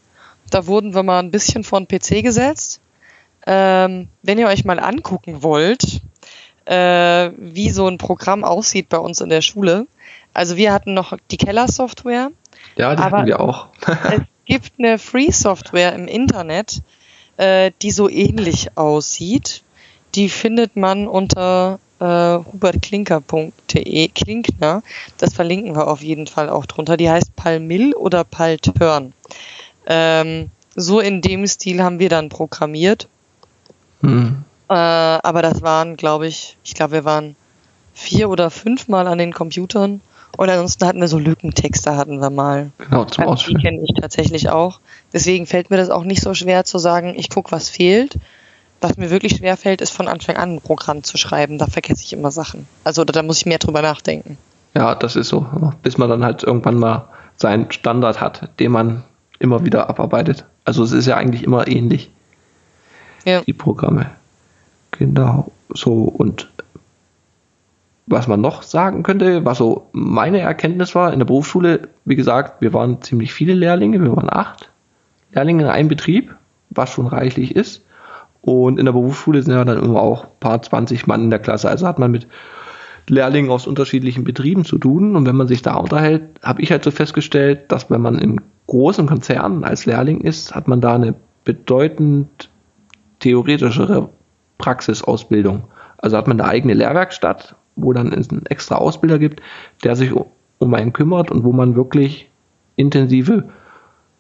Da 0.51 0.67
wurden 0.67 0.95
wir 0.95 1.03
mal 1.03 1.21
ein 1.21 1.31
bisschen 1.31 1.65
vor 1.65 1.81
den 1.81 1.87
PC 1.87 2.23
gesetzt. 2.23 2.81
Ähm, 3.47 4.09
wenn 4.23 4.39
ihr 4.39 4.49
euch 4.49 4.65
mal 4.65 4.81
angucken 4.81 5.43
wollt, 5.43 6.03
äh, 6.67 7.31
wie 7.37 7.71
so 7.71 7.87
ein 7.87 7.99
Programm 7.99 8.45
aussieht 8.45 8.89
bei 8.89 8.99
uns 8.99 9.21
in 9.21 9.29
der 9.29 9.43
Schule. 9.43 9.87
Also 10.33 10.57
wir 10.57 10.73
hatten 10.73 10.95
noch 10.95 11.17
die 11.31 11.37
Keller-Software. 11.37 12.31
Ja, 12.77 12.95
die 12.95 13.03
hatten 13.03 13.27
wir 13.27 13.41
auch. 13.41 13.69
es 13.87 14.21
gibt 14.45 14.73
eine 14.79 14.99
Free-Software 14.99 15.95
im 15.95 16.07
Internet, 16.07 16.83
äh, 17.37 17.73
die 17.83 17.91
so 17.91 18.09
ähnlich 18.09 18.77
aussieht. 18.77 19.63
Die 20.15 20.29
findet 20.29 20.77
man 20.77 21.07
unter 21.07 21.79
äh, 22.01 22.05
hubertklinker.de, 22.05 24.09
Klinkner. 24.09 24.83
Das 25.19 25.35
verlinken 25.35 25.77
wir 25.77 25.89
auf 25.89 26.03
jeden 26.03 26.27
Fall 26.27 26.49
auch 26.49 26.67
drunter. 26.67 26.97
Die 26.97 27.11
heißt 27.11 27.37
Palmill 27.37 27.95
oder 27.95 28.25
Palturn. 28.25 29.13
Ähm, 29.87 30.51
so 30.75 31.01
in 31.01 31.21
dem 31.21 31.47
Stil 31.47 31.83
haben 31.83 31.99
wir 31.99 32.09
dann 32.09 32.29
programmiert. 32.29 33.09
Hm. 34.03 34.45
Äh, 34.71 34.75
aber 34.75 35.43
das 35.43 35.63
waren, 35.63 35.97
glaube 35.97 36.29
ich, 36.29 36.57
ich 36.63 36.75
glaube, 36.75 36.93
wir 36.93 37.05
waren 37.05 37.35
vier 37.93 38.31
oder 38.31 38.51
fünfmal 38.51 39.09
an 39.09 39.19
den 39.19 39.33
Computern. 39.33 40.01
Und 40.37 40.49
ansonsten 40.49 40.87
hatten 40.87 41.01
wir 41.01 41.09
so 41.09 41.19
Lückentexte, 41.19 41.97
hatten 41.97 42.21
wir 42.21 42.31
mal. 42.31 42.71
Genau, 42.79 43.05
zum 43.05 43.29
also 43.29 43.47
Die 43.49 43.55
kenne 43.55 43.81
ich 43.83 44.01
tatsächlich 44.01 44.49
auch. 44.49 44.79
Deswegen 45.13 45.47
fällt 45.47 45.71
mir 45.71 45.77
das 45.77 45.91
auch 45.91 46.05
nicht 46.05 46.23
so 46.23 46.35
schwer 46.35 46.65
zu 46.65 46.79
sagen, 46.79 47.15
ich 47.17 47.31
gucke, 47.31 47.51
was 47.51 47.69
fehlt. 47.69 48.17
Was 48.81 48.97
mir 48.97 49.11
wirklich 49.11 49.37
schwer 49.39 49.57
fällt, 49.57 49.81
ist 49.81 49.91
von 49.91 50.07
Anfang 50.07 50.37
an 50.37 50.55
ein 50.55 50.61
Programm 50.61 51.03
zu 51.03 51.19
schreiben. 51.19 51.59
Da 51.59 51.67
vergesse 51.67 52.05
ich 52.05 52.13
immer 52.13 52.31
Sachen. 52.31 52.69
Also 52.85 53.05
da 53.05 53.23
muss 53.25 53.39
ich 53.39 53.47
mehr 53.47 53.59
drüber 53.59 53.83
nachdenken. 53.83 54.39
Ja, 54.75 54.95
das 54.95 55.17
ist 55.17 55.29
so. 55.29 55.45
Bis 55.83 55.99
man 55.99 56.09
dann 56.09 56.25
halt 56.25 56.45
irgendwann 56.45 56.77
mal 56.77 57.09
seinen 57.35 57.73
Standard 57.73 58.21
hat, 58.21 58.49
den 58.61 58.71
man 58.71 59.03
immer 59.41 59.65
wieder 59.65 59.91
abarbeitet. 59.91 60.45
Also 60.65 60.85
es 60.85 60.93
ist 60.93 61.07
ja 61.07 61.17
eigentlich 61.17 61.43
immer 61.43 61.67
ähnlich. 61.67 62.13
Ja. 63.25 63.41
Die 63.41 63.53
Programme. 63.53 64.11
Genau, 64.93 65.51
so 65.73 65.93
und 66.05 66.51
was 68.07 68.27
man 68.27 68.41
noch 68.41 68.63
sagen 68.63 69.05
könnte, 69.05 69.45
was 69.45 69.59
so 69.59 69.87
meine 69.93 70.41
Erkenntnis 70.41 70.95
war 70.95 71.13
in 71.13 71.21
der 71.21 71.27
Berufsschule, 71.27 71.89
wie 72.05 72.17
gesagt, 72.17 72.61
wir 72.61 72.73
waren 72.75 73.01
ziemlich 73.03 73.33
viele 73.33 73.55
Lehrlinge, 73.55 74.03
wir 74.03 74.17
waren 74.17 74.29
acht 74.29 74.71
Lehrlinge 75.33 75.63
in 75.63 75.69
einem 75.69 75.89
Betrieb, 75.89 76.35
was 76.71 76.91
schon 76.91 77.07
reichlich 77.07 77.55
ist. 77.55 77.85
Und 78.43 78.79
in 78.79 78.87
der 78.87 78.93
Berufsschule 78.93 79.43
sind 79.43 79.53
ja 79.53 79.65
dann 79.65 79.83
immer 79.83 80.01
auch 80.01 80.25
ein 80.25 80.31
paar 80.41 80.61
20 80.61 81.07
Mann 81.07 81.25
in 81.25 81.31
der 81.31 81.39
Klasse. 81.39 81.69
Also 81.69 81.87
hat 81.87 81.99
man 81.99 82.11
mit 82.11 82.27
Lehrlingen 83.09 83.51
aus 83.51 83.67
unterschiedlichen 83.67 84.25
Betrieben 84.25 84.65
zu 84.65 84.79
tun. 84.79 85.15
Und 85.15 85.27
wenn 85.27 85.37
man 85.37 85.47
sich 85.47 85.63
da 85.63 85.75
unterhält, 85.75 86.23
habe 86.43 86.63
ich 86.63 86.71
halt 86.71 86.85
so 86.85 86.91
festgestellt, 86.91 87.71
dass 87.71 87.91
wenn 87.91 88.01
man 88.01 88.19
in 88.19 88.41
großen 88.67 89.07
Konzernen 89.07 89.63
als 89.63 89.85
Lehrling 89.87 90.21
ist, 90.23 90.55
hat 90.55 90.69
man 90.69 90.81
da 90.81 90.95
eine 90.95 91.15
bedeutend 91.45 92.49
theoretischere 93.19 94.09
Praxisausbildung. 94.61 95.65
Also 95.99 96.17
hat 96.17 96.29
man 96.29 96.41
eine 96.41 96.49
eigene 96.49 96.75
Lehrwerkstatt, 96.75 97.55
wo 97.77 97.93
dann 97.93 98.13
es 98.13 98.31
einen 98.31 98.47
extra 98.47 98.77
Ausbilder 98.77 99.19
gibt, 99.19 99.43
der 99.83 99.97
sich 99.97 100.13
um 100.59 100.75
einen 100.75 100.93
kümmert 100.93 101.31
und 101.31 101.45
wo 101.45 101.53
man 101.53 101.75
wirklich 101.75 102.31
intensive 102.77 103.49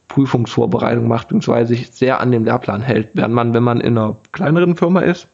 Prüfungsvorbereitung 0.08 1.06
macht, 1.06 1.28
beziehungsweise 1.28 1.74
sich 1.74 1.90
sehr 1.90 2.20
an 2.20 2.32
dem 2.32 2.44
Lehrplan 2.44 2.82
hält. 2.82 3.10
Während 3.14 3.34
man, 3.34 3.54
wenn 3.54 3.62
man 3.62 3.80
in 3.80 3.96
einer 3.96 4.16
kleineren 4.32 4.76
Firma 4.76 5.00
ist, 5.00 5.28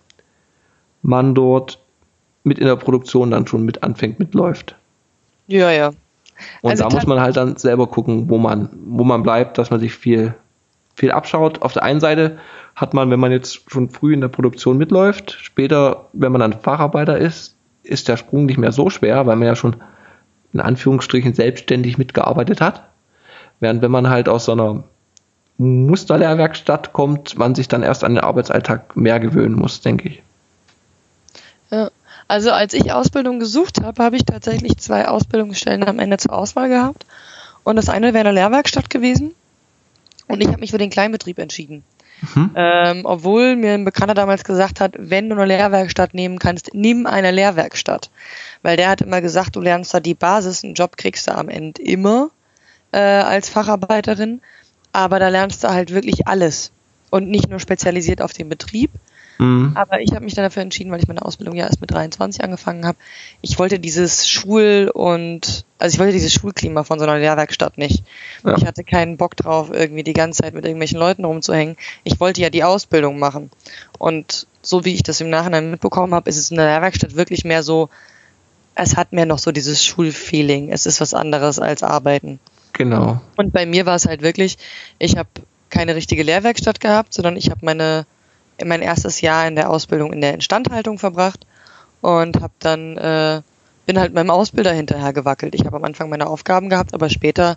man 1.02 1.34
dort 1.34 1.80
mit 2.44 2.58
in 2.58 2.66
der 2.66 2.76
Produktion 2.76 3.30
dann 3.30 3.46
schon 3.46 3.64
mit 3.64 3.82
anfängt, 3.82 4.18
mitläuft. 4.18 4.76
Ja, 5.46 5.70
ja. 5.70 5.92
Und 6.60 6.72
also 6.72 6.84
da 6.84 6.94
muss 6.94 7.06
man 7.06 7.20
halt 7.20 7.36
dann 7.36 7.56
selber 7.56 7.86
gucken, 7.86 8.28
wo 8.28 8.38
man, 8.38 8.68
wo 8.86 9.04
man 9.04 9.22
bleibt, 9.22 9.58
dass 9.58 9.70
man 9.70 9.80
sich 9.80 9.94
viel, 9.94 10.34
viel 10.96 11.12
abschaut. 11.12 11.62
Auf 11.62 11.74
der 11.74 11.84
einen 11.84 12.00
Seite 12.00 12.38
hat 12.74 12.94
man, 12.94 13.10
wenn 13.10 13.20
man 13.20 13.30
jetzt 13.30 13.70
schon 13.70 13.90
früh 13.90 14.14
in 14.14 14.20
der 14.20 14.28
Produktion 14.28 14.78
mitläuft, 14.78 15.38
später, 15.40 16.08
wenn 16.12 16.32
man 16.32 16.40
dann 16.40 16.54
Facharbeiter 16.54 17.18
ist, 17.18 17.54
ist 17.82 18.08
der 18.08 18.16
Sprung 18.16 18.46
nicht 18.46 18.58
mehr 18.58 18.72
so 18.72 18.90
schwer, 18.90 19.26
weil 19.26 19.36
man 19.36 19.46
ja 19.46 19.54
schon 19.54 19.76
in 20.52 20.60
Anführungsstrichen 20.60 21.34
selbstständig 21.34 21.98
mitgearbeitet 21.98 22.60
hat. 22.60 22.82
Während 23.60 23.82
wenn 23.82 23.90
man 23.90 24.08
halt 24.08 24.28
aus 24.28 24.46
so 24.46 24.52
einer 24.52 24.84
Musterlehrwerkstatt 25.58 26.92
kommt, 26.92 27.38
man 27.38 27.54
sich 27.54 27.68
dann 27.68 27.82
erst 27.82 28.04
an 28.04 28.14
den 28.14 28.24
Arbeitsalltag 28.24 28.96
mehr 28.96 29.20
gewöhnen 29.20 29.54
muss, 29.54 29.80
denke 29.80 30.08
ich. 30.08 30.22
Ja, 31.70 31.90
also 32.28 32.50
als 32.50 32.74
ich 32.74 32.92
Ausbildung 32.92 33.38
gesucht 33.38 33.82
habe, 33.82 34.02
habe 34.02 34.16
ich 34.16 34.24
tatsächlich 34.24 34.78
zwei 34.78 35.08
Ausbildungsstellen 35.08 35.84
am 35.84 35.98
Ende 35.98 36.16
zur 36.18 36.32
Auswahl 36.32 36.68
gehabt. 36.68 37.06
Und 37.64 37.76
das 37.76 37.88
eine 37.88 38.14
wäre 38.14 38.28
eine 38.28 38.32
Lehrwerkstatt 38.32 38.90
gewesen. 38.90 39.34
Und 40.28 40.40
ich 40.40 40.48
habe 40.48 40.60
mich 40.60 40.70
für 40.70 40.78
den 40.78 40.90
Kleinbetrieb 40.90 41.38
entschieden. 41.38 41.84
Mhm. 42.34 42.50
Ähm, 42.54 43.00
obwohl 43.04 43.56
mir 43.56 43.74
ein 43.74 43.84
Bekannter 43.84 44.14
damals 44.14 44.44
gesagt 44.44 44.80
hat, 44.80 44.94
wenn 44.98 45.28
du 45.28 45.36
eine 45.36 45.44
Lehrwerkstatt 45.44 46.14
nehmen 46.14 46.38
kannst, 46.38 46.70
nimm 46.72 47.06
eine 47.06 47.30
Lehrwerkstatt. 47.30 48.10
Weil 48.62 48.76
der 48.76 48.88
hat 48.88 49.02
immer 49.02 49.20
gesagt, 49.20 49.54
du 49.56 49.60
lernst 49.60 49.92
da 49.92 50.00
die 50.00 50.14
Basis, 50.14 50.64
einen 50.64 50.74
Job 50.74 50.96
kriegst 50.96 51.28
du 51.28 51.34
am 51.34 51.48
Ende 51.48 51.82
immer. 51.82 52.30
äh, 52.92 52.98
als 52.98 53.48
Facharbeiterin, 53.50 54.40
aber 54.92 55.18
da 55.18 55.28
lernst 55.28 55.62
du 55.64 55.68
halt 55.68 55.92
wirklich 55.92 56.26
alles 56.26 56.72
und 57.10 57.28
nicht 57.28 57.48
nur 57.48 57.60
spezialisiert 57.60 58.22
auf 58.22 58.32
den 58.32 58.48
Betrieb. 58.48 58.90
Mhm. 59.38 59.72
Aber 59.74 60.00
ich 60.00 60.12
habe 60.12 60.24
mich 60.24 60.34
dann 60.34 60.44
dafür 60.44 60.62
entschieden, 60.62 60.90
weil 60.90 61.00
ich 61.00 61.08
meine 61.08 61.24
Ausbildung 61.24 61.56
ja 61.56 61.66
erst 61.66 61.80
mit 61.80 61.90
23 61.90 62.42
angefangen 62.42 62.86
habe. 62.86 62.98
Ich 63.42 63.58
wollte 63.58 63.78
dieses 63.78 64.28
Schul- 64.28 64.90
und, 64.92 65.64
also 65.78 65.94
ich 65.94 65.98
wollte 65.98 66.12
dieses 66.12 66.32
Schulklima 66.32 66.84
von 66.84 66.98
so 66.98 67.04
einer 67.04 67.18
Lehrwerkstatt 67.18 67.78
nicht. 67.78 68.04
Ja. 68.44 68.56
Ich 68.56 68.66
hatte 68.66 68.84
keinen 68.84 69.16
Bock 69.16 69.36
drauf, 69.36 69.70
irgendwie 69.72 70.02
die 70.04 70.12
ganze 70.12 70.42
Zeit 70.42 70.54
mit 70.54 70.64
irgendwelchen 70.64 70.98
Leuten 70.98 71.24
rumzuhängen. 71.24 71.76
Ich 72.04 72.18
wollte 72.20 72.40
ja 72.40 72.50
die 72.50 72.64
Ausbildung 72.64 73.18
machen. 73.18 73.50
Und 73.98 74.46
so 74.62 74.84
wie 74.84 74.94
ich 74.94 75.02
das 75.02 75.20
im 75.20 75.30
Nachhinein 75.30 75.70
mitbekommen 75.70 76.14
habe, 76.14 76.28
ist 76.28 76.38
es 76.38 76.50
in 76.50 76.56
der 76.56 76.66
Lehrwerkstatt 76.66 77.16
wirklich 77.16 77.44
mehr 77.44 77.62
so, 77.62 77.88
es 78.74 78.96
hat 78.96 79.12
mehr 79.12 79.26
noch 79.26 79.38
so 79.38 79.52
dieses 79.52 79.84
Schulfeeling. 79.84 80.70
Es 80.70 80.86
ist 80.86 81.00
was 81.00 81.14
anderes 81.14 81.58
als 81.58 81.82
Arbeiten. 81.82 82.40
Genau. 82.72 83.20
Und 83.36 83.52
bei 83.52 83.64
mir 83.64 83.86
war 83.86 83.96
es 83.96 84.06
halt 84.06 84.22
wirklich, 84.22 84.58
ich 84.98 85.16
habe 85.16 85.28
keine 85.70 85.94
richtige 85.94 86.22
Lehrwerkstatt 86.22 86.80
gehabt, 86.80 87.14
sondern 87.14 87.36
ich 87.36 87.50
habe 87.50 87.64
meine 87.64 88.06
mein 88.64 88.82
erstes 88.82 89.20
Jahr 89.20 89.46
in 89.46 89.56
der 89.56 89.70
Ausbildung 89.70 90.12
in 90.12 90.20
der 90.20 90.34
Instandhaltung 90.34 90.98
verbracht 90.98 91.46
und 92.00 92.40
habe 92.40 92.54
dann 92.58 92.96
äh, 92.96 93.42
bin 93.86 93.98
halt 93.98 94.12
meinem 94.12 94.30
Ausbilder 94.30 94.72
hinterher 94.72 95.12
gewackelt. 95.12 95.54
Ich 95.54 95.64
habe 95.64 95.76
am 95.76 95.84
Anfang 95.84 96.08
meine 96.08 96.26
Aufgaben 96.26 96.68
gehabt, 96.68 96.92
aber 96.92 97.08
später 97.08 97.56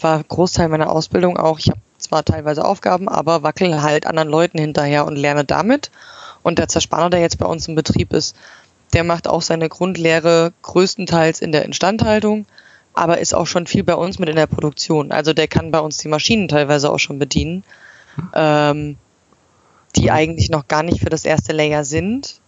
war 0.00 0.22
Großteil 0.22 0.68
meiner 0.68 0.90
Ausbildung 0.90 1.36
auch, 1.36 1.58
ich 1.58 1.68
habe 1.68 1.80
zwar 1.98 2.24
teilweise 2.24 2.64
Aufgaben, 2.64 3.08
aber 3.08 3.42
wackel 3.42 3.82
halt 3.82 4.06
anderen 4.06 4.28
Leuten 4.28 4.58
hinterher 4.58 5.06
und 5.06 5.16
lerne 5.16 5.44
damit. 5.44 5.90
Und 6.42 6.58
der 6.58 6.68
Zerspanner, 6.68 7.10
der 7.10 7.20
jetzt 7.20 7.38
bei 7.38 7.46
uns 7.46 7.66
im 7.68 7.74
Betrieb 7.74 8.12
ist, 8.12 8.36
der 8.92 9.04
macht 9.04 9.28
auch 9.28 9.42
seine 9.42 9.68
Grundlehre 9.68 10.52
größtenteils 10.62 11.40
in 11.40 11.52
der 11.52 11.64
Instandhaltung, 11.64 12.46
aber 12.94 13.18
ist 13.18 13.34
auch 13.34 13.46
schon 13.46 13.66
viel 13.66 13.84
bei 13.84 13.94
uns 13.94 14.18
mit 14.18 14.28
in 14.28 14.36
der 14.36 14.46
Produktion. 14.46 15.12
Also 15.12 15.32
der 15.32 15.48
kann 15.48 15.70
bei 15.70 15.80
uns 15.80 15.98
die 15.98 16.08
Maschinen 16.08 16.48
teilweise 16.48 16.90
auch 16.90 16.98
schon 16.98 17.18
bedienen, 17.18 17.64
ähm, 18.34 18.96
die 19.96 20.10
eigentlich 20.10 20.50
noch 20.50 20.68
gar 20.68 20.82
nicht 20.82 21.00
für 21.00 21.10
das 21.10 21.24
erste 21.24 21.52
Layer 21.52 21.84
sind. 21.84 22.40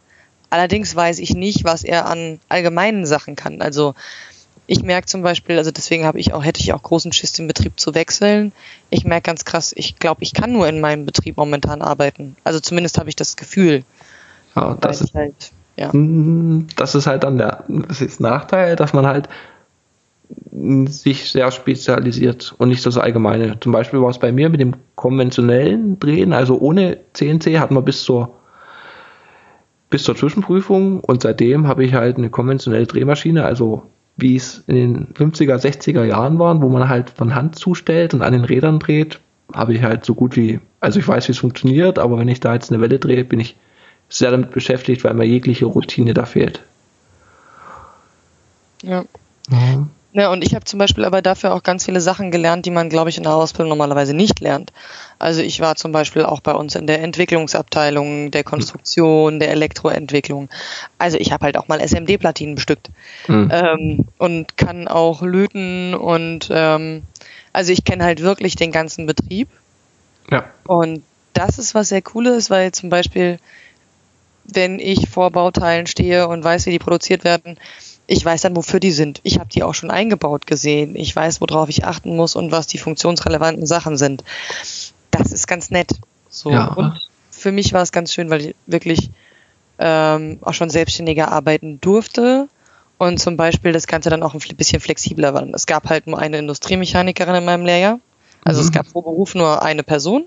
Allerdings 0.50 0.94
weiß 0.94 1.18
ich 1.20 1.34
nicht, 1.34 1.64
was 1.64 1.84
er 1.84 2.06
an 2.06 2.40
allgemeinen 2.48 3.06
Sachen 3.06 3.36
kann. 3.36 3.62
Also 3.62 3.94
ich 4.66 4.82
merke 4.82 5.06
zum 5.06 5.22
Beispiel, 5.22 5.58
also 5.58 5.70
deswegen 5.70 6.04
habe 6.04 6.20
ich 6.20 6.32
auch, 6.32 6.44
hätte 6.44 6.60
ich 6.60 6.72
auch 6.72 6.82
großen 6.82 7.12
Schiss, 7.12 7.32
den 7.32 7.48
Betrieb 7.48 7.78
zu 7.78 7.94
wechseln. 7.94 8.52
Ich 8.88 9.04
merke 9.04 9.26
ganz 9.26 9.44
krass, 9.44 9.72
ich 9.74 9.98
glaube, 9.98 10.22
ich 10.22 10.32
kann 10.32 10.52
nur 10.52 10.68
in 10.68 10.80
meinem 10.80 11.06
Betrieb 11.06 11.36
momentan 11.36 11.82
arbeiten. 11.82 12.36
Also 12.44 12.60
zumindest 12.60 12.98
habe 12.98 13.08
ich 13.08 13.16
das 13.16 13.36
Gefühl. 13.36 13.84
Ja, 14.54 14.76
das 14.80 15.00
ist 15.00 15.14
halt 15.14 15.52
ja. 15.76 15.92
Hm, 15.92 16.66
das 16.76 16.94
ist 16.94 17.06
halt 17.06 17.24
dann 17.24 17.38
der 17.38 17.64
das 17.68 18.02
ist 18.02 18.20
Nachteil, 18.20 18.76
dass 18.76 18.92
man 18.92 19.06
halt 19.06 19.28
sich 20.86 21.30
sehr 21.30 21.50
spezialisiert 21.50 22.54
und 22.58 22.68
nicht 22.68 22.84
das 22.86 22.98
allgemeine. 22.98 23.58
Zum 23.60 23.72
Beispiel 23.72 24.00
war 24.00 24.10
es 24.10 24.18
bei 24.18 24.32
mir 24.32 24.48
mit 24.48 24.60
dem 24.60 24.74
konventionellen 24.94 25.98
Drehen, 25.98 26.32
also 26.32 26.58
ohne 26.58 26.98
CNC 27.14 27.58
hatten 27.58 27.74
wir 27.74 27.82
bis 27.82 28.02
zur 28.02 28.34
bis 29.90 30.04
zur 30.04 30.14
Zwischenprüfung 30.14 31.00
und 31.00 31.22
seitdem 31.22 31.66
habe 31.66 31.84
ich 31.84 31.94
halt 31.94 32.16
eine 32.16 32.30
konventionelle 32.30 32.86
Drehmaschine, 32.86 33.44
also 33.44 33.82
wie 34.16 34.36
es 34.36 34.62
in 34.68 34.76
den 34.76 35.06
50er, 35.14 35.56
60er 35.56 36.04
Jahren 36.04 36.38
waren, 36.38 36.62
wo 36.62 36.68
man 36.68 36.88
halt 36.88 37.10
von 37.10 37.34
Hand 37.34 37.56
zustellt 37.56 38.14
und 38.14 38.22
an 38.22 38.32
den 38.32 38.44
Rädern 38.44 38.78
dreht, 38.78 39.18
habe 39.52 39.74
ich 39.74 39.82
halt 39.82 40.04
so 40.04 40.14
gut 40.14 40.36
wie, 40.36 40.60
also 40.78 41.00
ich 41.00 41.08
weiß, 41.08 41.26
wie 41.26 41.32
es 41.32 41.38
funktioniert, 41.38 41.98
aber 41.98 42.18
wenn 42.18 42.28
ich 42.28 42.38
da 42.38 42.54
jetzt 42.54 42.70
eine 42.70 42.80
Welle 42.80 43.00
drehe, 43.00 43.24
bin 43.24 43.40
ich 43.40 43.56
sehr 44.08 44.30
damit 44.30 44.52
beschäftigt, 44.52 45.02
weil 45.02 45.14
mir 45.14 45.24
jegliche 45.24 45.66
Routine 45.66 46.14
da 46.14 46.24
fehlt. 46.24 46.62
Ja. 48.82 49.04
Mhm. 49.48 49.90
Ja, 50.12 50.32
und 50.32 50.42
ich 50.42 50.54
habe 50.54 50.64
zum 50.64 50.78
Beispiel 50.78 51.04
aber 51.04 51.22
dafür 51.22 51.54
auch 51.54 51.62
ganz 51.62 51.84
viele 51.84 52.00
Sachen 52.00 52.32
gelernt, 52.32 52.66
die 52.66 52.72
man, 52.72 52.88
glaube 52.88 53.10
ich, 53.10 53.16
in 53.16 53.22
der 53.22 53.34
Ausbildung 53.34 53.68
normalerweise 53.68 54.12
nicht 54.12 54.40
lernt. 54.40 54.72
Also 55.20 55.40
ich 55.40 55.60
war 55.60 55.76
zum 55.76 55.92
Beispiel 55.92 56.24
auch 56.24 56.40
bei 56.40 56.52
uns 56.52 56.74
in 56.74 56.88
der 56.88 57.00
Entwicklungsabteilung, 57.02 58.32
der 58.32 58.42
Konstruktion, 58.42 59.38
der 59.38 59.50
Elektroentwicklung. 59.50 60.48
Also 60.98 61.16
ich 61.16 61.30
habe 61.30 61.44
halt 61.44 61.56
auch 61.56 61.68
mal 61.68 61.80
SMD-Platinen 61.80 62.56
bestückt 62.56 62.90
mhm. 63.28 63.50
ähm, 63.52 64.08
und 64.18 64.56
kann 64.56 64.88
auch 64.88 65.22
löten 65.22 65.94
und 65.94 66.48
ähm, 66.50 67.02
also 67.52 67.72
ich 67.72 67.84
kenne 67.84 68.04
halt 68.04 68.20
wirklich 68.20 68.56
den 68.56 68.72
ganzen 68.72 69.06
Betrieb. 69.06 69.48
Ja. 70.30 70.44
Und 70.66 71.04
das 71.34 71.58
ist 71.58 71.74
was 71.74 71.88
sehr 71.88 72.02
Cooles, 72.02 72.50
weil 72.50 72.72
zum 72.72 72.90
Beispiel 72.90 73.38
wenn 74.52 74.78
ich 74.78 75.08
vor 75.08 75.30
Bauteilen 75.30 75.86
stehe 75.86 76.26
und 76.28 76.42
weiß, 76.42 76.66
wie 76.66 76.70
die 76.70 76.78
produziert 76.78 77.24
werden, 77.24 77.58
ich 78.10 78.24
weiß 78.24 78.42
dann, 78.42 78.56
wofür 78.56 78.80
die 78.80 78.90
sind. 78.90 79.20
Ich 79.22 79.38
habe 79.38 79.48
die 79.50 79.62
auch 79.62 79.72
schon 79.72 79.92
eingebaut 79.92 80.44
gesehen. 80.44 80.96
Ich 80.96 81.14
weiß, 81.14 81.40
worauf 81.40 81.68
ich 81.68 81.84
achten 81.84 82.16
muss 82.16 82.34
und 82.34 82.50
was 82.50 82.66
die 82.66 82.78
funktionsrelevanten 82.78 83.66
Sachen 83.66 83.96
sind. 83.96 84.24
Das 85.12 85.30
ist 85.30 85.46
ganz 85.46 85.70
nett. 85.70 85.92
So. 86.28 86.50
Ja. 86.50 86.72
Und 86.74 87.08
für 87.30 87.52
mich 87.52 87.72
war 87.72 87.82
es 87.82 87.92
ganz 87.92 88.12
schön, 88.12 88.28
weil 88.28 88.40
ich 88.40 88.54
wirklich 88.66 89.10
ähm, 89.78 90.40
auch 90.42 90.54
schon 90.54 90.70
selbstständiger 90.70 91.30
arbeiten 91.30 91.80
durfte 91.80 92.48
und 92.98 93.20
zum 93.20 93.36
Beispiel 93.36 93.72
das 93.72 93.86
Ganze 93.86 94.10
dann 94.10 94.24
auch 94.24 94.34
ein 94.34 94.40
bisschen 94.56 94.80
flexibler 94.80 95.32
war. 95.32 95.46
Es 95.54 95.66
gab 95.66 95.88
halt 95.88 96.08
nur 96.08 96.18
eine 96.18 96.38
Industriemechanikerin 96.38 97.36
in 97.36 97.44
meinem 97.44 97.64
Lehrjahr. 97.64 98.00
Also 98.44 98.60
mhm. 98.60 98.66
es 98.66 98.72
gab 98.72 98.90
pro 98.90 99.02
Beruf 99.02 99.36
nur 99.36 99.62
eine 99.62 99.84
Person. 99.84 100.24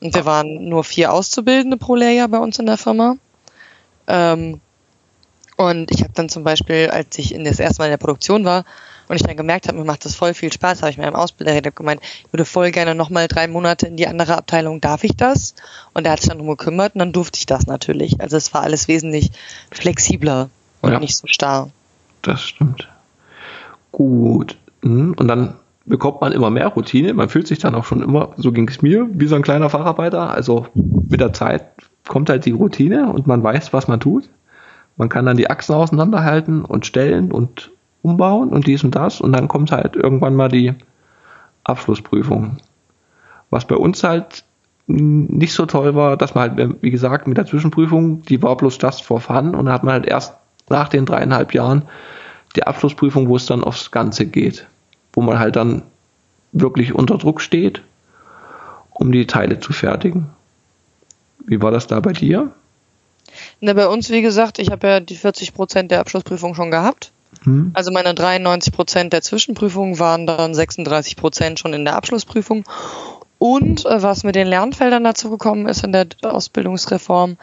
Und 0.00 0.14
wir 0.14 0.26
waren 0.26 0.68
nur 0.68 0.84
vier 0.84 1.14
Auszubildende 1.14 1.78
pro 1.78 1.94
Lehrjahr 1.94 2.28
bei 2.28 2.38
uns 2.38 2.58
in 2.58 2.66
der 2.66 2.76
Firma. 2.76 3.16
Ähm, 4.06 4.60
und 5.58 5.90
ich 5.90 6.02
habe 6.02 6.12
dann 6.14 6.28
zum 6.28 6.44
Beispiel, 6.44 6.88
als 6.88 7.18
ich 7.18 7.34
in 7.34 7.44
das 7.44 7.58
erste 7.58 7.82
Mal 7.82 7.86
in 7.86 7.90
der 7.90 7.98
Produktion 7.98 8.44
war 8.44 8.64
und 9.08 9.16
ich 9.16 9.24
dann 9.24 9.36
gemerkt 9.36 9.66
habe, 9.66 9.76
mir 9.76 9.84
macht 9.84 10.04
das 10.04 10.14
voll 10.14 10.32
viel 10.32 10.52
Spaß, 10.52 10.82
habe 10.82 10.92
ich 10.92 10.98
meinem 10.98 11.16
Ausbilder 11.16 11.60
gemeint, 11.60 12.00
ich 12.00 12.32
würde 12.32 12.44
voll 12.44 12.70
gerne 12.70 12.94
nochmal 12.94 13.26
drei 13.26 13.48
Monate 13.48 13.88
in 13.88 13.96
die 13.96 14.06
andere 14.06 14.38
Abteilung, 14.38 14.80
darf 14.80 15.02
ich 15.02 15.16
das? 15.16 15.56
Und 15.94 16.06
er 16.06 16.12
hat 16.12 16.20
sich 16.20 16.28
dann 16.28 16.38
drum 16.38 16.46
gekümmert 16.46 16.94
und 16.94 17.00
dann 17.00 17.12
durfte 17.12 17.38
ich 17.38 17.46
das 17.46 17.66
natürlich. 17.66 18.20
Also 18.20 18.36
es 18.36 18.54
war 18.54 18.62
alles 18.62 18.86
wesentlich 18.86 19.32
flexibler 19.72 20.48
und 20.80 20.92
ja, 20.92 21.00
nicht 21.00 21.16
so 21.16 21.26
starr. 21.26 21.70
Das 22.22 22.40
stimmt. 22.40 22.88
Gut. 23.90 24.56
Hm, 24.82 25.16
und 25.18 25.26
dann 25.26 25.54
bekommt 25.86 26.20
man 26.20 26.30
immer 26.30 26.50
mehr 26.50 26.68
Routine. 26.68 27.14
Man 27.14 27.30
fühlt 27.30 27.48
sich 27.48 27.58
dann 27.58 27.74
auch 27.74 27.84
schon 27.84 28.00
immer, 28.00 28.32
so 28.36 28.52
ging 28.52 28.68
es 28.68 28.80
mir, 28.80 29.08
wie 29.12 29.26
so 29.26 29.34
ein 29.34 29.42
kleiner 29.42 29.70
Facharbeiter. 29.70 30.30
Also 30.30 30.66
mit 30.74 31.18
der 31.18 31.32
Zeit 31.32 31.64
kommt 32.06 32.30
halt 32.30 32.44
die 32.44 32.52
Routine 32.52 33.12
und 33.12 33.26
man 33.26 33.42
weiß, 33.42 33.72
was 33.72 33.88
man 33.88 33.98
tut. 33.98 34.28
Man 34.98 35.08
kann 35.08 35.24
dann 35.24 35.36
die 35.36 35.48
Achsen 35.48 35.74
auseinanderhalten 35.74 36.64
und 36.64 36.84
stellen 36.84 37.32
und 37.32 37.70
umbauen 38.02 38.50
und 38.50 38.66
dies 38.66 38.84
und 38.84 38.94
das 38.94 39.20
und 39.20 39.32
dann 39.32 39.48
kommt 39.48 39.72
halt 39.72 39.96
irgendwann 39.96 40.34
mal 40.34 40.48
die 40.48 40.74
Abschlussprüfung. 41.64 42.58
Was 43.50 43.64
bei 43.64 43.76
uns 43.76 44.02
halt 44.04 44.44
nicht 44.86 45.52
so 45.52 45.66
toll 45.66 45.94
war, 45.94 46.16
dass 46.16 46.34
man 46.34 46.56
halt, 46.56 46.82
wie 46.82 46.90
gesagt, 46.90 47.26
mit 47.26 47.36
der 47.36 47.46
Zwischenprüfung, 47.46 48.22
die 48.22 48.42
war 48.42 48.56
bloß 48.56 48.78
just 48.80 49.04
for 49.04 49.20
fun 49.20 49.54
und 49.54 49.66
da 49.66 49.72
hat 49.72 49.84
man 49.84 49.94
halt 49.94 50.06
erst 50.06 50.34
nach 50.68 50.88
den 50.88 51.06
dreieinhalb 51.06 51.54
Jahren 51.54 51.82
die 52.56 52.66
Abschlussprüfung, 52.66 53.28
wo 53.28 53.36
es 53.36 53.46
dann 53.46 53.62
aufs 53.62 53.90
Ganze 53.90 54.26
geht, 54.26 54.66
wo 55.12 55.22
man 55.22 55.38
halt 55.38 55.56
dann 55.56 55.82
wirklich 56.52 56.94
unter 56.94 57.18
Druck 57.18 57.40
steht, 57.40 57.82
um 58.90 59.12
die 59.12 59.26
Teile 59.26 59.60
zu 59.60 59.72
fertigen. 59.72 60.30
Wie 61.46 61.62
war 61.62 61.70
das 61.70 61.86
da 61.86 62.00
bei 62.00 62.12
dir? 62.12 62.50
Na, 63.60 63.72
bei 63.72 63.88
uns, 63.88 64.10
wie 64.10 64.22
gesagt, 64.22 64.58
ich 64.58 64.70
habe 64.70 64.86
ja 64.86 65.00
die 65.00 65.16
40 65.16 65.54
Prozent 65.54 65.90
der 65.90 66.00
Abschlussprüfung 66.00 66.54
schon 66.54 66.70
gehabt. 66.70 67.12
Hm. 67.42 67.70
Also 67.74 67.90
meine 67.92 68.14
93 68.14 68.72
Prozent 68.72 69.12
der 69.12 69.22
Zwischenprüfung 69.22 69.98
waren 69.98 70.26
dann 70.26 70.54
36 70.54 71.16
Prozent 71.16 71.58
schon 71.58 71.74
in 71.74 71.84
der 71.84 71.96
Abschlussprüfung. 71.96 72.64
Und 73.38 73.84
äh, 73.86 74.02
was 74.02 74.24
mit 74.24 74.34
den 74.34 74.46
Lernfeldern 74.46 75.04
dazu 75.04 75.30
gekommen 75.30 75.66
ist 75.66 75.84
in 75.84 75.92
der 75.92 76.08
Ausbildungsreform, 76.22 77.36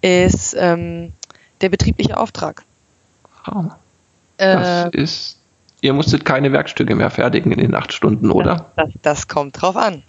ist 0.00 0.54
ähm, 0.58 1.12
der 1.60 1.68
betriebliche 1.68 2.16
Auftrag. 2.16 2.62
Oh. 3.50 3.64
Das 4.36 4.94
äh, 4.94 5.02
ist, 5.02 5.38
ihr 5.84 5.92
musstet 5.92 6.24
keine 6.24 6.50
Werkstücke 6.50 6.94
mehr 6.94 7.10
fertigen 7.10 7.52
in 7.52 7.58
den 7.58 7.74
acht 7.74 7.92
Stunden, 7.92 8.30
oder? 8.30 8.72
Das, 8.76 8.86
das, 8.86 9.02
das 9.02 9.28
kommt 9.28 9.60
drauf 9.60 9.76
an. 9.76 10.02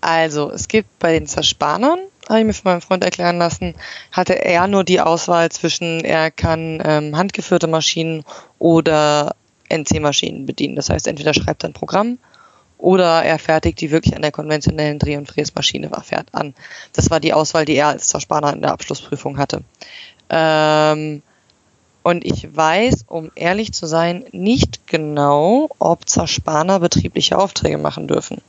Also, 0.00 0.50
es 0.50 0.68
gibt 0.68 0.98
bei 0.98 1.12
den 1.12 1.26
Zerspanern 1.26 1.98
habe 2.28 2.40
ich 2.40 2.46
mir 2.46 2.52
von 2.52 2.72
meinem 2.72 2.80
Freund 2.82 3.04
erklären 3.04 3.38
lassen, 3.38 3.74
hatte 4.12 4.44
er 4.44 4.66
nur 4.68 4.84
die 4.84 5.00
Auswahl 5.00 5.50
zwischen, 5.50 6.04
er 6.04 6.30
kann 6.30 6.82
ähm, 6.84 7.16
handgeführte 7.16 7.66
Maschinen 7.66 8.22
oder 8.58 9.34
NC-Maschinen 9.70 10.46
bedienen. 10.46 10.76
Das 10.76 10.90
heißt, 10.90 11.06
entweder 11.06 11.34
schreibt 11.34 11.64
er 11.64 11.70
ein 11.70 11.74
Programm 11.74 12.18
oder 12.76 13.22
er 13.24 13.38
fertigt 13.38 13.80
die 13.80 13.90
wirklich 13.90 14.14
an 14.14 14.22
der 14.22 14.32
konventionellen 14.32 14.98
Dreh- 14.98 15.16
und 15.16 15.28
Fräsmaschine 15.28 15.90
an. 16.32 16.54
Das 16.92 17.10
war 17.10 17.18
die 17.18 17.32
Auswahl, 17.32 17.64
die 17.64 17.76
er 17.76 17.88
als 17.88 18.08
Zerspaner 18.08 18.52
in 18.52 18.62
der 18.62 18.72
Abschlussprüfung 18.72 19.38
hatte. 19.38 19.62
Ähm, 20.30 21.22
und 22.08 22.24
ich 22.24 22.56
weiß, 22.56 23.04
um 23.06 23.30
ehrlich 23.34 23.74
zu 23.74 23.86
sein, 23.86 24.24
nicht 24.32 24.86
genau, 24.86 25.68
ob 25.78 26.08
Zerspaner 26.08 26.80
betriebliche 26.80 27.36
Aufträge 27.36 27.76
machen 27.76 28.08
dürfen. 28.08 28.40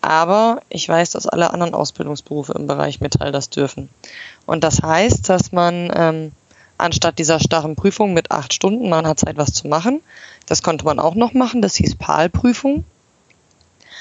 Aber 0.00 0.62
ich 0.68 0.88
weiß, 0.88 1.10
dass 1.10 1.28
alle 1.28 1.52
anderen 1.52 1.74
Ausbildungsberufe 1.74 2.54
im 2.54 2.66
Bereich 2.66 3.00
Metall 3.00 3.30
das 3.30 3.50
dürfen. 3.50 3.88
Und 4.46 4.64
das 4.64 4.82
heißt, 4.82 5.28
dass 5.28 5.52
man 5.52 5.92
ähm, 5.94 6.32
anstatt 6.76 7.20
dieser 7.20 7.38
starren 7.38 7.76
Prüfung 7.76 8.14
mit 8.14 8.32
acht 8.32 8.52
Stunden, 8.52 8.88
man 8.88 9.06
hat 9.06 9.20
Zeit, 9.20 9.36
was 9.36 9.52
zu 9.52 9.68
machen. 9.68 10.00
Das 10.46 10.64
konnte 10.64 10.84
man 10.84 10.98
auch 10.98 11.14
noch 11.14 11.34
machen. 11.34 11.62
Das 11.62 11.76
hieß 11.76 11.94
PAL-Prüfung. 11.94 12.82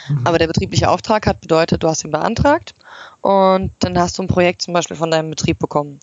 Mhm. 0.10 0.26
Aber 0.26 0.40
der 0.40 0.48
betriebliche 0.48 0.90
Auftrag 0.90 1.28
hat 1.28 1.42
bedeutet, 1.42 1.84
du 1.84 1.88
hast 1.88 2.04
ihn 2.04 2.10
beantragt 2.10 2.74
und 3.22 3.72
dann 3.78 4.00
hast 4.00 4.18
du 4.18 4.24
ein 4.24 4.28
Projekt 4.28 4.64
zum 4.64 4.74
Beispiel 4.74 4.98
von 4.98 5.12
deinem 5.12 5.30
Betrieb 5.30 5.60
bekommen. 5.60 6.00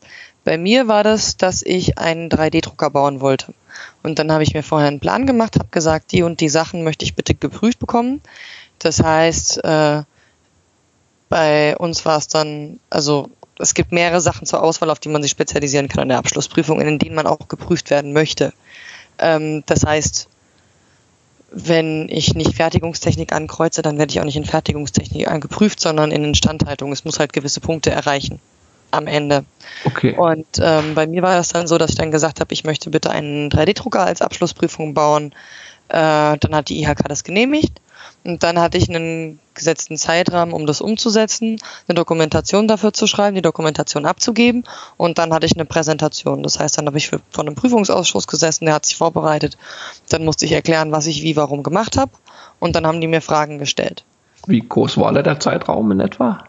Bei 0.49 0.57
mir 0.57 0.88
war 0.88 1.05
das, 1.05 1.36
dass 1.36 1.61
ich 1.61 1.99
einen 1.99 2.30
3D-Drucker 2.30 2.88
bauen 2.88 3.20
wollte. 3.20 3.53
Und 4.03 4.18
dann 4.18 4.32
habe 4.32 4.42
ich 4.42 4.55
mir 4.55 4.62
vorher 4.62 4.88
einen 4.88 4.99
Plan 4.99 5.26
gemacht, 5.26 5.57
habe 5.57 5.68
gesagt, 5.70 6.11
die 6.11 6.22
und 6.22 6.40
die 6.40 6.49
Sachen 6.49 6.84
möchte 6.84 7.05
ich 7.05 7.14
bitte 7.14 7.34
geprüft 7.34 7.78
bekommen. 7.78 8.22
Das 8.78 9.03
heißt, 9.03 9.62
äh, 9.62 10.05
bei 11.28 11.76
uns 11.76 12.07
war 12.07 12.16
es 12.16 12.28
dann, 12.28 12.80
also 12.88 13.28
es 13.59 13.74
gibt 13.74 13.92
mehrere 13.92 14.22
Sachen 14.22 14.46
zur 14.46 14.62
Auswahl, 14.62 14.88
auf 14.88 15.01
die 15.01 15.11
man 15.11 15.20
sich 15.20 15.32
spezialisieren 15.32 15.88
kann 15.88 16.05
in 16.05 16.09
der 16.09 16.18
Abschlussprüfung, 16.18 16.80
in 16.80 16.99
denen 16.99 17.14
man 17.14 17.26
auch 17.26 17.49
geprüft 17.49 17.90
werden 17.90 18.14
möchte. 18.14 18.55
Ähm, 19.18 19.64
das 19.66 19.84
heißt, 19.84 20.30
wenn 21.51 22.09
ich 22.09 22.34
nicht 22.34 22.55
Fertigungstechnik 22.55 23.34
ankreuze, 23.34 23.82
dann 23.82 23.99
werde 23.99 24.12
ich 24.12 24.20
auch 24.20 24.24
nicht 24.24 24.38
in 24.38 24.46
Fertigungstechnik 24.46 25.28
angeprüft, 25.28 25.78
sondern 25.78 26.11
in 26.11 26.24
Instandhaltung. 26.24 26.90
Es 26.90 27.05
muss 27.05 27.18
halt 27.18 27.34
gewisse 27.34 27.61
Punkte 27.61 27.90
erreichen 27.90 28.40
am 28.91 29.07
Ende. 29.07 29.45
Okay. 29.84 30.16
Und 30.16 30.47
ähm, 30.61 30.95
bei 30.95 31.07
mir 31.07 31.22
war 31.22 31.36
das 31.36 31.49
dann 31.49 31.66
so, 31.66 31.78
dass 31.78 31.91
ich 31.91 31.97
dann 31.97 32.11
gesagt 32.11 32.41
habe, 32.41 32.53
ich 32.53 32.64
möchte 32.64 32.91
bitte 32.91 33.11
einen 33.11 33.51
3D-Drucker 33.51 34.01
als 34.01 34.22
Abschlussprüfung 34.22 34.95
bauen. 34.95 35.32
Äh, 35.89 36.36
dann 36.39 36.55
hat 36.55 36.68
die 36.68 36.82
IHK 36.82 37.09
das 37.09 37.24
genehmigt. 37.24 37.80
Und 38.24 38.43
dann 38.43 38.59
hatte 38.59 38.78
ich 38.78 38.89
einen 38.89 39.39
gesetzten 39.55 39.97
Zeitrahmen, 39.97 40.53
um 40.53 40.66
das 40.66 40.80
umzusetzen, 40.80 41.61
eine 41.86 41.95
Dokumentation 41.95 42.68
dafür 42.68 42.93
zu 42.93 43.07
schreiben, 43.07 43.34
die 43.34 43.43
Dokumentation 43.43 44.07
abzugeben 44.07 44.64
und 44.97 45.18
dann 45.18 45.32
hatte 45.32 45.47
ich 45.47 45.55
eine 45.55 45.64
Präsentation. 45.64 46.43
Das 46.43 46.59
heißt, 46.59 46.78
dann 46.78 46.86
habe 46.86 46.99
ich 46.99 47.09
vor 47.09 47.20
einem 47.39 47.55
Prüfungsausschuss 47.55 48.26
gesessen, 48.26 48.66
der 48.66 48.74
hat 48.74 48.86
sich 48.86 48.97
vorbereitet. 48.97 49.57
Dann 50.09 50.24
musste 50.24 50.45
ich 50.45 50.53
erklären, 50.53 50.93
was 50.93 51.07
ich 51.07 51.22
wie 51.22 51.36
warum 51.36 51.62
gemacht 51.62 51.97
habe 51.97 52.12
und 52.61 52.76
dann 52.76 52.86
haben 52.86 53.01
die 53.01 53.09
mir 53.09 53.20
Fragen 53.20 53.59
gestellt. 53.59 54.05
Wie 54.47 54.61
groß 54.61 54.99
war 54.99 55.12
der 55.12 55.41
Zeitraum 55.41 55.91
in 55.93 56.01
etwa? 56.01 56.45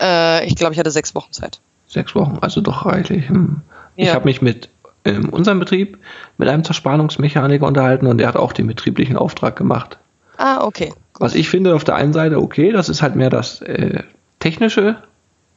Äh, 0.00 0.46
ich 0.46 0.56
glaube, 0.56 0.74
ich 0.74 0.78
hatte 0.78 0.90
sechs 0.90 1.14
Wochen 1.14 1.32
Zeit. 1.32 1.60
Sechs 1.92 2.14
Wochen, 2.14 2.38
also 2.40 2.62
doch 2.62 2.86
reichlich. 2.86 3.28
Hm. 3.28 3.60
Ja. 3.96 4.04
Ich 4.04 4.14
habe 4.14 4.24
mich 4.24 4.40
mit 4.40 4.70
in 5.04 5.28
unserem 5.28 5.58
Betrieb 5.58 5.98
mit 6.38 6.48
einem 6.48 6.64
Zerspannungsmechaniker 6.64 7.66
unterhalten 7.66 8.06
und 8.06 8.16
der 8.16 8.28
hat 8.28 8.36
auch 8.36 8.54
den 8.54 8.66
betrieblichen 8.66 9.16
Auftrag 9.16 9.56
gemacht. 9.56 9.98
Ah, 10.38 10.64
okay. 10.64 10.94
Was 11.18 11.34
ich 11.34 11.50
finde 11.50 11.74
auf 11.74 11.84
der 11.84 11.96
einen 11.96 12.14
Seite, 12.14 12.40
okay, 12.40 12.72
das 12.72 12.88
ist 12.88 13.02
halt 13.02 13.14
mehr 13.14 13.28
das 13.28 13.60
äh, 13.60 14.04
technische, 14.38 14.96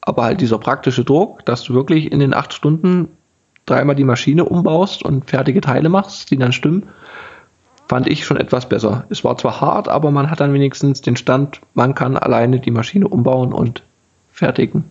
aber 0.02 0.24
halt 0.24 0.42
dieser 0.42 0.58
praktische 0.58 1.06
Druck, 1.06 1.46
dass 1.46 1.64
du 1.64 1.74
wirklich 1.74 2.12
in 2.12 2.20
den 2.20 2.34
acht 2.34 2.54
Stunden 2.54 3.08
dreimal 3.66 3.96
die 3.96 4.04
Maschine 4.04 4.44
umbaust 4.44 5.04
und 5.04 5.30
fertige 5.30 5.62
Teile 5.62 5.88
machst, 5.88 6.32
die 6.32 6.38
dann 6.38 6.52
stimmen, 6.52 6.84
fand 7.88 8.10
ich 8.10 8.26
schon 8.26 8.38
etwas 8.38 8.68
besser. 8.68 9.06
Es 9.10 9.24
war 9.24 9.38
zwar 9.38 9.62
hart, 9.62 9.88
aber 9.88 10.12
man 10.12 10.30
hat 10.30 10.42
dann 10.42 10.54
wenigstens 10.54 11.02
den 11.02 11.16
Stand, 11.16 11.62
man 11.74 11.96
kann 11.96 12.18
alleine 12.18 12.60
die 12.60 12.72
Maschine 12.72 13.08
umbauen 13.08 13.54
und 13.54 13.84
fertigen. 14.34 14.84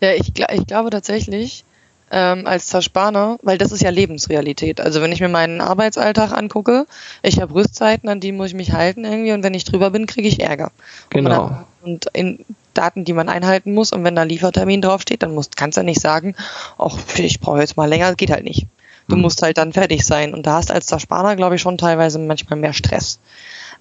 Ja, 0.00 0.12
ich, 0.12 0.32
ich 0.38 0.66
glaube 0.66 0.90
tatsächlich, 0.90 1.64
ähm, 2.10 2.46
als 2.46 2.66
Zerspaner, 2.66 3.38
weil 3.42 3.58
das 3.58 3.72
ist 3.72 3.82
ja 3.82 3.90
Lebensrealität. 3.90 4.80
Also 4.80 5.00
wenn 5.00 5.12
ich 5.12 5.20
mir 5.20 5.28
meinen 5.28 5.60
Arbeitsalltag 5.60 6.32
angucke, 6.32 6.86
ich 7.22 7.40
habe 7.40 7.54
Rüstzeiten, 7.54 8.08
an 8.08 8.20
die 8.20 8.32
muss 8.32 8.48
ich 8.48 8.54
mich 8.54 8.72
halten 8.72 9.04
irgendwie 9.04 9.32
und 9.32 9.44
wenn 9.44 9.54
ich 9.54 9.64
drüber 9.64 9.90
bin, 9.90 10.06
kriege 10.06 10.26
ich 10.26 10.40
Ärger. 10.40 10.72
Genau. 11.10 11.64
Und, 11.82 12.06
und 12.06 12.06
in 12.12 12.44
Daten, 12.74 13.04
die 13.04 13.12
man 13.12 13.28
einhalten 13.28 13.74
muss 13.74 13.92
und 13.92 14.04
wenn 14.04 14.16
da 14.16 14.24
Liefertermin 14.24 14.82
draufsteht, 14.82 15.22
dann 15.22 15.34
musst, 15.34 15.56
kannst 15.56 15.78
du 15.78 15.84
nicht 15.84 16.00
sagen, 16.00 16.34
ach, 16.78 16.96
ich 17.16 17.40
brauche 17.40 17.60
jetzt 17.60 17.76
mal 17.76 17.88
länger, 17.88 18.14
geht 18.14 18.30
halt 18.30 18.44
nicht. 18.44 18.66
Du 19.08 19.14
hm. 19.14 19.22
musst 19.22 19.42
halt 19.42 19.58
dann 19.58 19.72
fertig 19.72 20.04
sein 20.04 20.34
und 20.34 20.46
da 20.46 20.54
hast 20.54 20.70
als 20.70 20.86
Zerspaner, 20.86 21.36
glaube 21.36 21.56
ich, 21.56 21.60
schon 21.62 21.78
teilweise 21.78 22.18
manchmal 22.18 22.58
mehr 22.58 22.72
Stress. 22.72 23.20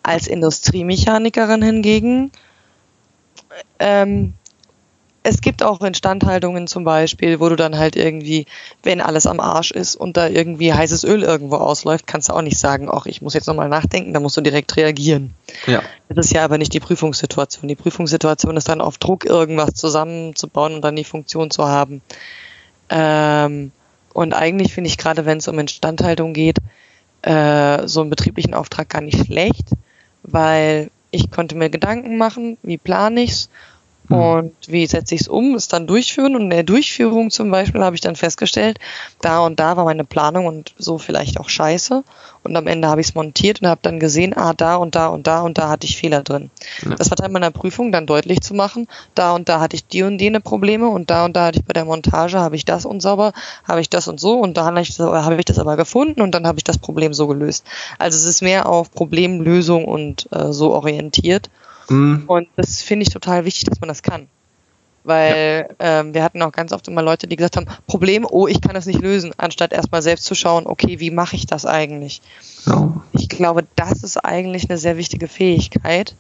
Als 0.04 0.28
Industriemechanikerin 0.28 1.62
hingegen 1.62 2.32
ähm, 3.80 4.34
es 5.24 5.42
gibt 5.42 5.64
auch 5.64 5.82
Instandhaltungen 5.82 6.68
zum 6.68 6.84
Beispiel, 6.84 7.40
wo 7.40 7.50
du 7.50 7.56
dann 7.56 7.78
halt 7.78 7.96
irgendwie, 7.96 8.46
wenn 8.84 9.02
alles 9.02 9.26
am 9.28 9.40
Arsch 9.40 9.72
ist 9.72 9.96
und 9.96 10.16
da 10.16 10.28
irgendwie 10.28 10.74
heißes 10.74 11.04
Öl 11.04 11.24
irgendwo 11.24 11.58
ausläuft, 11.58 12.08
kannst 12.08 12.30
du 12.30 12.34
auch 12.34 12.42
nicht 12.42 12.58
sagen, 12.58 12.90
ach, 12.92 13.06
ich 13.06 13.22
muss 13.22 13.34
jetzt 13.34 13.48
nochmal 13.48 13.70
nachdenken, 13.70 14.14
da 14.14 14.20
musst 14.20 14.38
du 14.38 14.42
direkt 14.42 14.78
reagieren. 14.78 15.34
Ja. 15.68 15.82
Das 16.08 16.28
ist 16.28 16.34
ja 16.34 16.44
aber 16.44 16.58
nicht 16.58 16.74
die 16.74 16.80
Prüfungssituation. 16.80 17.68
Die 17.68 17.76
Prüfungssituation 17.76 18.56
ist 18.56 18.70
dann 18.70 18.82
auf 18.82 18.98
Druck 18.98 19.26
irgendwas 19.26 19.74
zusammenzubauen 19.74 20.76
und 20.76 20.82
dann 20.82 20.96
die 20.96 21.04
Funktion 21.04 21.52
zu 21.52 21.68
haben. 21.68 22.02
Ähm, 22.90 23.72
und 24.14 24.34
eigentlich 24.34 24.74
finde 24.74 24.90
ich 24.90 24.98
gerade, 24.98 25.26
wenn 25.26 25.40
es 25.40 25.48
um 25.48 25.60
Instandhaltung 25.60 26.34
geht, 26.34 26.58
äh, 27.24 27.88
so 27.88 28.02
einen 28.02 28.10
betrieblichen 28.10 28.54
Auftrag 28.54 28.90
gar 28.90 29.02
nicht 29.02 29.26
schlecht, 29.26 29.68
weil 30.24 30.92
ich 31.12 31.30
konnte 31.30 31.56
mir 31.56 31.70
Gedanken 31.70 32.18
machen, 32.18 32.58
wie 32.64 32.78
plane 32.78 33.22
ich's 33.22 33.50
hm. 34.10 34.18
Und 34.18 34.54
wie 34.68 34.86
setze 34.88 35.16
ich 35.16 35.22
es 35.22 35.28
um, 35.28 35.56
es 35.56 35.68
dann 35.68 35.88
durchführen. 35.88 36.36
Und 36.36 36.44
in 36.44 36.50
der 36.50 36.64
Durchführung 36.64 37.30
zum 37.30 37.52
Beispiel 37.52 37.82
habe 37.84 37.96
ich 37.96 38.02
dann 38.02 38.16
festgestellt, 38.16 38.80
da 39.22 39.40
und 39.40 39.60
da 39.60 39.78
war 39.78 39.86
meine 39.86 40.04
Planung 40.04 40.48
und 40.48 40.74
so 40.78 40.98
vielleicht 40.98 41.40
auch 41.40 41.50
scheiße. 41.50 42.04
Und 42.42 42.56
am 42.56 42.68
Ende 42.68 42.88
habe 42.88 43.02
ich 43.02 43.08
es 43.08 43.16
montiert 43.16 43.62
und 43.62 43.68
habe 43.68 43.82
dann 43.84 44.00
gesehen, 44.00 44.36
ah, 44.36 44.54
da 44.54 44.78
und 44.78 44.96
da 44.96 45.08
und 45.08 45.28
da 45.28 45.42
und 45.42 45.58
da 45.58 45.70
hatte 45.70 45.86
ich 45.86 45.98
Fehler 45.98 46.24
drin. 46.24 46.50
Ja. 46.84 46.96
Das 46.96 47.12
war 47.12 47.18
Teil 47.18 47.30
meiner 47.30 47.52
Prüfung, 47.52 47.92
dann 47.92 48.08
deutlich 48.08 48.42
zu 48.42 48.54
machen, 48.54 48.88
da 49.14 49.34
und 49.34 49.50
da 49.50 49.60
hatte 49.60 49.76
ich 49.76 49.86
die 49.86 50.04
und 50.04 50.20
jene 50.22 50.40
Probleme 50.40 50.88
und 50.88 51.10
da 51.10 51.26
und 51.26 51.36
da 51.36 51.48
hatte 51.48 51.60
ich 51.60 51.66
bei 51.66 51.74
der 51.74 51.86
Montage, 51.86 52.40
habe 52.40 52.56
ich 52.56 52.64
das 52.64 52.86
unsauber, 52.86 53.34
habe 53.68 53.82
ich 53.82 53.90
das 53.90 54.08
und 54.08 54.20
so 54.20 54.40
und 54.40 54.56
da 54.56 54.66
habe 54.66 54.82
ich, 54.82 54.98
hab 54.98 55.38
ich 55.38 55.46
das 55.46 55.60
aber 55.60 55.76
gefunden 55.76 56.22
und 56.22 56.32
dann 56.32 56.48
habe 56.48 56.58
ich 56.58 56.64
das 56.64 56.78
Problem 56.78 57.14
so 57.14 57.28
gelöst. 57.28 57.66
Also 57.98 58.16
es 58.16 58.26
ist 58.26 58.42
mehr 58.42 58.70
auf 58.70 58.92
Problemlösung 58.92 59.84
und 59.84 60.30
äh, 60.32 60.54
so 60.54 60.74
orientiert. 60.74 61.50
Mhm. 61.90 62.24
Und 62.28 62.48
das 62.56 62.82
finde 62.82 63.04
ich 63.04 63.14
total 63.14 63.46
wichtig, 63.46 63.66
dass 63.66 63.80
man 63.80 63.88
das 63.88 64.04
kann. 64.04 64.28
Weil 65.04 65.68
ja. 65.80 66.02
ähm, 66.02 66.14
wir 66.14 66.24
hatten 66.24 66.42
auch 66.42 66.52
ganz 66.52 66.72
oft 66.72 66.88
immer 66.88 67.02
Leute, 67.02 67.28
die 67.28 67.36
gesagt 67.36 67.58
haben, 67.58 67.68
Problem, 67.88 68.28
oh, 68.30 68.48
ich 68.48 68.62
kann 68.62 68.74
das 68.74 68.86
nicht 68.86 69.02
lösen, 69.02 69.32
anstatt 69.38 69.72
erstmal 69.72 70.02
selbst 70.02 70.26
zu 70.26 70.36
schauen, 70.36 70.68
okay, 70.68 71.00
wie 71.00 71.10
mache 71.10 71.36
ich 71.36 71.46
das 71.46 71.66
eigentlich? 71.66 72.22
Ja. 72.66 73.02
Ich 73.14 73.30
glaube, 73.30 73.66
das 73.76 74.04
ist 74.04 74.18
eigentlich 74.18 74.70
eine 74.70 74.78
sehr 74.78 74.98
wichtige 74.98 75.28
Fähigkeit, 75.28 76.16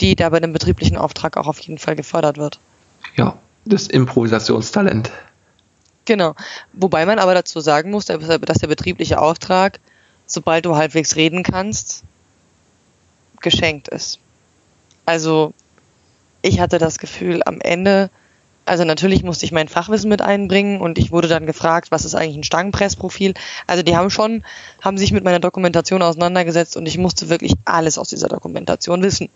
die 0.00 0.16
da 0.16 0.28
bei 0.28 0.40
dem 0.40 0.52
betrieblichen 0.52 0.96
Auftrag 0.96 1.36
auch 1.36 1.48
auf 1.48 1.58
jeden 1.60 1.78
Fall 1.78 1.96
gefördert 1.96 2.38
wird. 2.38 2.60
Ja, 3.16 3.36
das 3.64 3.88
Improvisationstalent. 3.88 5.10
Genau. 6.04 6.34
Wobei 6.72 7.06
man 7.06 7.18
aber 7.18 7.34
dazu 7.34 7.60
sagen 7.60 7.90
muss, 7.90 8.06
dass 8.06 8.58
der 8.58 8.66
betriebliche 8.68 9.20
Auftrag, 9.20 9.80
sobald 10.26 10.66
du 10.66 10.76
halbwegs 10.76 11.16
reden 11.16 11.42
kannst, 11.42 12.04
geschenkt 13.40 13.88
ist. 13.88 14.18
Also 15.06 15.52
ich 16.42 16.60
hatte 16.60 16.78
das 16.78 16.98
Gefühl, 16.98 17.42
am 17.44 17.60
Ende, 17.60 18.10
also 18.66 18.84
natürlich 18.84 19.22
musste 19.22 19.44
ich 19.46 19.52
mein 19.52 19.68
Fachwissen 19.68 20.08
mit 20.10 20.22
einbringen 20.22 20.80
und 20.80 20.98
ich 20.98 21.10
wurde 21.10 21.28
dann 21.28 21.46
gefragt, 21.46 21.90
was 21.90 22.04
ist 22.04 22.14
eigentlich 22.14 22.36
ein 22.36 22.44
Stangenpressprofil. 22.44 23.34
Also 23.66 23.82
die 23.82 23.96
haben 23.96 24.10
schon, 24.10 24.44
haben 24.82 24.98
sich 24.98 25.12
mit 25.12 25.24
meiner 25.24 25.40
Dokumentation 25.40 26.02
auseinandergesetzt 26.02 26.76
und 26.76 26.86
ich 26.86 26.98
musste 26.98 27.28
wirklich 27.28 27.54
alles 27.64 27.98
aus 27.98 28.08
dieser 28.08 28.28
Dokumentation 28.28 29.02
wissen. 29.02 29.28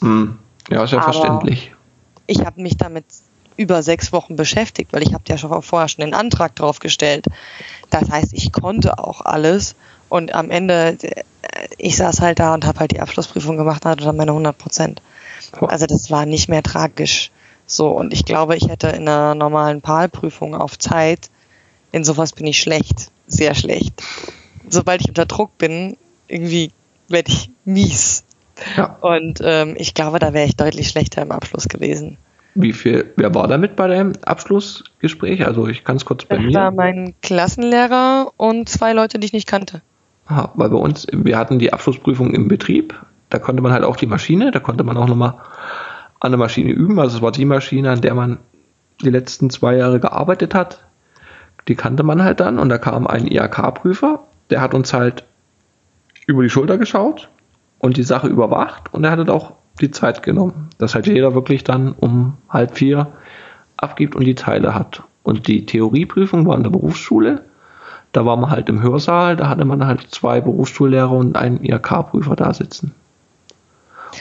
Hm. 0.00 0.38
Ja, 0.68 0.84
ist 0.84 0.92
ja 0.92 0.98
Aber 0.98 1.12
verständlich. 1.12 1.72
Ich 2.26 2.44
habe 2.44 2.60
mich 2.60 2.76
damit 2.76 3.04
über 3.56 3.82
sechs 3.82 4.12
Wochen 4.12 4.36
beschäftigt, 4.36 4.92
weil 4.92 5.02
ich 5.02 5.12
habe 5.12 5.24
ja 5.28 5.36
schon 5.36 5.62
vorher 5.62 5.88
schon 5.88 6.04
den 6.04 6.14
Antrag 6.14 6.56
drauf 6.56 6.78
gestellt. 6.78 7.26
Das 7.90 8.10
heißt, 8.10 8.32
ich 8.32 8.52
konnte 8.52 8.98
auch 8.98 9.20
alles 9.22 9.74
und 10.08 10.34
am 10.34 10.50
Ende, 10.50 10.96
äh, 11.02 11.22
ich 11.78 11.96
saß 11.96 12.20
halt 12.20 12.38
da 12.38 12.54
und 12.54 12.66
habe 12.66 12.80
halt 12.80 12.92
die 12.92 13.00
Abschlussprüfung 13.00 13.56
gemacht 13.56 13.84
und 13.84 13.90
hatte 13.90 14.04
dann 14.04 14.16
meine 14.16 14.32
100 14.32 14.56
Prozent. 14.56 15.02
Also 15.60 15.86
das 15.86 16.10
war 16.10 16.26
nicht 16.26 16.48
mehr 16.48 16.62
tragisch. 16.62 17.30
So, 17.66 17.90
und 17.90 18.12
ich 18.12 18.24
glaube, 18.24 18.56
ich 18.56 18.68
hätte 18.68 18.88
in 18.88 19.08
einer 19.08 19.34
normalen 19.34 19.80
PAL-Prüfung 19.80 20.54
auf 20.54 20.78
Zeit, 20.78 21.30
in 21.92 22.04
sowas 22.04 22.32
bin 22.32 22.46
ich 22.46 22.60
schlecht, 22.60 23.10
sehr 23.26 23.54
schlecht. 23.54 24.02
Sobald 24.68 25.02
ich 25.02 25.08
unter 25.08 25.26
Druck 25.26 25.56
bin, 25.58 25.96
irgendwie 26.26 26.72
werde 27.08 27.30
ich 27.30 27.50
mies. 27.64 28.24
Ja. 28.76 28.96
Und 29.00 29.40
ähm, 29.42 29.74
ich 29.78 29.94
glaube, 29.94 30.18
da 30.18 30.32
wäre 30.32 30.46
ich 30.46 30.56
deutlich 30.56 30.88
schlechter 30.88 31.22
im 31.22 31.32
Abschluss 31.32 31.68
gewesen. 31.68 32.18
Wie 32.54 32.72
viel, 32.72 33.12
wer 33.16 33.34
war 33.34 33.46
damit 33.46 33.76
bei 33.76 33.86
deinem 33.86 34.12
Abschlussgespräch? 34.22 35.46
Also 35.46 35.68
ich 35.68 35.84
kann 35.84 35.96
es 35.96 36.04
kurz 36.04 36.24
bei 36.24 36.36
das 36.36 36.44
mir. 36.44 36.52
Das 36.52 36.62
war 36.62 36.70
mein 36.72 37.14
Klassenlehrer 37.22 38.32
und 38.36 38.68
zwei 38.68 38.92
Leute, 38.92 39.18
die 39.18 39.26
ich 39.26 39.32
nicht 39.32 39.46
kannte. 39.46 39.80
Aha, 40.26 40.52
weil 40.54 40.70
bei 40.70 40.76
uns, 40.76 41.06
wir 41.12 41.38
hatten 41.38 41.58
die 41.58 41.72
Abschlussprüfung 41.72 42.34
im 42.34 42.48
Betrieb 42.48 42.94
da 43.30 43.38
konnte 43.38 43.62
man 43.62 43.72
halt 43.72 43.84
auch 43.84 43.96
die 43.96 44.06
Maschine, 44.06 44.50
da 44.50 44.60
konnte 44.60 44.84
man 44.84 44.96
auch 44.96 45.06
nochmal 45.06 45.34
an 46.20 46.32
der 46.32 46.38
Maschine 46.38 46.70
üben. 46.70 46.98
Also 47.00 47.16
es 47.16 47.22
war 47.22 47.32
die 47.32 47.44
Maschine, 47.44 47.90
an 47.90 48.00
der 48.00 48.14
man 48.14 48.38
die 49.00 49.10
letzten 49.10 49.50
zwei 49.50 49.76
Jahre 49.76 50.00
gearbeitet 50.00 50.54
hat. 50.54 50.84
Die 51.68 51.74
kannte 51.74 52.02
man 52.02 52.22
halt 52.22 52.40
dann 52.40 52.58
und 52.58 52.68
da 52.68 52.78
kam 52.78 53.06
ein 53.06 53.26
IHK-Prüfer, 53.26 54.20
der 54.50 54.60
hat 54.60 54.74
uns 54.74 54.92
halt 54.92 55.24
über 56.26 56.42
die 56.42 56.50
Schulter 56.50 56.78
geschaut 56.78 57.28
und 57.78 57.96
die 57.96 58.02
Sache 58.02 58.28
überwacht 58.28 58.92
und 58.92 59.04
er 59.04 59.12
hat 59.12 59.18
halt 59.18 59.30
auch 59.30 59.54
die 59.80 59.90
Zeit 59.90 60.22
genommen, 60.22 60.68
dass 60.78 60.94
halt 60.94 61.06
jeder 61.06 61.34
wirklich 61.34 61.64
dann 61.64 61.92
um 61.92 62.36
halb 62.48 62.76
vier 62.76 63.08
abgibt 63.76 64.14
und 64.14 64.24
die 64.24 64.34
Teile 64.34 64.74
hat. 64.74 65.02
Und 65.22 65.48
die 65.48 65.64
Theorieprüfung 65.66 66.46
war 66.46 66.56
in 66.56 66.62
der 66.62 66.70
Berufsschule. 66.70 67.42
Da 68.12 68.26
war 68.26 68.36
man 68.36 68.50
halt 68.50 68.68
im 68.68 68.82
Hörsaal, 68.82 69.36
da 69.36 69.48
hatte 69.48 69.64
man 69.64 69.86
halt 69.86 70.08
zwei 70.10 70.40
Berufsschullehrer 70.40 71.12
und 71.12 71.36
einen 71.36 71.62
IHK-Prüfer 71.62 72.36
da 72.36 72.52
sitzen. 72.52 72.94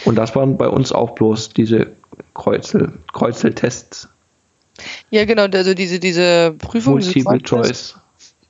Und 0.06 0.16
das 0.16 0.36
waren 0.36 0.58
bei 0.58 0.68
uns 0.68 0.92
auch 0.92 1.12
bloß 1.12 1.50
diese 1.50 1.88
Kreuzel, 2.34 2.94
Kreuzeltests. 3.14 4.10
Ja, 5.10 5.26
genau, 5.26 5.46
also 5.46 5.74
diese, 5.74 6.00
diese 6.00 6.56
Prüfung. 6.58 6.94
Multiple 6.94 7.42
Choice. 7.42 7.96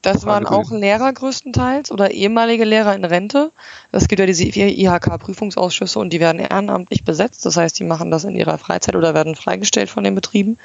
Das 0.01 0.25
waren 0.25 0.45
auch 0.45 0.71
Lehrer 0.71 1.11
größtenteils 1.11 1.91
oder 1.91 2.11
ehemalige 2.11 2.63
Lehrer 2.63 2.95
in 2.95 3.03
Rente. 3.03 3.51
Es 3.91 4.07
gibt 4.07 4.21
ja 4.21 4.25
diese 4.25 4.45
IHK-Prüfungsausschüsse 4.45 5.99
und 5.99 6.13
die 6.13 6.21
werden 6.21 6.39
ehrenamtlich 6.39 7.03
besetzt. 7.03 7.45
Das 7.45 7.57
heißt, 7.57 7.77
die 7.77 7.83
machen 7.83 8.09
das 8.09 8.23
in 8.23 8.35
ihrer 8.35 8.57
Freizeit 8.57 8.95
oder 8.95 9.13
werden 9.13 9.35
freigestellt 9.35 9.89
von 9.89 10.05
den 10.05 10.15
Betrieben. 10.15 10.57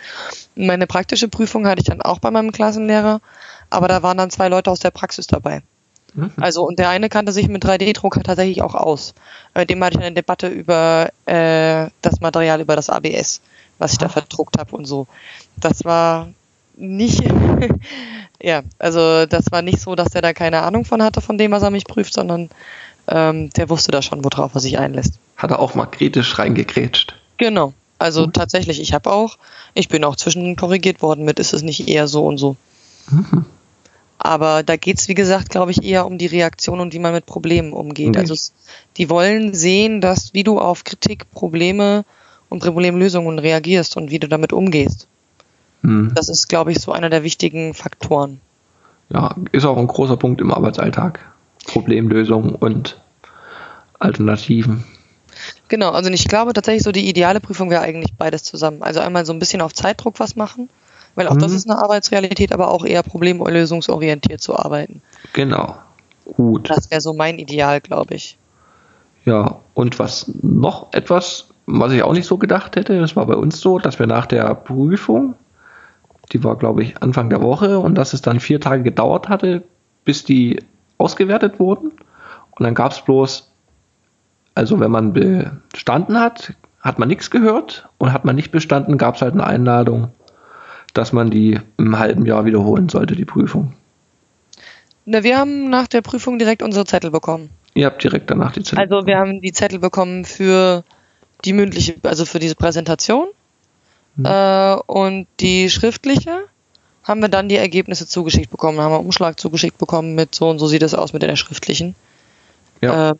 Meine 0.54 0.86
praktische 0.86 1.26
Prüfung 1.26 1.66
hatte 1.66 1.80
ich 1.80 1.86
dann 1.86 2.00
auch 2.00 2.20
bei 2.20 2.30
meinem 2.30 2.52
Klassenlehrer, 2.52 3.20
aber 3.70 3.88
da 3.88 4.04
waren 4.04 4.18
dann 4.18 4.30
zwei 4.30 4.48
Leute 4.48 4.70
aus 4.70 4.78
der 4.78 4.92
Praxis 4.92 5.26
dabei. 5.26 5.62
Mhm. 6.14 6.32
Also 6.40 6.66
und 6.66 6.78
der 6.78 6.88
eine 6.88 7.08
kannte 7.08 7.32
sich 7.32 7.48
mit 7.48 7.64
3D-Drucker 7.64 8.22
tatsächlich 8.22 8.62
auch 8.62 8.74
aus. 8.74 9.14
Mit 9.54 9.70
dem 9.70 9.82
hatte 9.82 9.98
ich 9.98 10.04
eine 10.04 10.14
Debatte 10.14 10.48
über 10.48 11.10
äh, 11.26 11.88
das 12.02 12.20
Material, 12.20 12.60
über 12.60 12.76
das 12.76 12.90
ABS, 12.90 13.40
was 13.78 13.92
ich 13.92 13.98
da 13.98 14.08
verdruckt 14.08 14.58
habe 14.58 14.74
und 14.76 14.84
so. 14.84 15.06
Das 15.56 15.84
war 15.84 16.28
nicht, 16.76 17.22
ja, 18.42 18.62
also 18.78 19.26
das 19.26 19.46
war 19.50 19.62
nicht 19.62 19.80
so, 19.80 19.94
dass 19.94 20.10
der 20.10 20.22
da 20.22 20.32
keine 20.32 20.62
Ahnung 20.62 20.84
von 20.84 21.02
hatte, 21.02 21.20
von 21.20 21.38
dem, 21.38 21.52
was 21.52 21.62
er 21.62 21.70
mich 21.70 21.84
prüft, 21.84 22.14
sondern 22.14 22.50
ähm, 23.06 23.50
der 23.50 23.68
wusste 23.68 23.90
da 23.90 24.02
schon, 24.02 24.24
worauf 24.24 24.54
er 24.54 24.60
sich 24.60 24.78
einlässt. 24.78 25.18
Hat 25.36 25.50
er 25.50 25.58
auch 25.58 25.74
mal 25.74 25.86
kritisch 25.86 26.38
reingekrätscht. 26.38 27.14
Genau. 27.36 27.74
Also 27.98 28.26
mhm. 28.26 28.32
tatsächlich, 28.32 28.80
ich 28.80 28.92
habe 28.92 29.12
auch, 29.12 29.38
ich 29.74 29.88
bin 29.88 30.04
auch 30.04 30.16
zwischen 30.16 30.56
korrigiert 30.56 31.02
worden 31.02 31.24
mit, 31.24 31.38
ist 31.38 31.52
es 31.52 31.62
nicht 31.62 31.88
eher 31.88 32.08
so 32.08 32.26
und 32.26 32.38
so. 32.38 32.56
Mhm. 33.10 33.46
Aber 34.24 34.62
da 34.62 34.76
geht's 34.76 35.08
wie 35.08 35.14
gesagt, 35.14 35.50
glaube 35.50 35.70
ich, 35.70 35.84
eher 35.84 36.06
um 36.06 36.16
die 36.16 36.24
Reaktion 36.24 36.80
und 36.80 36.94
wie 36.94 36.98
man 36.98 37.12
mit 37.12 37.26
Problemen 37.26 37.74
umgeht. 37.74 38.14
Mhm. 38.14 38.20
Also 38.20 38.34
die 38.96 39.10
wollen 39.10 39.52
sehen, 39.52 40.00
dass 40.00 40.32
wie 40.32 40.42
du 40.42 40.58
auf 40.58 40.82
Kritik, 40.82 41.30
Probleme 41.30 42.06
und 42.48 42.62
Problemlösungen 42.62 43.38
reagierst 43.38 43.98
und 43.98 44.10
wie 44.10 44.18
du 44.18 44.26
damit 44.26 44.54
umgehst. 44.54 45.08
Mhm. 45.82 46.12
Das 46.14 46.30
ist, 46.30 46.48
glaube 46.48 46.72
ich, 46.72 46.80
so 46.80 46.90
einer 46.90 47.10
der 47.10 47.22
wichtigen 47.22 47.74
Faktoren. 47.74 48.40
Ja, 49.10 49.36
ist 49.52 49.66
auch 49.66 49.76
ein 49.76 49.86
großer 49.86 50.16
Punkt 50.16 50.40
im 50.40 50.54
Arbeitsalltag. 50.54 51.20
Problemlösung 51.66 52.54
und 52.54 52.98
Alternativen. 53.98 54.84
Genau, 55.68 55.90
also 55.90 56.08
ich 56.08 56.28
glaube 56.28 56.54
tatsächlich 56.54 56.82
so 56.82 56.92
die 56.92 57.10
ideale 57.10 57.40
Prüfung 57.40 57.68
wäre 57.68 57.82
eigentlich 57.82 58.14
beides 58.14 58.42
zusammen. 58.42 58.82
Also 58.82 59.00
einmal 59.00 59.26
so 59.26 59.34
ein 59.34 59.38
bisschen 59.38 59.60
auf 59.60 59.74
Zeitdruck 59.74 60.18
was 60.18 60.34
machen, 60.34 60.70
weil 61.14 61.28
auch 61.28 61.34
mhm. 61.34 61.40
das 61.40 61.52
ist 61.52 61.68
eine 61.68 61.80
Arbeitsrealität, 61.80 62.52
aber 62.52 62.70
auch 62.70 62.84
eher 62.84 63.02
problemlösungsorientiert 63.02 64.40
zu 64.40 64.56
arbeiten. 64.56 65.02
Genau. 65.32 65.76
Gut. 66.36 66.70
Das 66.70 66.90
wäre 66.90 67.00
so 67.00 67.14
mein 67.14 67.38
Ideal, 67.38 67.80
glaube 67.80 68.14
ich. 68.14 68.38
Ja, 69.24 69.60
und 69.74 69.98
was 69.98 70.30
noch 70.42 70.92
etwas, 70.92 71.48
was 71.66 71.92
ich 71.92 72.02
auch 72.02 72.12
nicht 72.12 72.26
so 72.26 72.38
gedacht 72.38 72.76
hätte, 72.76 72.98
das 73.00 73.16
war 73.16 73.26
bei 73.26 73.36
uns 73.36 73.60
so, 73.60 73.78
dass 73.78 73.98
wir 73.98 74.06
nach 74.06 74.26
der 74.26 74.54
Prüfung 74.54 75.34
die 76.32 76.42
war, 76.42 76.56
glaube 76.56 76.82
ich, 76.82 77.02
Anfang 77.02 77.30
der 77.30 77.42
Woche 77.42 77.78
und 77.78 77.96
dass 77.96 78.12
es 78.12 78.22
dann 78.22 78.40
vier 78.40 78.60
Tage 78.60 78.82
gedauert 78.82 79.28
hatte, 79.28 79.62
bis 80.04 80.24
die 80.24 80.60
ausgewertet 80.98 81.58
wurden. 81.58 81.92
Und 82.50 82.64
dann 82.64 82.74
gab 82.74 82.92
es 82.92 83.00
bloß, 83.00 83.50
also 84.54 84.80
wenn 84.80 84.90
man 84.90 85.12
bestanden 85.12 86.18
hat, 86.18 86.54
hat 86.80 86.98
man 86.98 87.08
nichts 87.08 87.30
gehört 87.30 87.88
und 87.98 88.12
hat 88.12 88.24
man 88.24 88.36
nicht 88.36 88.52
bestanden, 88.52 88.98
gab 88.98 89.16
es 89.16 89.22
halt 89.22 89.34
eine 89.34 89.46
Einladung, 89.46 90.08
dass 90.94 91.12
man 91.12 91.30
die 91.30 91.60
im 91.76 91.98
halben 91.98 92.24
Jahr 92.26 92.44
wiederholen 92.44 92.88
sollte, 92.88 93.14
die 93.14 93.24
Prüfung. 93.24 93.74
Na, 95.04 95.22
wir 95.22 95.36
haben 95.38 95.68
nach 95.68 95.86
der 95.86 96.00
Prüfung 96.00 96.38
direkt 96.38 96.62
unsere 96.62 96.86
Zettel 96.86 97.10
bekommen. 97.10 97.50
Ihr 97.74 97.86
habt 97.86 98.02
direkt 98.02 98.30
danach 98.30 98.52
die 98.52 98.62
Zettel. 98.62 98.78
Also 98.78 99.06
wir 99.06 99.18
haben 99.18 99.40
die 99.40 99.52
Zettel 99.52 99.78
bekommen 99.78 100.24
für 100.24 100.84
die 101.44 101.52
mündliche, 101.52 101.96
also 102.02 102.24
für 102.24 102.38
diese 102.38 102.54
Präsentation 102.54 103.26
Mhm. 104.16 104.26
Äh, 104.26 104.74
und 104.86 105.26
die 105.40 105.70
schriftliche 105.70 106.46
haben 107.02 107.20
wir 107.20 107.28
dann 107.28 107.48
die 107.48 107.56
Ergebnisse 107.56 108.06
zugeschickt 108.06 108.50
bekommen, 108.50 108.80
haben 108.80 108.92
wir 108.92 108.96
einen 108.96 109.06
Umschlag 109.06 109.38
zugeschickt 109.38 109.78
bekommen 109.78 110.14
mit 110.14 110.34
so 110.34 110.48
und 110.48 110.58
so 110.58 110.66
sieht 110.66 110.82
es 110.82 110.94
aus 110.94 111.12
mit 111.12 111.22
der 111.22 111.36
schriftlichen. 111.36 111.94
Ja. 112.80 113.10
Äh, 113.10 113.14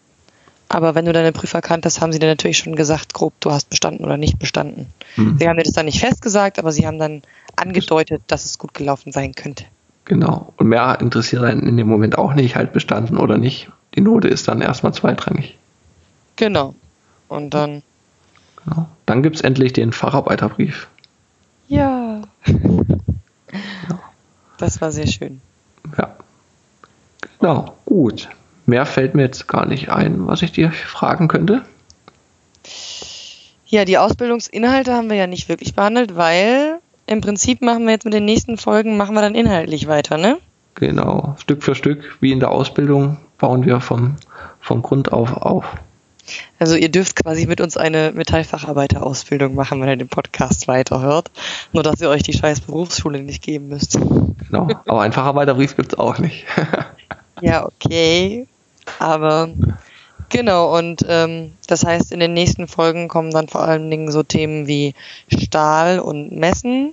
aber 0.69 0.95
wenn 0.95 1.05
du 1.05 1.13
deine 1.13 1.33
Prüfer 1.33 1.61
kanntest, 1.61 2.01
haben 2.01 2.13
sie 2.13 2.19
dir 2.19 2.27
natürlich 2.27 2.59
schon 2.59 2.75
gesagt, 2.75 3.13
grob, 3.13 3.35
du 3.41 3.51
hast 3.51 3.69
bestanden 3.69 4.05
oder 4.05 4.17
nicht 4.17 4.39
bestanden. 4.39 4.87
Mhm. 5.17 5.37
Sie 5.39 5.49
haben 5.49 5.57
dir 5.57 5.65
das 5.65 5.75
dann 5.75 5.85
nicht 5.85 6.01
festgesagt, 6.01 6.59
aber 6.59 6.73
sie 6.73 6.87
haben 6.87 6.99
dann 6.99 7.23
angedeutet, 7.57 8.23
dass 8.27 8.45
es 8.45 8.59
gut 8.59 8.75
gelaufen 8.75 9.13
sein 9.13 9.35
könnte. 9.35 9.65
Genau. 10.05 10.53
Und 10.57 10.69
mehr 10.69 10.99
interessiert 11.01 11.45
einen 11.45 11.67
in 11.67 11.77
dem 11.77 11.89
Moment 11.89 12.19
auch 12.19 12.35
nicht, 12.35 12.57
halt 12.57 12.73
bestanden 12.73 13.17
oder 13.17 13.39
nicht. 13.39 13.71
Die 13.95 14.01
Note 14.01 14.29
ist 14.29 14.49
dann 14.49 14.61
erstmal 14.61 14.93
zweitrangig. 14.93 15.57
Genau. 16.37 16.75
Und 17.29 17.55
dann 17.55 17.83
Genau. 18.65 18.89
Dann 19.07 19.23
gibt 19.23 19.37
es 19.37 19.43
endlich 19.43 19.73
den 19.73 19.93
Facharbeiterbrief. 19.93 20.89
Ja. 21.69 22.23
ja. 22.47 24.01
Das 24.59 24.81
war 24.81 24.93
sehr 24.93 25.07
schön. 25.07 25.41
Ja. 25.99 26.17
Genau, 27.41 27.75
gut. 27.85 28.29
Mehr 28.67 28.87
fällt 28.87 29.15
mir 29.15 29.23
jetzt 29.23 29.49
gar 29.49 29.67
nicht 29.67 29.91
ein, 29.91 30.27
was 30.27 30.43
ich 30.43 30.53
dir 30.53 30.73
fragen 30.73 31.29
könnte. 31.29 31.63
Ja, 33.67 33.85
die 33.85 33.99
Ausbildungsinhalte 33.99 34.95
haben 34.95 35.11
wir 35.11 35.17
ja 35.17 35.27
nicht 35.27 35.49
wirklich 35.49 35.75
behandelt, 35.75 36.17
weil 36.17 36.79
im 37.07 37.21
Prinzip 37.21 37.63
machen 37.63 37.85
wir 37.85 37.93
jetzt 37.93 38.05
mit 38.05 38.15
den 38.15 38.25
nächsten 38.25 38.57
Folgen, 38.57 38.97
machen 38.97 39.15
wir 39.15 39.23
dann 39.23 39.35
inhaltlich 39.35 39.87
weiter, 39.87 40.17
ne? 40.17 40.39
Genau, 40.75 41.37
Stück 41.39 41.63
für 41.63 41.75
Stück, 41.75 42.17
wie 42.21 42.33
in 42.33 42.41
der 42.41 42.51
Ausbildung, 42.51 43.19
bauen 43.39 43.65
wir 43.65 43.81
vom, 43.81 44.17
vom 44.61 44.83
Grund 44.83 45.13
auf 45.13 45.33
auf. 45.33 45.65
Also 46.59 46.75
ihr 46.77 46.91
dürft 46.91 47.23
quasi 47.23 47.47
mit 47.47 47.61
uns 47.61 47.77
eine 47.77 48.13
Metallfacharbeiterausbildung 48.13 49.55
machen, 49.55 49.81
wenn 49.81 49.89
ihr 49.89 49.97
den 49.97 50.09
Podcast 50.09 50.69
weiterhört. 50.69 51.31
Nur 51.73 51.83
dass 51.83 52.01
ihr 52.01 52.09
euch 52.09 52.23
die 52.23 52.33
scheiß 52.33 52.63
Berufsschule 52.63 53.21
nicht 53.21 53.43
geben 53.43 53.69
müsst. 53.69 53.99
Genau, 54.49 54.69
aber 54.87 55.03
ein 55.03 55.13
Facharbeiterbrief 55.13 55.77
gibt's 55.77 55.95
auch 55.95 56.19
nicht. 56.19 56.47
ja, 57.43 57.67
okay. 57.67 58.47
Aber 58.99 59.51
genau, 60.29 60.77
und 60.77 61.05
ähm, 61.09 61.53
das 61.67 61.85
heißt, 61.85 62.13
in 62.13 62.21
den 62.21 62.33
nächsten 62.33 62.69
Folgen 62.69 63.09
kommen 63.09 63.31
dann 63.31 63.49
vor 63.49 63.63
allen 63.63 63.91
Dingen 63.91 64.11
so 64.11 64.23
Themen 64.23 64.67
wie 64.67 64.95
Stahl 65.29 65.99
und 65.99 66.33
Messen. 66.33 66.93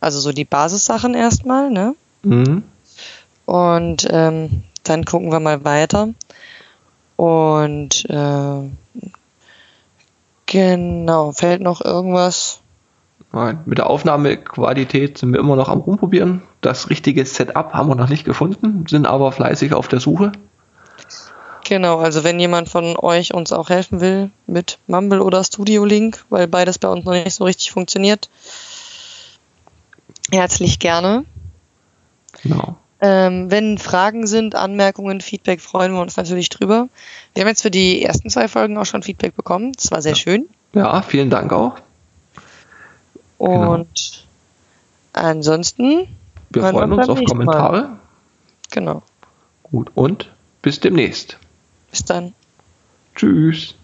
Also 0.00 0.18
so 0.18 0.32
die 0.32 0.44
Basissachen 0.44 1.14
erstmal, 1.14 1.70
ne? 1.70 1.94
Mhm. 2.22 2.64
Und 3.46 4.08
ähm, 4.10 4.64
dann 4.82 5.04
gucken 5.04 5.30
wir 5.30 5.40
mal 5.40 5.64
weiter. 5.64 6.08
Und 7.16 8.04
äh, 8.10 8.70
genau, 10.46 11.32
fällt 11.32 11.62
noch 11.62 11.84
irgendwas? 11.84 12.60
Nein, 13.32 13.60
mit 13.64 13.78
der 13.78 13.88
Aufnahmequalität 13.88 15.18
sind 15.18 15.32
wir 15.32 15.40
immer 15.40 15.56
noch 15.56 15.68
am 15.68 15.80
rumprobieren. 15.80 16.42
Das 16.60 16.90
richtige 16.90 17.24
Setup 17.24 17.72
haben 17.72 17.88
wir 17.88 17.94
noch 17.94 18.08
nicht 18.08 18.24
gefunden, 18.24 18.84
sind 18.88 19.06
aber 19.06 19.32
fleißig 19.32 19.72
auf 19.72 19.88
der 19.88 20.00
Suche. 20.00 20.32
Genau, 21.72 22.00
also 22.00 22.22
wenn 22.22 22.38
jemand 22.38 22.68
von 22.68 22.98
euch 22.98 23.32
uns 23.32 23.50
auch 23.50 23.70
helfen 23.70 24.02
will 24.02 24.30
mit 24.46 24.78
Mumble 24.88 25.22
oder 25.22 25.42
Studio 25.42 25.86
Link, 25.86 26.22
weil 26.28 26.46
beides 26.46 26.78
bei 26.78 26.86
uns 26.86 27.06
noch 27.06 27.14
nicht 27.14 27.32
so 27.32 27.44
richtig 27.44 27.70
funktioniert, 27.70 28.28
herzlich 30.30 30.80
gerne. 30.80 31.24
Genau. 32.42 32.76
Ähm, 33.00 33.50
wenn 33.50 33.78
Fragen 33.78 34.26
sind, 34.26 34.54
Anmerkungen, 34.54 35.22
Feedback, 35.22 35.62
freuen 35.62 35.94
wir 35.94 36.02
uns 36.02 36.18
natürlich 36.18 36.50
drüber. 36.50 36.90
Wir 37.32 37.40
haben 37.40 37.48
jetzt 37.48 37.62
für 37.62 37.70
die 37.70 38.02
ersten 38.02 38.28
zwei 38.28 38.48
Folgen 38.48 38.76
auch 38.76 38.84
schon 38.84 39.02
Feedback 39.02 39.34
bekommen. 39.34 39.72
Das 39.72 39.90
war 39.90 40.02
sehr 40.02 40.12
ja. 40.12 40.16
schön. 40.16 40.50
Ja, 40.74 41.00
vielen 41.00 41.30
Dank 41.30 41.54
auch. 41.54 41.76
Und 43.38 44.26
genau. 45.14 45.30
ansonsten. 45.30 46.06
Wir 46.50 46.64
freuen 46.64 46.92
uns 46.92 47.08
auf 47.08 47.24
Kommentare. 47.24 47.82
Mal. 47.82 47.98
Genau. 48.72 49.02
Gut, 49.62 49.90
und 49.94 50.30
bis 50.60 50.78
demnächst. 50.78 51.38
Bis 51.92 52.04
dann. 52.04 52.34
Tschüss. 53.14 53.74